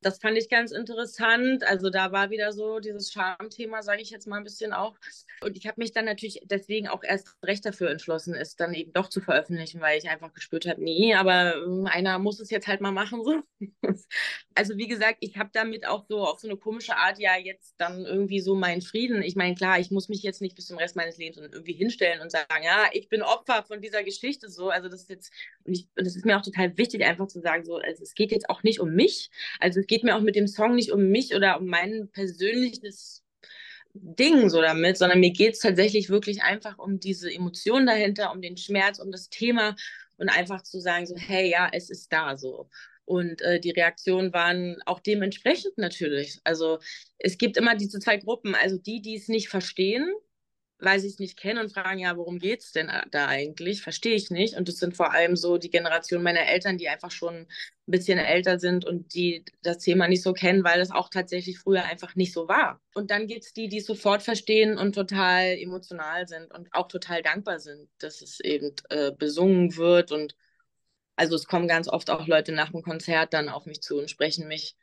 Das 0.00 0.20
fand 0.20 0.38
ich 0.38 0.48
ganz 0.48 0.70
interessant. 0.70 1.64
Also 1.64 1.90
da 1.90 2.12
war 2.12 2.30
wieder 2.30 2.52
so 2.52 2.78
dieses 2.78 3.12
Charmthema, 3.12 3.82
sage 3.82 4.00
ich 4.00 4.10
jetzt 4.10 4.26
mal 4.26 4.36
ein 4.36 4.44
bisschen 4.44 4.72
auch. 4.72 4.96
Und 5.40 5.56
ich 5.56 5.66
habe 5.66 5.80
mich 5.80 5.92
dann 5.92 6.04
natürlich 6.04 6.40
deswegen 6.44 6.88
auch 6.88 7.02
erst 7.02 7.36
recht 7.44 7.64
dafür 7.64 7.90
entschlossen, 7.90 8.34
es 8.34 8.56
dann 8.56 8.74
eben 8.74 8.92
doch 8.92 9.08
zu 9.08 9.20
veröffentlichen, 9.20 9.80
weil 9.80 9.98
ich 9.98 10.08
einfach 10.08 10.32
gespürt 10.32 10.66
habe, 10.66 10.82
nee, 10.82 11.14
aber 11.14 11.56
äh, 11.56 11.88
einer 11.88 12.18
muss 12.18 12.40
es 12.40 12.50
jetzt 12.50 12.68
halt 12.68 12.80
mal 12.80 12.92
machen. 12.92 13.24
So. 13.24 13.42
Also 14.54 14.76
wie 14.76 14.88
gesagt, 14.88 15.18
ich 15.20 15.36
habe 15.36 15.50
damit 15.52 15.86
auch 15.86 16.04
so 16.08 16.18
auf 16.26 16.40
so 16.40 16.48
eine 16.48 16.56
komische 16.56 16.96
Art 16.96 17.20
ja 17.20 17.36
jetzt 17.36 17.76
dann 17.78 18.04
irgendwie 18.04 18.40
so 18.40 18.56
meinen 18.56 18.82
Frieden. 18.82 19.22
Ich 19.22 19.36
meine, 19.36 19.54
klar, 19.54 19.78
ich 19.78 19.92
muss 19.92 20.08
mich 20.08 20.24
jetzt 20.24 20.42
nicht 20.42 20.56
bis 20.56 20.66
zum 20.66 20.78
Rest 20.78 20.96
meines 20.96 21.16
Lebens 21.16 21.38
irgendwie 21.38 21.74
hinstellen 21.74 22.20
und 22.20 22.32
sagen, 22.32 22.64
ja, 22.64 22.86
ich 22.92 23.08
bin 23.08 23.22
Opfer 23.22 23.62
von 23.62 23.80
dieser 23.80 24.02
Geschichte 24.02 24.50
so. 24.50 24.70
Also 24.70 24.88
das 24.88 25.02
ist 25.02 25.10
jetzt, 25.10 25.32
und, 25.62 25.74
ich, 25.74 25.88
und 25.96 26.04
das 26.04 26.16
ist 26.16 26.24
mir 26.24 26.36
auch 26.36 26.42
total 26.42 26.76
wichtig, 26.76 27.04
einfach 27.04 27.28
zu 27.28 27.40
sagen, 27.40 27.64
so, 27.64 27.76
also 27.76 28.02
es 28.02 28.14
geht 28.14 28.32
jetzt 28.32 28.50
auch 28.50 28.64
nicht 28.64 28.80
um 28.80 28.90
mich. 28.90 29.30
Also 29.60 29.80
geht 29.88 30.04
mir 30.04 30.16
auch 30.16 30.20
mit 30.20 30.36
dem 30.36 30.46
Song 30.46 30.74
nicht 30.74 30.92
um 30.92 31.08
mich 31.08 31.34
oder 31.34 31.58
um 31.58 31.66
mein 31.66 32.08
persönliches 32.12 33.24
Ding 33.94 34.48
so 34.48 34.60
damit, 34.60 34.98
sondern 34.98 35.20
mir 35.20 35.32
geht 35.32 35.54
es 35.54 35.60
tatsächlich 35.60 36.08
wirklich 36.10 36.42
einfach 36.42 36.78
um 36.78 37.00
diese 37.00 37.32
Emotion 37.32 37.86
dahinter, 37.86 38.32
um 38.32 38.40
den 38.40 38.56
Schmerz, 38.56 38.98
um 38.98 39.10
das 39.10 39.28
Thema 39.28 39.74
und 40.18 40.28
einfach 40.28 40.62
zu 40.62 40.80
sagen, 40.80 41.06
so, 41.06 41.16
hey, 41.16 41.50
ja, 41.50 41.68
es 41.72 41.90
ist 41.90 42.12
da 42.12 42.36
so. 42.36 42.68
Und 43.04 43.40
äh, 43.40 43.58
die 43.58 43.70
Reaktionen 43.70 44.32
waren 44.34 44.76
auch 44.84 45.00
dementsprechend 45.00 45.78
natürlich. 45.78 46.40
Also 46.44 46.78
es 47.18 47.38
gibt 47.38 47.56
immer 47.56 47.74
diese 47.74 47.98
zwei 48.00 48.18
Gruppen, 48.18 48.54
also 48.54 48.76
die, 48.76 49.00
die 49.00 49.16
es 49.16 49.28
nicht 49.28 49.48
verstehen, 49.48 50.12
weil 50.80 51.00
sie 51.00 51.08
es 51.08 51.18
nicht 51.18 51.36
kennen 51.36 51.58
und 51.58 51.72
fragen, 51.72 51.98
ja, 51.98 52.16
worum 52.16 52.38
geht 52.38 52.62
es 52.62 52.72
denn 52.72 52.90
da 53.10 53.26
eigentlich? 53.26 53.82
Verstehe 53.82 54.14
ich 54.14 54.30
nicht. 54.30 54.54
Und 54.56 54.68
das 54.68 54.76
sind 54.76 54.96
vor 54.96 55.12
allem 55.12 55.34
so 55.36 55.58
die 55.58 55.70
Generation 55.70 56.22
meiner 56.22 56.46
Eltern, 56.46 56.78
die 56.78 56.88
einfach 56.88 57.10
schon 57.10 57.34
ein 57.34 57.46
bisschen 57.86 58.18
älter 58.18 58.58
sind 58.60 58.84
und 58.84 59.14
die 59.14 59.44
das 59.62 59.78
Thema 59.78 60.06
nicht 60.06 60.22
so 60.22 60.32
kennen, 60.32 60.62
weil 60.62 60.80
es 60.80 60.90
auch 60.92 61.08
tatsächlich 61.10 61.58
früher 61.58 61.84
einfach 61.84 62.14
nicht 62.14 62.32
so 62.32 62.46
war. 62.48 62.80
Und 62.94 63.10
dann 63.10 63.26
gibt 63.26 63.44
es 63.44 63.52
die, 63.52 63.68
die 63.68 63.78
es 63.78 63.86
sofort 63.86 64.22
verstehen 64.22 64.78
und 64.78 64.94
total 64.94 65.56
emotional 65.58 66.28
sind 66.28 66.52
und 66.52 66.68
auch 66.72 66.86
total 66.88 67.22
dankbar 67.22 67.58
sind, 67.58 67.88
dass 67.98 68.22
es 68.22 68.38
eben 68.40 68.72
äh, 68.90 69.10
besungen 69.10 69.76
wird. 69.76 70.12
Und 70.12 70.36
also 71.16 71.34
es 71.34 71.46
kommen 71.46 71.66
ganz 71.66 71.88
oft 71.88 72.10
auch 72.10 72.28
Leute 72.28 72.52
nach 72.52 72.70
dem 72.70 72.82
Konzert 72.82 73.34
dann 73.34 73.48
auf 73.48 73.66
mich 73.66 73.80
zu 73.82 73.98
und 73.98 74.10
sprechen 74.10 74.46
mich 74.46 74.76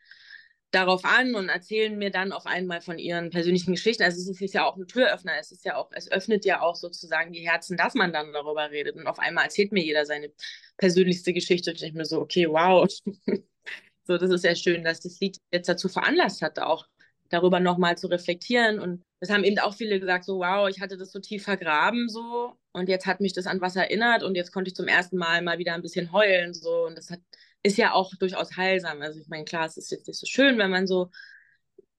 darauf 0.71 1.06
an 1.06 1.36
und 1.36 1.49
erzählen 1.49 1.97
mir 1.97 2.10
dann 2.10 2.32
auf 2.32 2.45
einmal 2.45 2.82
von 2.82 2.99
ihren 2.99 3.30
persönlichen 3.30 3.71
Geschichten. 3.73 4.04
Also 4.04 4.19
es 4.19 4.41
ist 4.41 4.54
ja 4.54 4.65
auch 4.65 4.75
ein 4.75 4.88
Türöffner, 4.88 5.34
es 5.39 5.51
ist 5.51 5.63
ja 5.63 5.78
auch, 5.78 5.89
es 5.93 6.12
öffnet 6.12 6.43
ja 6.45 6.62
auch 6.62 6.75
sozusagen 6.75 7.32
die 7.32 7.47
Herzen, 7.47 7.78
dass 7.78 7.93
man 7.93 8.12
dann 8.12 8.34
darüber 8.34 8.69
redet. 8.71 8.95
Und 8.95 9.08
auf 9.08 9.19
einmal 9.19 9.45
erzählt 9.45 9.71
mir 9.71 9.84
jeder 9.84 10.06
seine 10.06 10.32
persönlichste 10.78 11.34
Geschichte 11.34 11.69
und 11.69 11.75
ich 11.75 11.82
denke 11.82 11.97
mir 11.97 12.06
so, 12.06 12.19
okay, 12.19 12.47
wow. 12.49 12.88
so, 14.04 14.17
das 14.17 14.30
ist 14.30 14.43
ja 14.43 14.56
schön, 14.56 14.84
dass 14.84 14.99
das 14.99 15.19
Lied 15.19 15.38
jetzt 15.54 15.69
dazu 15.69 15.88
veranlasst 15.88 16.41
hat, 16.41 16.60
auch 16.60 16.86
darüber 17.30 17.60
nochmal 17.60 17.97
zu 17.97 18.08
reflektieren. 18.08 18.80
Und 18.80 19.04
das 19.19 19.30
haben 19.30 19.43
eben 19.43 19.60
auch 19.60 19.73
viele 19.73 19.99
gesagt, 19.99 20.25
so, 20.25 20.39
wow, 20.39 20.69
ich 20.69 20.82
hatte 20.82 20.97
das 20.97 21.12
so 21.12 21.19
tief 21.19 21.43
vergraben, 21.43 22.10
so. 22.10 22.54
Und 22.73 22.89
jetzt 22.89 23.06
hat 23.06 23.21
mich 23.21 23.34
das 23.34 23.47
an 23.47 23.62
was 23.62 23.75
erinnert 23.75 24.23
und 24.23 24.36
jetzt 24.36 24.51
konnte 24.51 24.69
ich 24.69 24.75
zum 24.75 24.88
ersten 24.88 25.17
Mal 25.17 25.41
mal 25.41 25.58
wieder 25.58 25.73
ein 25.73 25.82
bisschen 25.82 26.12
heulen, 26.12 26.54
so. 26.54 26.86
Und 26.86 26.97
das 26.97 27.10
hat 27.10 27.21
ist 27.65 27.78
ja 27.78 27.93
auch 27.93 28.13
durchaus 28.19 28.56
heilsam. 28.56 29.01
Also 29.01 29.19
ich 29.19 29.28
meine, 29.28 29.45
klar, 29.45 29.65
es 29.65 29.78
ist 29.78 29.91
jetzt 29.91 30.08
nicht 30.08 30.19
so 30.19 30.28
schön, 30.28 30.58
wenn 30.58 30.69
man 30.69 30.86
so 30.86 31.10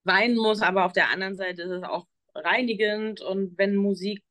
weinen 0.04 0.36
muss, 0.36 0.62
aber 0.62 0.84
auf 0.84 0.92
der 0.92 1.10
anderen 1.10 1.36
Seite 1.36 1.62
ist 1.62 1.70
es 1.70 1.82
auch 1.82 2.06
reinigend 2.34 3.20
und 3.20 3.58
wenn 3.58 3.74
Musik 3.74 4.22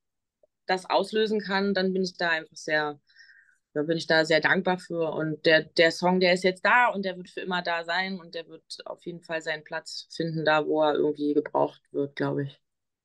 das 0.65 0.89
auslösen 0.89 1.41
kann, 1.41 1.73
dann 1.73 1.91
bin 1.91 2.03
ich 2.03 2.15
da 2.17 2.29
einfach 2.29 2.55
sehr, 2.55 2.99
da 3.73 3.83
bin 3.83 3.97
ich 3.97 4.07
da 4.07 4.23
sehr 4.23 4.39
dankbar 4.39 4.79
für. 4.79 5.11
Und 5.13 5.45
der, 5.45 5.63
der 5.63 5.91
Song, 5.91 6.21
der 6.21 6.33
ist 6.33 6.43
jetzt 6.45 6.63
da 6.63 6.87
und 6.87 7.03
der 7.03 7.17
wird 7.17 7.29
für 7.29 7.41
immer 7.41 7.61
da 7.61 7.83
sein 7.83 8.19
und 8.19 8.33
der 8.33 8.47
wird 8.47 8.63
auf 8.85 9.05
jeden 9.05 9.21
Fall 9.21 9.41
seinen 9.41 9.65
Platz 9.65 10.07
finden, 10.15 10.45
da 10.45 10.65
wo 10.65 10.81
er 10.83 10.95
irgendwie 10.95 11.33
gebraucht 11.33 11.81
wird, 11.91 12.15
glaube 12.15 12.43
ich. 12.43 12.59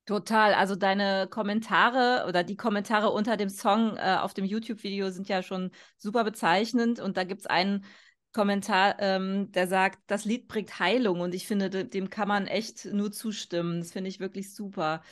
Total. 0.06 0.54
Also 0.54 0.76
deine 0.76 1.28
Kommentare 1.28 2.26
oder 2.28 2.42
die 2.42 2.56
Kommentare 2.56 3.10
unter 3.10 3.36
dem 3.36 3.48
Song 3.48 3.96
äh, 3.96 4.16
auf 4.20 4.34
dem 4.34 4.44
YouTube-Video 4.44 5.10
sind 5.10 5.28
ja 5.28 5.42
schon 5.42 5.70
super 5.98 6.24
bezeichnend. 6.24 7.00
Und 7.00 7.16
da 7.16 7.24
gibt 7.24 7.42
es 7.42 7.46
einen 7.46 7.84
Kommentar, 8.32 8.96
ähm, 9.00 9.50
der 9.52 9.66
sagt, 9.66 9.98
das 10.06 10.24
Lied 10.24 10.48
bringt 10.48 10.78
Heilung 10.78 11.20
und 11.20 11.34
ich 11.34 11.46
finde, 11.46 11.84
dem 11.84 12.10
kann 12.10 12.28
man 12.28 12.46
echt 12.46 12.84
nur 12.86 13.10
zustimmen. 13.10 13.80
Das 13.80 13.92
finde 13.92 14.08
ich 14.08 14.20
wirklich 14.20 14.54
super. 14.54 15.02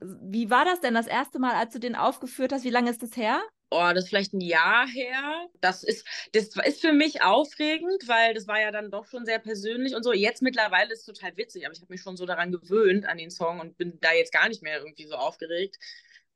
Wie 0.00 0.50
war 0.50 0.64
das 0.64 0.80
denn 0.80 0.94
das 0.94 1.06
erste 1.06 1.38
Mal, 1.38 1.54
als 1.54 1.72
du 1.72 1.78
den 1.78 1.94
aufgeführt 1.94 2.52
hast? 2.52 2.64
Wie 2.64 2.70
lange 2.70 2.90
ist 2.90 3.02
das 3.02 3.16
her? 3.16 3.42
Oh, 3.70 3.90
das 3.94 4.04
ist 4.04 4.08
vielleicht 4.10 4.34
ein 4.34 4.40
Jahr 4.40 4.86
her. 4.86 5.46
Das 5.60 5.82
ist, 5.82 6.06
das 6.32 6.48
ist 6.66 6.80
für 6.82 6.92
mich 6.92 7.22
aufregend, 7.22 8.06
weil 8.06 8.34
das 8.34 8.46
war 8.46 8.60
ja 8.60 8.70
dann 8.70 8.90
doch 8.90 9.06
schon 9.06 9.24
sehr 9.24 9.38
persönlich 9.38 9.94
und 9.94 10.02
so. 10.02 10.12
Jetzt 10.12 10.42
mittlerweile 10.42 10.92
ist 10.92 11.00
es 11.00 11.06
total 11.06 11.36
witzig, 11.38 11.64
aber 11.64 11.72
ich 11.74 11.80
habe 11.80 11.90
mich 11.92 12.02
schon 12.02 12.16
so 12.16 12.26
daran 12.26 12.52
gewöhnt, 12.52 13.06
an 13.06 13.16
den 13.16 13.30
Song 13.30 13.60
und 13.60 13.78
bin 13.78 13.98
da 14.00 14.12
jetzt 14.12 14.32
gar 14.32 14.48
nicht 14.48 14.62
mehr 14.62 14.78
irgendwie 14.78 15.06
so 15.06 15.14
aufgeregt. 15.14 15.78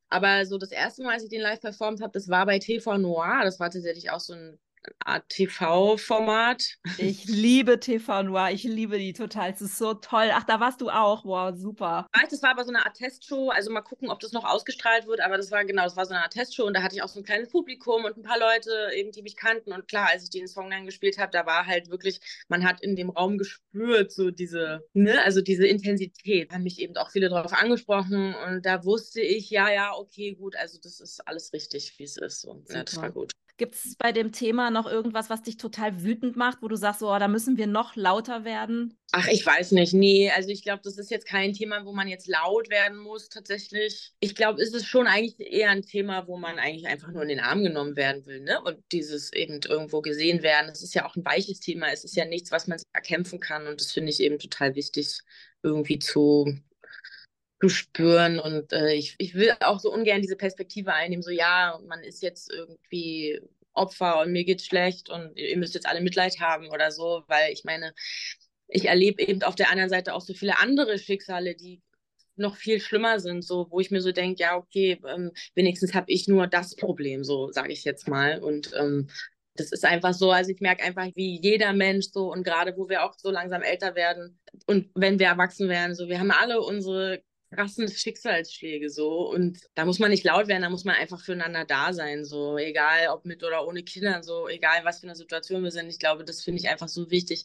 Aber 0.09 0.47
so 0.47 0.57
das 0.57 0.71
erste 0.71 1.03
Mal, 1.03 1.15
als 1.15 1.25
ich 1.25 1.29
den 1.29 1.43
live 1.43 1.61
performt 1.61 2.01
habe, 2.01 2.13
das 2.13 2.29
war 2.29 2.47
bei 2.47 2.59
TV 2.59 2.97
Noir. 2.97 3.41
Das 3.43 3.61
war 3.61 3.71
tatsächlich 3.71 4.11
auch 4.11 4.21
so 4.21 4.33
ein 4.33 4.59
Art 5.05 5.29
TV-Format. 5.29 6.65
Ich 6.99 7.25
liebe 7.27 7.81
TV 7.81 8.23
Noir, 8.25 8.51
ich 8.53 8.65
liebe 8.65 8.99
die 8.99 9.13
total. 9.13 9.51
Es 9.51 9.61
ist 9.61 9.79
so 9.79 9.95
toll. 9.95 10.31
Ach, 10.33 10.45
da 10.45 10.61
warst 10.61 10.81
du 10.81 10.91
auch. 10.91 11.25
Wow, 11.25 11.55
super. 11.57 12.07
Das 12.31 12.43
war 12.43 12.51
aber 12.51 12.65
so 12.65 12.71
eine 12.71 12.85
Art 12.85 12.97
Testshow. 12.97 13.51
Also 13.51 13.71
mal 13.71 13.83
gucken, 13.83 14.11
ob 14.11 14.21
das 14.21 14.33
noch 14.33 14.45
ausgestrahlt 14.45 15.07
wird. 15.07 15.21
Aber 15.21 15.37
das 15.37 15.51
war 15.51 15.65
genau, 15.65 15.85
das 15.85 15.97
war 15.97 16.07
so 16.07 16.15
eine 16.15 16.23
Art 16.23 16.33
Testshow 16.33 16.65
und 16.65 16.75
da 16.75 16.83
hatte 16.83 16.97
ich 16.97 17.03
auch 17.03 17.09
so 17.09 17.21
ein 17.21 17.25
kleines 17.25 17.51
Publikum 17.51 18.05
und 18.05 18.17
ein 18.17 18.23
paar 18.23 18.39
Leute, 18.39 18.91
eben, 18.95 19.13
die 19.13 19.23
mich 19.23 19.37
kannten. 19.37 19.73
Und 19.73 19.89
klar, 19.89 20.09
als 20.11 20.25
ich 20.25 20.31
den 20.31 20.49
Song 20.49 20.71
dann 20.71 20.87
gespielt 20.87 21.19
habe, 21.19 21.33
da 21.33 21.47
war 21.47 21.67
halt 21.67 21.91
wirklich, 21.91 22.21
man 22.49 22.65
hat 22.65 22.83
in 22.83 22.97
dem 22.97 23.11
Raum 23.11 23.39
gespürt, 23.39 24.13
so 24.13 24.31
diese, 24.31 24.85
ne, 24.93 25.23
also 25.23 25.41
diese 25.41 25.67
Intensität. 25.67 26.51
Da 26.51 26.57
haben 26.57 26.63
mich 26.63 26.81
eben 26.81 26.97
auch 26.97 27.11
viele 27.11 27.29
darauf 27.29 27.53
angesprochen 27.53 28.35
und 28.35 28.67
da 28.67 28.85
wusste 28.85 29.21
ich, 29.21 29.51
ja, 29.51 29.71
ja, 29.71 29.95
okay, 29.95 30.35
gut, 30.35 30.57
also 30.57 30.79
das 30.83 31.01
ist 31.01 31.27
alles 31.27 31.53
richtig, 31.53 31.95
wie 31.99 32.05
es 32.05 32.17
ist. 32.17 32.45
Und 32.45 32.69
ja, 32.71 32.85
das 32.85 32.97
war 32.97 33.11
gut. 33.11 33.33
Gibt 33.59 33.75
es 33.75 33.97
bei 33.97 34.13
dem 34.13 34.33
Thema 34.33 34.71
noch 34.71 34.87
irgendwas, 34.87 35.31
was 35.31 35.43
dich 35.43 35.57
total 35.57 36.03
wütend 36.03 36.37
macht, 36.37 36.61
wo 36.61 36.69
du 36.69 36.77
sagst, 36.77 37.03
oh, 37.03 37.19
da 37.19 37.27
müssen 37.27 37.57
wir 37.57 37.67
noch 37.67 37.97
lauter 37.97 38.45
werden? 38.45 38.99
Ach, 39.13 39.29
ich 39.29 39.47
weiß 39.47 39.73
nicht. 39.73 39.95
Nee, 39.95 40.31
also 40.31 40.51
ich 40.51 40.63
glaube, 40.63 40.83
das 40.85 40.99
ist 40.99 41.11
jetzt 41.11 41.27
kein 41.27 41.55
Thema, 41.55 41.87
wo 41.87 41.93
man 41.93 42.07
jetzt 42.07 42.27
laut 42.27 42.69
werden 42.69 42.99
muss, 42.99 43.31
tatsächlich. 43.31 44.13
Ich 44.21 44.35
glaube, 44.35 44.61
es 44.61 44.75
ist 44.75 44.87
schon 44.87 45.07
eigentlich 45.07 45.41
eher 45.41 45.71
ein 45.71 45.83
Thema, 45.83 46.27
wo 46.27 46.37
man 46.37 46.59
eigentlich 46.59 46.87
einfach 46.87 47.13
nur 47.13 47.23
in 47.23 47.29
den 47.29 47.41
Arm 47.41 47.63
genommen 47.63 47.97
werden 47.97 48.27
will, 48.27 48.41
ne? 48.41 48.61
Und 48.63 48.79
dieses 48.93 49.33
eben 49.33 49.61
irgendwo 49.67 50.03
gesehen 50.03 50.43
werden. 50.43 50.67
Das 50.69 50.83
ist 50.83 50.95
ja 50.95 51.07
auch 51.07 51.17
ein 51.17 51.25
weiches 51.25 51.61
Thema. 51.61 51.91
Es 51.91 52.05
ist 52.05 52.17
ja 52.17 52.27
nichts, 52.27 52.51
was 52.53 52.67
man 52.67 52.79
erkämpfen 52.93 53.41
kann. 53.41 53.67
Und 53.67 53.81
das 53.81 53.93
finde 53.93 54.11
ich 54.11 54.21
eben 54.21 54.39
total 54.39 54.75
wichtig, 54.75 55.21
irgendwie 55.63 55.99
zu, 55.99 56.59
zu 57.67 57.69
spüren. 57.69 58.39
Und 58.39 58.73
äh, 58.73 58.95
ich, 58.95 59.15
ich 59.19 59.35
will 59.35 59.53
auch 59.61 59.81
so 59.81 59.93
ungern 59.93 60.23
diese 60.23 60.37
Perspektive 60.37 60.93
einnehmen, 60.93 61.23
so 61.23 61.31
ja, 61.31 61.81
man 61.87 62.03
ist 62.03 62.23
jetzt 62.23 62.53
irgendwie 62.53 63.41
Opfer 63.73 64.21
und 64.21 64.33
mir 64.33 64.45
geht's 64.45 64.65
schlecht 64.65 65.11
und 65.11 65.37
ihr 65.37 65.57
müsst 65.59 65.75
jetzt 65.75 65.87
alle 65.87 66.01
Mitleid 66.01 66.41
haben 66.41 66.69
oder 66.71 66.91
so, 66.91 67.25
weil 67.27 67.53
ich 67.53 67.65
meine, 67.65 67.93
ich 68.69 68.87
erlebe 68.87 69.23
eben 69.23 69.43
auf 69.43 69.55
der 69.55 69.71
anderen 69.71 69.91
Seite 69.91 70.15
auch 70.15 70.23
so 70.23 70.33
viele 70.33 70.59
andere 70.59 70.99
Schicksale, 70.99 71.55
die 71.55 71.83
noch 72.37 72.57
viel 72.57 72.81
schlimmer 72.81 73.21
sind, 73.21 73.45
so 73.45 73.67
wo 73.71 73.81
ich 73.81 73.91
mir 73.91 74.01
so 74.01 74.13
denke, 74.13 74.43
ja, 74.43 74.57
okay, 74.57 75.01
ähm, 75.07 75.33
wenigstens 75.55 75.95
habe 75.95 76.11
ich 76.11 76.29
nur 76.29 76.47
das 76.47 76.77
Problem, 76.77 77.25
so 77.25 77.51
sage 77.53 77.73
ich 77.73 77.85
jetzt 77.85 78.09
mal. 78.09 78.43
Und 78.43 78.73
ähm, 78.79 79.09
das 79.55 79.73
ist 79.73 79.85
einfach 79.85 80.15
so, 80.15 80.31
also 80.31 80.51
ich 80.51 80.61
merke 80.61 80.85
einfach, 80.85 81.09
wie 81.15 81.41
jeder 81.41 81.73
Mensch 81.73 82.07
so 82.13 82.31
und 82.33 82.45
gerade 82.45 82.77
wo 82.77 82.89
wir 82.89 83.05
auch 83.05 83.15
so 83.17 83.31
langsam 83.31 83.63
älter 83.63 83.95
werden 83.95 84.39
und 84.67 84.91
wenn 84.95 85.19
wir 85.19 85.27
erwachsen 85.29 85.69
werden, 85.69 85.95
so 85.95 86.09
wir 86.09 86.19
haben 86.19 86.31
alle 86.31 86.61
unsere 86.61 87.23
krassen 87.51 87.89
Schicksalsschläge 87.89 88.91
so 88.91 89.31
und 89.31 89.61
da 89.75 89.85
muss 89.85 89.99
man 89.99 90.11
nicht 90.11 90.25
laut 90.25 90.49
werden, 90.49 90.63
da 90.63 90.71
muss 90.71 90.85
man 90.85 90.97
einfach 90.97 91.21
füreinander 91.21 91.65
da 91.65 91.93
sein, 91.93 92.25
so 92.25 92.59
egal 92.59 93.09
ob 93.09 93.25
mit 93.25 93.45
oder 93.45 93.67
ohne 93.67 93.83
Kinder, 93.83 94.23
so 94.23 94.49
egal 94.49 94.85
was 94.85 95.01
für 95.01 95.07
eine 95.07 95.17
Situation 95.17 95.63
wir 95.63 95.71
sind. 95.71 95.89
Ich 95.89 95.99
glaube, 95.99 96.25
das 96.25 96.43
finde 96.43 96.61
ich 96.61 96.69
einfach 96.69 96.89
so 96.89 97.11
wichtig, 97.11 97.45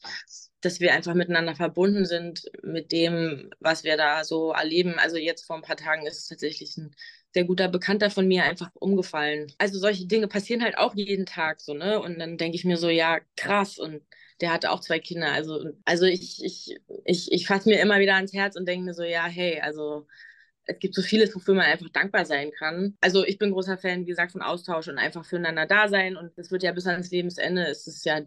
dass 0.61 0.79
wir 0.79 0.93
einfach 0.93 1.13
miteinander 1.13 1.55
verbunden 1.55 2.05
sind 2.05 2.49
mit 2.63 2.91
dem, 2.91 3.51
was 3.59 3.83
wir 3.83 3.97
da 3.97 4.23
so 4.23 4.51
erleben. 4.51 4.95
Also 4.99 5.17
jetzt 5.17 5.45
vor 5.45 5.55
ein 5.55 5.61
paar 5.61 5.77
Tagen 5.77 6.05
ist 6.05 6.19
es 6.19 6.27
tatsächlich 6.27 6.77
ein 6.77 6.95
sehr 7.33 7.45
guter 7.45 7.67
Bekannter 7.69 8.09
von 8.09 8.27
mir 8.27 8.43
einfach 8.43 8.69
umgefallen. 8.73 9.51
Also 9.57 9.79
solche 9.79 10.05
Dinge 10.05 10.27
passieren 10.27 10.63
halt 10.63 10.77
auch 10.77 10.95
jeden 10.95 11.25
Tag 11.25 11.61
so, 11.61 11.73
ne? 11.73 11.99
Und 12.01 12.19
dann 12.19 12.37
denke 12.37 12.55
ich 12.55 12.65
mir 12.65 12.77
so, 12.77 12.89
ja, 12.89 13.19
krass 13.37 13.77
und 13.77 14.01
der 14.41 14.51
hatte 14.54 14.71
auch 14.71 14.80
zwei 14.82 14.99
Kinder. 14.99 15.32
Also, 15.32 15.71
also 15.86 16.06
ich, 16.06 16.43
ich, 16.43 16.77
ich, 17.06 17.32
ich 17.32 17.47
fasse 17.47 17.69
mir 17.69 17.80
immer 17.80 17.99
wieder 17.99 18.15
ans 18.15 18.34
Herz 18.34 18.56
und 18.56 18.67
denke 18.67 18.86
mir 18.86 18.93
so, 18.93 19.04
ja, 19.04 19.25
hey, 19.25 19.62
also 19.62 20.08
es 20.65 20.80
gibt 20.80 20.95
so 20.95 21.01
vieles, 21.01 21.36
wofür 21.36 21.56
man 21.56 21.65
einfach 21.65 21.89
dankbar 21.89 22.25
sein 22.25 22.51
kann. 22.51 22.97
Also 23.01 23.25
ich 23.25 23.38
bin 23.38 23.51
großer 23.51 23.77
Fan, 23.77 24.01
wie 24.01 24.06
gesagt, 24.06 24.32
von 24.34 24.41
Austausch 24.41 24.88
und 24.88 24.97
einfach 24.97 25.25
füreinander 25.25 25.65
da 25.65 25.88
sein. 25.89 26.17
Und 26.17 26.38
das 26.38 26.51
wird 26.51 26.63
ja 26.63 26.71
bis 26.71 26.88
ans 26.88 27.12
Lebensende, 27.12 27.63
ist 27.63 28.06
ja 28.06 28.21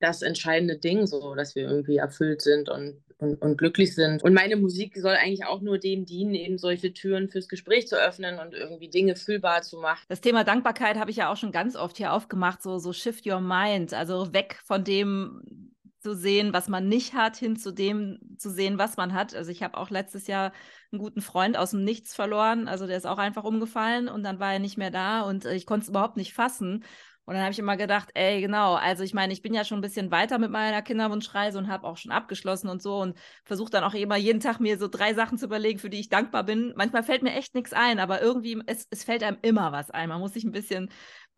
das 0.00 0.22
entscheidende 0.22 0.78
Ding, 0.78 1.06
so 1.06 1.34
dass 1.34 1.54
wir 1.54 1.64
irgendwie 1.64 1.98
erfüllt 1.98 2.40
sind 2.40 2.68
und, 2.68 2.96
und, 3.18 3.40
und, 3.40 3.58
glücklich 3.58 3.94
sind. 3.94 4.22
Und 4.22 4.32
meine 4.32 4.56
Musik 4.56 4.96
soll 4.96 5.14
eigentlich 5.14 5.44
auch 5.44 5.60
nur 5.60 5.78
dem 5.78 6.06
dienen, 6.06 6.34
eben 6.34 6.58
solche 6.58 6.92
Türen 6.92 7.28
fürs 7.28 7.48
Gespräch 7.48 7.86
zu 7.86 7.96
öffnen 7.96 8.38
und 8.38 8.54
irgendwie 8.54 8.88
Dinge 8.88 9.14
fühlbar 9.14 9.62
zu 9.62 9.78
machen. 9.78 10.04
Das 10.08 10.22
Thema 10.22 10.42
Dankbarkeit 10.42 10.96
habe 10.96 11.10
ich 11.10 11.18
ja 11.18 11.30
auch 11.30 11.36
schon 11.36 11.52
ganz 11.52 11.76
oft 11.76 11.98
hier 11.98 12.12
aufgemacht, 12.12 12.62
so, 12.62 12.78
so 12.78 12.92
Shift 12.92 13.26
Your 13.26 13.40
Mind, 13.40 13.92
also 13.92 14.32
weg 14.32 14.58
von 14.64 14.84
dem 14.84 15.70
zu 16.00 16.16
sehen, 16.16 16.54
was 16.54 16.68
man 16.68 16.88
nicht 16.88 17.12
hat, 17.12 17.36
hin 17.36 17.56
zu 17.56 17.72
dem 17.72 18.18
zu 18.38 18.50
sehen, 18.50 18.78
was 18.78 18.96
man 18.96 19.12
hat. 19.12 19.34
Also 19.34 19.50
ich 19.50 19.62
habe 19.62 19.76
auch 19.76 19.90
letztes 19.90 20.26
Jahr 20.26 20.52
einen 20.90 20.98
guten 20.98 21.20
Freund 21.20 21.58
aus 21.58 21.72
dem 21.72 21.84
Nichts 21.84 22.14
verloren. 22.14 22.68
Also 22.68 22.86
der 22.86 22.96
ist 22.96 23.06
auch 23.06 23.18
einfach 23.18 23.44
umgefallen 23.44 24.08
und 24.08 24.22
dann 24.22 24.40
war 24.40 24.54
er 24.54 24.60
nicht 24.60 24.78
mehr 24.78 24.90
da 24.90 25.20
und 25.20 25.44
äh, 25.44 25.54
ich 25.54 25.66
konnte 25.66 25.84
es 25.84 25.90
überhaupt 25.90 26.16
nicht 26.16 26.32
fassen. 26.32 26.84
Und 27.24 27.34
dann 27.34 27.42
habe 27.42 27.52
ich 27.52 27.58
immer 27.58 27.76
gedacht, 27.76 28.10
ey, 28.14 28.40
genau, 28.40 28.74
also 28.74 29.04
ich 29.04 29.14
meine, 29.14 29.32
ich 29.32 29.42
bin 29.42 29.54
ja 29.54 29.64
schon 29.64 29.78
ein 29.78 29.82
bisschen 29.82 30.10
weiter 30.10 30.38
mit 30.38 30.50
meiner 30.50 30.82
Kinderwunschreise 30.82 31.58
und 31.58 31.68
habe 31.68 31.86
auch 31.86 31.96
schon 31.96 32.10
abgeschlossen 32.10 32.68
und 32.68 32.82
so 32.82 32.98
und 33.00 33.16
versuche 33.44 33.70
dann 33.70 33.84
auch 33.84 33.94
immer 33.94 34.16
jeden 34.16 34.40
Tag 34.40 34.58
mir 34.58 34.78
so 34.78 34.88
drei 34.88 35.14
Sachen 35.14 35.38
zu 35.38 35.46
überlegen, 35.46 35.78
für 35.78 35.90
die 35.90 36.00
ich 36.00 36.08
dankbar 36.08 36.44
bin. 36.44 36.72
Manchmal 36.76 37.02
fällt 37.04 37.22
mir 37.22 37.34
echt 37.34 37.54
nichts 37.54 37.72
ein, 37.72 38.00
aber 38.00 38.20
irgendwie, 38.20 38.60
es, 38.66 38.86
es 38.90 39.04
fällt 39.04 39.22
einem 39.22 39.38
immer 39.42 39.70
was 39.72 39.90
ein. 39.90 40.08
Man 40.08 40.20
muss 40.20 40.32
sich 40.32 40.44
ein 40.44 40.52
bisschen 40.52 40.90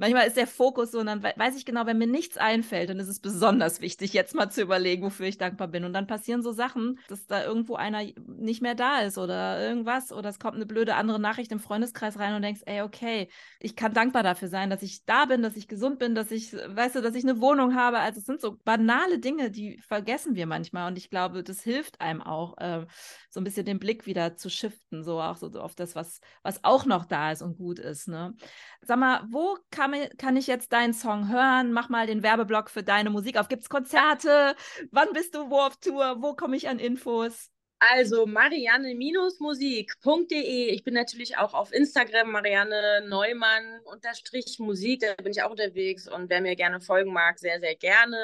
manchmal 0.03 0.27
ist 0.27 0.37
der 0.37 0.49
Fokus 0.49 0.91
so 0.91 0.99
und 0.99 1.07
dann 1.07 1.23
weiß 1.23 1.57
ich 1.57 1.65
genau, 1.65 1.87
wenn 1.87 1.97
mir 1.97 2.09
nichts 2.09 2.37
einfällt, 2.37 2.91
dann 2.91 2.99
ist 2.99 3.07
es 3.07 3.21
besonders 3.21 3.81
wichtig, 3.81 4.13
jetzt 4.13 4.35
mal 4.35 4.51
zu 4.51 4.61
überlegen, 4.61 5.05
wofür 5.05 5.27
ich 5.27 5.39
dankbar 5.39 5.69
bin. 5.69 5.85
Und 5.85 5.93
dann 5.93 6.09
passieren 6.09 6.43
so 6.43 6.51
Sachen, 6.51 6.99
dass 7.09 7.27
da 7.27 7.45
irgendwo 7.45 7.77
einer 7.77 8.03
nicht 8.27 8.63
mehr 8.63 8.75
da 8.75 9.03
ist 9.03 9.17
oder 9.17 9.63
irgendwas 9.63 10.13
oder 10.13 10.29
es 10.29 10.41
kommt 10.41 10.57
eine 10.57 10.67
blöde 10.67 10.97
andere 10.97 11.21
Nachricht 11.21 11.53
im 11.53 11.61
Freundeskreis 11.61 12.19
rein 12.19 12.35
und 12.35 12.43
denkst, 12.43 12.63
ey, 12.67 12.83
okay, 12.83 13.29
ich 13.61 13.77
kann 13.77 13.95
dankbar 13.95 14.25
dafür 14.25 14.49
sein, 14.49 14.71
dass 14.71 14.83
ich 14.83 15.05
da 15.05 15.25
bin, 15.27 15.41
dass 15.41 15.55
ich 15.55 15.69
gesund 15.69 16.01
bin, 16.01 16.17
dass 16.17 16.33
ich, 16.33 16.53
weißt 16.53 16.97
du, 16.97 17.01
dass 17.01 17.15
ich 17.15 17.23
eine 17.23 17.41
Wohnung 17.41 17.77
habe. 17.77 18.01
Also 18.01 18.19
es 18.19 18.27
sind 18.27 18.41
so 18.41 18.59
banale 18.65 19.21
Dinge, 19.21 19.53
die 19.53 19.79
vergessen 19.87 20.35
wir 20.35 20.47
manchmal 20.47 20.89
und 20.89 20.99
ich 20.99 21.11
glaube, 21.11 21.45
das 21.45 21.63
hilft 21.63 22.01
einem 22.01 22.23
auch, 22.23 22.59
äh, 22.59 22.87
so 23.31 23.41
ein 23.41 23.45
bisschen 23.45 23.67
den 23.67 23.79
Blick 23.79 24.05
wieder 24.07 24.35
zu 24.35 24.51
shiften, 24.51 25.05
so 25.05 25.21
auch 25.21 25.37
so 25.37 25.49
auf 25.61 25.77
das, 25.77 25.95
was, 25.95 26.21
was 26.43 26.65
auch 26.65 26.87
noch 26.87 27.05
da 27.05 27.31
ist 27.31 27.41
und 27.41 27.57
gut 27.57 27.79
ist. 27.79 28.09
Ne? 28.09 28.35
Sag 28.81 28.99
mal, 28.99 29.25
wo 29.31 29.57
kann 29.71 29.92
kann, 29.93 30.09
kann 30.17 30.37
ich 30.37 30.47
jetzt 30.47 30.73
deinen 30.73 30.95
Song 30.95 31.29
hören? 31.29 31.73
Mach 31.73 31.89
mal 31.89 32.07
den 32.07 32.23
Werbeblock 32.23 32.71
für 32.71 32.83
deine 32.83 33.11
Musik 33.11 33.39
auf. 33.39 33.49
Gibt 33.49 33.63
es 33.63 33.69
Konzerte? 33.69 34.55
Wann 34.91 35.13
bist 35.13 35.35
du 35.35 35.51
wo 35.51 35.61
auf 35.61 35.77
Tour? 35.77 36.17
Wo 36.21 36.35
komme 36.35 36.57
ich 36.57 36.69
an 36.69 36.79
Infos? 36.79 37.51
Also 37.85 38.27
marianne-musik.de. 38.27 40.69
Ich 40.69 40.85
bin 40.85 40.95
natürlich 40.95 41.37
auch 41.37 41.53
auf 41.53 41.73
Instagram, 41.73 42.31
Marianne 42.31 43.05
Neumann 43.09 43.81
unterstrich 43.85 44.61
Musik. 44.61 45.01
Da 45.01 45.15
bin 45.21 45.33
ich 45.33 45.43
auch 45.43 45.51
unterwegs 45.51 46.07
und 46.07 46.31
wer 46.31 46.41
mir 46.41 46.55
gerne 46.55 46.81
folgen 46.81 47.13
mag, 47.13 47.41
sehr, 47.41 47.59
sehr 47.59 47.75
gerne. 47.75 48.17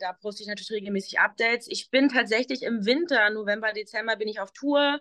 Da 0.00 0.12
poste 0.12 0.42
ich 0.42 0.48
natürlich 0.48 0.72
regelmäßig 0.72 1.18
Updates. 1.18 1.66
Ich 1.70 1.90
bin 1.90 2.10
tatsächlich 2.10 2.62
im 2.62 2.84
Winter, 2.84 3.30
November, 3.30 3.72
Dezember, 3.72 4.16
bin 4.16 4.28
ich 4.28 4.38
auf 4.38 4.52
Tour 4.52 5.00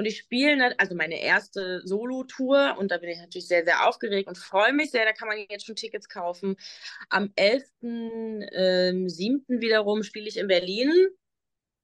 und 0.00 0.06
ich 0.06 0.16
spiele, 0.16 0.74
also 0.78 0.94
meine 0.94 1.20
erste 1.20 1.82
Solo-Tour 1.84 2.76
und 2.78 2.90
da 2.90 2.96
bin 2.96 3.10
ich 3.10 3.18
natürlich 3.18 3.46
sehr, 3.46 3.66
sehr 3.66 3.86
aufgeregt 3.86 4.28
und 4.28 4.38
freue 4.38 4.72
mich 4.72 4.90
sehr. 4.90 5.04
Da 5.04 5.12
kann 5.12 5.28
man 5.28 5.36
jetzt 5.50 5.66
schon 5.66 5.76
Tickets 5.76 6.08
kaufen. 6.08 6.56
Am 7.10 7.26
11.07. 7.36 8.48
Ähm, 8.54 9.60
wiederum 9.60 10.02
spiele 10.02 10.26
ich 10.26 10.38
in 10.38 10.48
Berlin. 10.48 10.90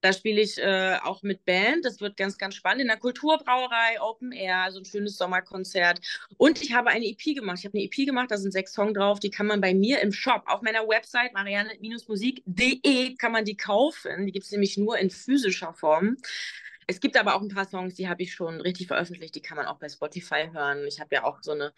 Da 0.00 0.14
spiele 0.14 0.40
ich 0.40 0.57
äh, 0.57 0.96
auch 1.02 1.22
mit 1.22 1.44
Band. 1.44 1.85
Das 1.85 2.00
wird 2.00 2.16
ganz, 2.16 2.38
ganz 2.38 2.55
spannend. 2.55 2.81
In 2.81 2.88
der 2.88 2.96
Kulturbrauerei, 2.96 4.00
Open 4.00 4.33
Air, 4.33 4.70
so 4.70 4.79
ein 4.79 4.87
schönes 4.87 5.18
Sommerkonzert. 5.18 6.00
Und 6.38 6.62
ich 6.62 6.72
habe 6.72 6.88
eine 6.88 7.05
EP 7.05 7.35
gemacht. 7.35 7.59
Ich 7.59 7.66
habe 7.66 7.76
eine 7.76 7.85
EP 7.85 8.07
gemacht, 8.07 8.31
da 8.31 8.38
sind 8.38 8.52
sechs 8.52 8.72
Songs 8.72 8.94
drauf. 8.94 9.20
Die 9.20 9.31
kann 9.31 9.46
man 9.46 9.61
bei 9.61 9.74
mir 9.74 10.00
im 10.00 10.12
Shop, 10.12 10.42
auf 10.46 10.62
meiner 10.62 10.88
Website 10.88 11.35
marianne-musik.de 11.35 13.14
kann 13.16 13.33
man 13.33 13.44
die 13.44 13.59
kaufen. 13.59 14.24
Die 14.24 14.33
gibt 14.33 14.46
es 14.46 14.52
nämlich 14.52 14.79
nur 14.79 14.96
in 14.96 15.11
physischer 15.11 15.74
Form. 15.74 16.16
Es 16.87 17.01
gibt 17.01 17.16
aber 17.16 17.35
auch 17.35 17.42
ein 17.42 17.49
paar 17.49 17.68
Songs, 17.68 17.94
die 17.94 18.09
habe 18.09 18.22
ich 18.22 18.33
schon 18.33 18.61
richtig 18.61 18.87
veröffentlicht, 18.87 19.35
die 19.35 19.42
kann 19.42 19.57
man 19.57 19.66
auch 19.66 19.79
bei 19.79 19.88
Spotify 19.88 20.51
hören. 20.53 20.87
Ich 20.87 21.01
habe 21.01 21.14
ja 21.14 21.25
auch 21.25 21.42
so 21.42 21.53
eine 21.53 21.72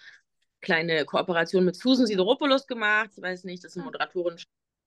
kleine 0.61 1.05
Kooperation 1.05 1.65
mit 1.65 1.77
Susan 1.77 2.07
Sideropoulos 2.07 2.67
gemacht. 2.67 3.11
Ich 3.17 3.23
weiß 3.23 3.45
nicht, 3.45 3.65
das 3.65 3.73
ist 3.73 3.77
eine 3.77 3.85
ah. 3.85 3.87
Moderatorin 3.87 4.37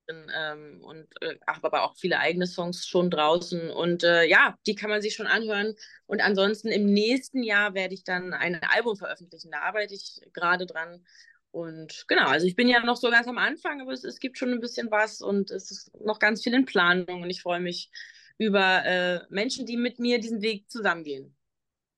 ähm, 0.09 0.81
und 0.83 1.07
äh, 1.21 1.37
aber 1.45 1.83
auch 1.83 1.95
viele 1.95 2.19
eigene 2.19 2.47
Songs 2.47 2.85
schon 2.87 3.09
draußen. 3.09 3.69
Und 3.69 4.03
äh, 4.03 4.25
ja, 4.25 4.57
die 4.67 4.75
kann 4.75 4.89
man 4.89 5.01
sich 5.01 5.15
schon 5.15 5.27
anhören. 5.27 5.75
Und 6.05 6.21
ansonsten 6.21 6.69
im 6.69 6.85
nächsten 6.85 7.43
Jahr 7.43 7.73
werde 7.73 7.93
ich 7.93 8.03
dann 8.03 8.33
ein 8.33 8.61
Album 8.63 8.97
veröffentlichen. 8.97 9.51
Da 9.51 9.61
arbeite 9.61 9.93
ich 9.93 10.21
gerade 10.33 10.65
dran. 10.65 11.05
Und 11.51 12.05
genau, 12.07 12.27
also 12.27 12.45
ich 12.45 12.55
bin 12.55 12.69
ja 12.69 12.79
noch 12.83 12.95
so 12.95 13.09
ganz 13.09 13.27
am 13.27 13.37
Anfang, 13.37 13.81
aber 13.81 13.91
es, 13.91 14.03
es 14.03 14.19
gibt 14.19 14.37
schon 14.37 14.51
ein 14.51 14.61
bisschen 14.61 14.89
was 14.89 15.21
und 15.21 15.51
es 15.51 15.69
ist 15.69 15.91
noch 15.99 16.19
ganz 16.19 16.43
viel 16.43 16.53
in 16.53 16.65
Planung 16.65 17.23
und 17.23 17.29
ich 17.29 17.41
freue 17.41 17.59
mich 17.59 17.91
über 18.37 18.85
äh, 18.85 19.21
Menschen, 19.29 19.65
die 19.65 19.77
mit 19.77 19.99
mir 19.99 20.19
diesen 20.19 20.41
Weg 20.41 20.69
zusammengehen. 20.69 21.35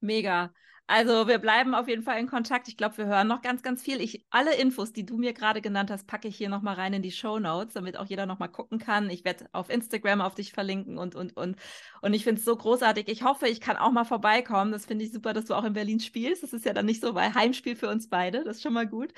Mega. 0.01 0.53
Also 0.85 1.27
wir 1.29 1.37
bleiben 1.37 1.73
auf 1.75 1.87
jeden 1.87 2.03
Fall 2.03 2.19
in 2.19 2.27
Kontakt. 2.27 2.67
Ich 2.67 2.75
glaube, 2.75 2.97
wir 2.97 3.05
hören 3.05 3.27
noch 3.27 3.41
ganz, 3.41 3.63
ganz 3.63 3.81
viel. 3.81 4.01
Ich, 4.01 4.25
alle 4.29 4.53
Infos, 4.55 4.91
die 4.91 5.05
du 5.05 5.17
mir 5.17 5.33
gerade 5.33 5.61
genannt 5.61 5.89
hast, 5.89 6.07
packe 6.07 6.27
ich 6.27 6.35
hier 6.35 6.49
nochmal 6.49 6.75
rein 6.75 6.93
in 6.93 7.01
die 7.01 7.11
Show 7.11 7.39
Notes, 7.39 7.73
damit 7.73 7.95
auch 7.95 8.05
jeder 8.05 8.25
nochmal 8.25 8.49
gucken 8.49 8.79
kann. 8.79 9.09
Ich 9.09 9.23
werde 9.23 9.45
auf 9.53 9.69
Instagram 9.69 10.19
auf 10.19 10.35
dich 10.35 10.51
verlinken 10.51 10.97
und, 10.97 11.15
und, 11.15 11.37
und. 11.37 11.55
Und 12.01 12.13
ich 12.13 12.25
finde 12.25 12.39
es 12.39 12.45
so 12.45 12.55
großartig. 12.57 13.07
Ich 13.07 13.23
hoffe, 13.23 13.47
ich 13.47 13.61
kann 13.61 13.77
auch 13.77 13.91
mal 13.91 14.03
vorbeikommen. 14.03 14.73
Das 14.73 14.85
finde 14.85 15.05
ich 15.05 15.13
super, 15.13 15.31
dass 15.31 15.45
du 15.45 15.53
auch 15.53 15.63
in 15.63 15.71
Berlin 15.71 16.01
spielst. 16.01 16.43
Das 16.43 16.51
ist 16.51 16.65
ja 16.65 16.73
dann 16.73 16.85
nicht 16.85 17.01
so, 17.01 17.15
weil 17.15 17.33
Heimspiel 17.33 17.77
für 17.77 17.89
uns 17.89 18.09
beide. 18.09 18.43
Das 18.43 18.57
ist 18.57 18.63
schon 18.63 18.73
mal 18.73 18.87
gut. 18.87 19.13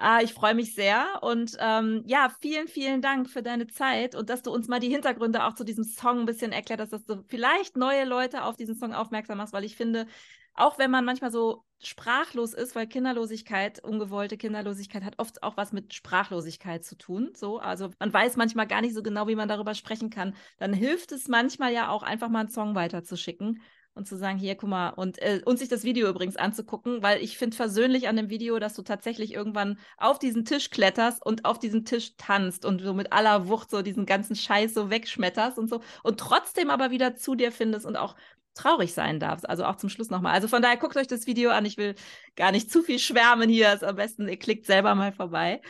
Äh, 0.00 0.24
ich 0.24 0.32
freue 0.32 0.54
mich 0.54 0.74
sehr. 0.74 1.06
Und 1.20 1.56
ähm, 1.60 2.04
ja, 2.06 2.34
vielen, 2.40 2.68
vielen 2.68 3.02
Dank 3.02 3.28
für 3.28 3.42
deine 3.42 3.66
Zeit 3.66 4.14
und 4.14 4.30
dass 4.30 4.42
du 4.42 4.50
uns 4.50 4.66
mal 4.66 4.80
die 4.80 4.88
Hintergründe 4.88 5.44
auch 5.44 5.54
zu 5.54 5.64
diesem 5.64 5.84
Song 5.84 6.20
ein 6.20 6.26
bisschen 6.26 6.52
erklärt 6.52 6.80
hast, 6.80 6.94
dass 6.94 7.04
du 7.04 7.22
vielleicht 7.28 7.76
neue 7.76 8.06
Leute 8.06 8.44
auf 8.44 8.56
diesen 8.56 8.76
Song 8.76 8.94
aufmerksam 8.94 9.36
machst, 9.36 9.52
weil 9.52 9.64
ich 9.64 9.76
finde, 9.76 10.06
auch 10.54 10.78
wenn 10.78 10.90
man 10.90 11.04
manchmal 11.04 11.30
so 11.30 11.64
sprachlos 11.80 12.54
ist, 12.54 12.74
weil 12.74 12.86
Kinderlosigkeit, 12.86 13.82
ungewollte 13.82 14.36
Kinderlosigkeit 14.36 15.02
hat 15.02 15.18
oft 15.18 15.42
auch 15.42 15.56
was 15.56 15.72
mit 15.72 15.94
Sprachlosigkeit 15.94 16.84
zu 16.84 16.96
tun. 16.96 17.32
So, 17.34 17.58
also 17.58 17.90
man 17.98 18.12
weiß 18.12 18.36
manchmal 18.36 18.66
gar 18.66 18.80
nicht 18.80 18.94
so 18.94 19.02
genau, 19.02 19.26
wie 19.28 19.34
man 19.34 19.48
darüber 19.48 19.74
sprechen 19.74 20.10
kann. 20.10 20.34
Dann 20.58 20.72
hilft 20.72 21.12
es 21.12 21.28
manchmal 21.28 21.72
ja 21.72 21.88
auch 21.88 22.02
einfach 22.02 22.28
mal 22.28 22.40
einen 22.40 22.50
Song 22.50 22.74
weiterzuschicken 22.74 23.60
und 23.94 24.08
zu 24.08 24.16
sagen, 24.16 24.38
hier, 24.38 24.54
guck 24.54 24.70
mal, 24.70 24.90
und, 24.90 25.18
äh, 25.20 25.42
und 25.44 25.58
sich 25.58 25.68
das 25.68 25.84
Video 25.84 26.08
übrigens 26.08 26.36
anzugucken, 26.36 27.02
weil 27.02 27.22
ich 27.22 27.36
finde 27.36 27.56
versöhnlich 27.56 28.08
an 28.08 28.16
dem 28.16 28.30
Video, 28.30 28.58
dass 28.58 28.74
du 28.74 28.82
tatsächlich 28.82 29.34
irgendwann 29.34 29.78
auf 29.98 30.18
diesen 30.18 30.44
Tisch 30.44 30.70
kletterst 30.70 31.24
und 31.24 31.44
auf 31.44 31.58
diesen 31.58 31.84
Tisch 31.84 32.16
tanzt 32.16 32.64
und 32.64 32.80
so 32.80 32.94
mit 32.94 33.12
aller 33.12 33.48
Wucht 33.48 33.70
so 33.70 33.82
diesen 33.82 34.06
ganzen 34.06 34.34
Scheiß 34.34 34.72
so 34.72 34.88
wegschmetterst 34.90 35.58
und 35.58 35.68
so 35.68 35.80
und 36.02 36.18
trotzdem 36.18 36.70
aber 36.70 36.90
wieder 36.90 37.16
zu 37.16 37.34
dir 37.34 37.52
findest 37.52 37.84
und 37.84 37.96
auch 37.96 38.16
traurig 38.54 38.94
sein 38.94 39.20
darf. 39.20 39.40
Also 39.44 39.64
auch 39.64 39.76
zum 39.76 39.88
Schluss 39.88 40.10
nochmal. 40.10 40.32
Also 40.32 40.48
von 40.48 40.62
daher 40.62 40.76
guckt 40.76 40.96
euch 40.96 41.06
das 41.06 41.26
Video 41.26 41.50
an. 41.50 41.64
Ich 41.64 41.76
will 41.76 41.94
gar 42.36 42.52
nicht 42.52 42.70
zu 42.70 42.82
viel 42.82 42.98
schwärmen 42.98 43.48
hier. 43.48 43.72
Ist 43.72 43.84
am 43.84 43.96
besten, 43.96 44.28
ihr 44.28 44.38
klickt 44.38 44.66
selber 44.66 44.94
mal 44.94 45.12
vorbei. 45.12 45.60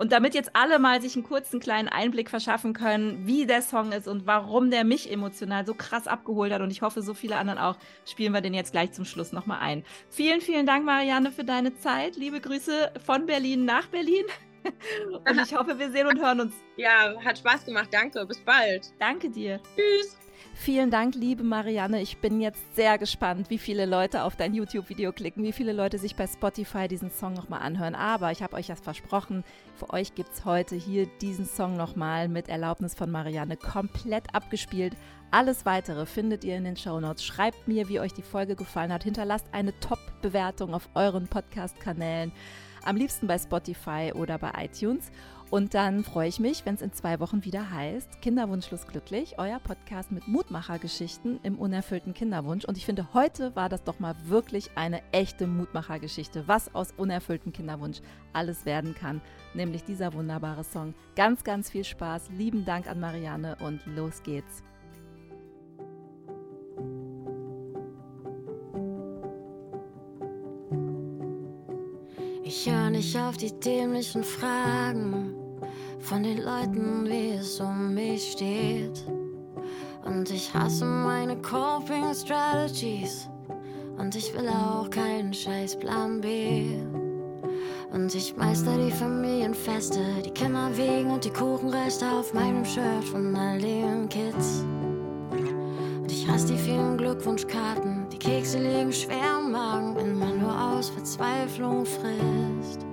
Und 0.00 0.12
damit 0.12 0.34
jetzt 0.34 0.56
alle 0.56 0.78
mal 0.78 1.02
sich 1.02 1.14
einen 1.14 1.24
kurzen 1.24 1.60
kleinen 1.60 1.88
Einblick 1.88 2.30
verschaffen 2.30 2.72
können, 2.72 3.26
wie 3.26 3.44
der 3.44 3.60
Song 3.60 3.92
ist 3.92 4.08
und 4.08 4.26
warum 4.26 4.70
der 4.70 4.82
mich 4.82 5.12
emotional 5.12 5.66
so 5.66 5.74
krass 5.74 6.06
abgeholt 6.06 6.54
hat 6.54 6.62
und 6.62 6.70
ich 6.70 6.80
hoffe, 6.80 7.02
so 7.02 7.12
viele 7.12 7.36
anderen 7.36 7.58
auch, 7.58 7.76
spielen 8.06 8.32
wir 8.32 8.40
den 8.40 8.54
jetzt 8.54 8.72
gleich 8.72 8.92
zum 8.92 9.04
Schluss 9.04 9.32
nochmal 9.32 9.58
ein. 9.60 9.84
Vielen, 10.08 10.40
vielen 10.40 10.64
Dank, 10.64 10.86
Marianne, 10.86 11.30
für 11.30 11.44
deine 11.44 11.74
Zeit. 11.74 12.16
Liebe 12.16 12.40
Grüße 12.40 12.92
von 13.04 13.26
Berlin 13.26 13.66
nach 13.66 13.88
Berlin. 13.88 14.24
Und 15.28 15.38
ich 15.38 15.54
hoffe, 15.54 15.78
wir 15.78 15.90
sehen 15.90 16.06
und 16.06 16.20
hören 16.20 16.40
uns. 16.40 16.54
Ja, 16.76 17.14
hat 17.24 17.38
Spaß 17.38 17.64
gemacht. 17.64 17.88
Danke. 17.92 18.24
Bis 18.26 18.40
bald. 18.40 18.86
Danke 18.98 19.30
dir. 19.30 19.60
Tschüss. 19.74 20.29
Vielen 20.62 20.90
Dank, 20.90 21.14
liebe 21.14 21.42
Marianne. 21.42 22.02
Ich 22.02 22.18
bin 22.18 22.38
jetzt 22.38 22.76
sehr 22.76 22.98
gespannt, 22.98 23.48
wie 23.48 23.56
viele 23.56 23.86
Leute 23.86 24.24
auf 24.24 24.36
dein 24.36 24.52
YouTube-Video 24.52 25.10
klicken, 25.10 25.42
wie 25.42 25.52
viele 25.52 25.72
Leute 25.72 25.96
sich 25.96 26.16
bei 26.16 26.26
Spotify 26.26 26.86
diesen 26.86 27.10
Song 27.10 27.32
nochmal 27.32 27.62
anhören. 27.62 27.94
Aber 27.94 28.30
ich 28.30 28.42
habe 28.42 28.56
euch 28.56 28.66
das 28.66 28.78
versprochen, 28.78 29.42
für 29.74 29.88
euch 29.88 30.14
gibt 30.14 30.34
es 30.34 30.44
heute 30.44 30.76
hier 30.76 31.06
diesen 31.22 31.46
Song 31.46 31.78
nochmal 31.78 32.28
mit 32.28 32.50
Erlaubnis 32.50 32.94
von 32.94 33.10
Marianne 33.10 33.56
komplett 33.56 34.34
abgespielt. 34.34 34.92
Alles 35.30 35.64
weitere 35.64 36.04
findet 36.04 36.44
ihr 36.44 36.58
in 36.58 36.64
den 36.64 36.76
Show 36.76 37.00
Notes. 37.00 37.24
Schreibt 37.24 37.66
mir, 37.66 37.88
wie 37.88 37.98
euch 37.98 38.12
die 38.12 38.20
Folge 38.20 38.54
gefallen 38.54 38.92
hat. 38.92 39.04
Hinterlasst 39.04 39.46
eine 39.52 39.72
Top-Bewertung 39.80 40.74
auf 40.74 40.90
euren 40.94 41.26
Podcast-Kanälen. 41.26 42.32
Am 42.82 42.96
liebsten 42.96 43.26
bei 43.26 43.38
Spotify 43.38 44.12
oder 44.14 44.36
bei 44.36 44.52
iTunes. 44.58 45.10
Und 45.50 45.74
dann 45.74 46.04
freue 46.04 46.28
ich 46.28 46.38
mich, 46.38 46.64
wenn 46.64 46.76
es 46.76 46.82
in 46.82 46.92
zwei 46.92 47.18
Wochen 47.18 47.44
wieder 47.44 47.72
heißt 47.72 48.22
Kinderwunschlos 48.22 48.86
glücklich, 48.86 49.34
euer 49.36 49.58
Podcast 49.58 50.12
mit 50.12 50.28
Mutmachergeschichten 50.28 51.40
im 51.42 51.58
unerfüllten 51.58 52.14
Kinderwunsch. 52.14 52.64
Und 52.64 52.78
ich 52.78 52.86
finde, 52.86 53.12
heute 53.14 53.56
war 53.56 53.68
das 53.68 53.82
doch 53.82 53.98
mal 53.98 54.14
wirklich 54.26 54.70
eine 54.76 55.02
echte 55.10 55.48
Mutmachergeschichte, 55.48 56.46
was 56.46 56.72
aus 56.72 56.94
unerfülltem 56.96 57.52
Kinderwunsch 57.52 58.00
alles 58.32 58.64
werden 58.64 58.94
kann. 58.94 59.20
Nämlich 59.52 59.82
dieser 59.82 60.12
wunderbare 60.14 60.62
Song. 60.62 60.94
Ganz, 61.16 61.42
ganz 61.42 61.68
viel 61.68 61.82
Spaß. 61.82 62.30
Lieben 62.30 62.64
Dank 62.64 62.88
an 62.88 63.00
Marianne 63.00 63.56
und 63.60 63.80
los 63.86 64.22
geht's. 64.22 64.62
Ich 72.44 72.70
höre 72.70 72.90
nicht 72.90 73.16
auf 73.18 73.36
die 73.36 73.58
dämlichen 73.58 74.22
Fragen 74.22 75.39
von 76.00 76.22
den 76.22 76.38
Leuten, 76.38 77.06
wie 77.06 77.32
es 77.32 77.60
um 77.60 77.94
mich 77.94 78.32
steht. 78.32 79.04
Und 80.04 80.30
ich 80.30 80.52
hasse 80.54 80.84
meine 80.84 81.36
Coping 81.36 82.14
Strategies. 82.14 83.28
Und 83.98 84.16
ich 84.16 84.34
will 84.34 84.48
auch 84.48 84.88
keinen 84.88 85.32
scheiß 85.32 85.78
Plan 85.78 86.20
B. 86.20 86.78
Und 87.92 88.14
ich 88.14 88.36
meister 88.36 88.76
die 88.78 88.90
Familienfeste, 88.90 90.00
die 90.24 90.30
Kinder 90.30 90.70
wegen 90.74 91.10
und 91.10 91.24
die 91.24 91.32
Kuchenreste 91.32 92.10
auf 92.10 92.32
meinem 92.32 92.64
Shirt 92.64 93.04
von 93.04 93.34
all 93.36 93.58
den 93.58 94.08
Kids. 94.08 94.64
Und 96.00 96.10
ich 96.10 96.26
hasse 96.28 96.54
die 96.54 96.58
vielen 96.58 96.96
Glückwunschkarten, 96.96 98.08
die 98.10 98.18
Kekse 98.18 98.58
liegen 98.58 98.92
schwer 98.92 99.40
im 99.40 99.50
Magen, 99.50 99.96
wenn 99.96 100.18
man 100.18 100.40
nur 100.40 100.58
aus 100.58 100.88
Verzweiflung 100.90 101.84
frisst. 101.84 102.89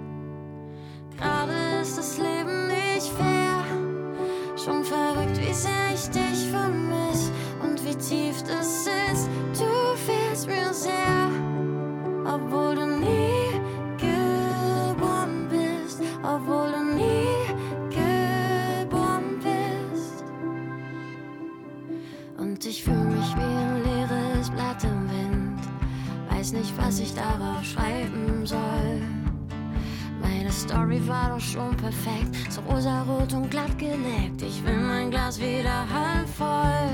Story 30.77 31.01
war 31.07 31.29
doch 31.31 31.39
schon 31.39 31.75
perfekt, 31.75 32.35
so 32.51 32.61
rosarot 32.61 33.33
und 33.33 33.49
glatt 33.49 33.79
geleckt. 33.79 34.43
Ich 34.43 34.63
will 34.63 34.77
mein 34.77 35.09
Glas 35.09 35.39
wieder 35.39 35.85
halb 35.91 36.29
voll. 36.29 36.93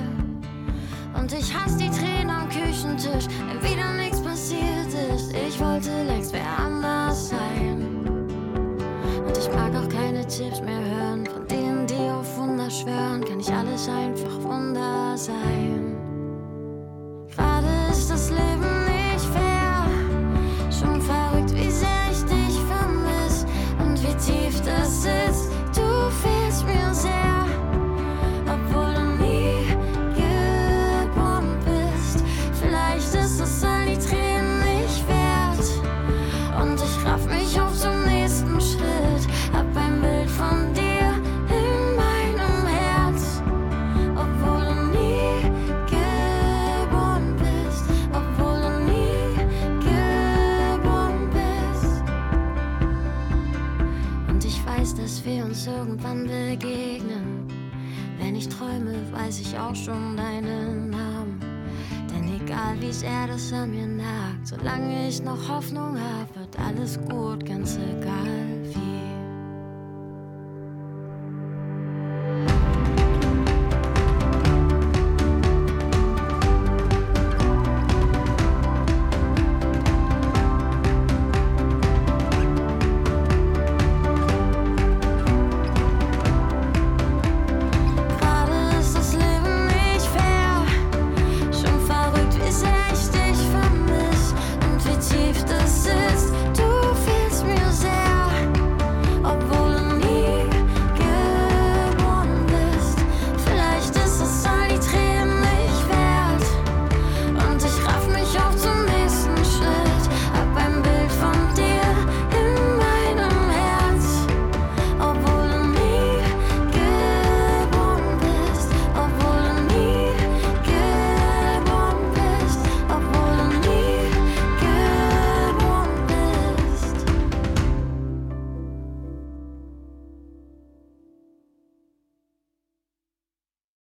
Und 1.19 1.33
ich 1.33 1.53
hasse 1.53 1.77
die 1.79 1.89
Tränen 1.89 2.29
am 2.29 2.47
Küchentisch, 2.47 3.27
wenn 3.45 3.61
wieder 3.61 3.93
nichts 3.95 4.21
passiert 4.21 4.87
ist. 5.13 5.33
Ich 5.35 5.59
wollte 5.59 5.89
längst 6.03 6.31
wer 6.31 6.47
anders 6.65 7.29
sein. 7.29 8.07
Und 9.27 9.37
ich 9.37 9.49
mag 9.51 9.75
auch 9.75 9.89
keine 9.89 10.25
Tipps 10.27 10.61
mehr 10.61 10.79
hören, 10.79 11.25
von 11.25 11.45
denen, 11.47 11.85
die 11.85 12.09
auf 12.09 12.37
Wunder 12.37 12.69
schwören. 12.71 13.21
Kann 13.25 13.41
ich 13.41 13.53
alles 13.53 13.89
einfach 13.89 14.43
Wunder 14.43 15.17
sein. 15.17 15.97
Gerade 17.35 17.67
ist 17.91 18.09
das 18.09 18.29
Leben 18.29 18.72
irgendwann 55.93 56.23
begegnen. 56.23 57.47
Wenn 58.19 58.35
ich 58.35 58.47
träume, 58.49 58.95
weiß 59.11 59.41
ich 59.41 59.57
auch 59.57 59.75
schon 59.75 60.17
deinen 60.17 60.89
Namen. 60.89 61.39
Denn 62.09 62.41
egal 62.41 62.79
wie 62.79 62.91
sehr 62.91 63.27
das 63.27 63.53
an 63.53 63.71
mir 63.71 63.85
nagt, 63.85 64.47
solange 64.47 65.07
ich 65.07 65.21
noch 65.21 65.49
Hoffnung 65.49 65.97
hab, 65.97 66.35
wird 66.35 66.59
alles 66.59 66.99
gut, 67.09 67.45
ganz 67.45 67.77
egal. 67.77 68.53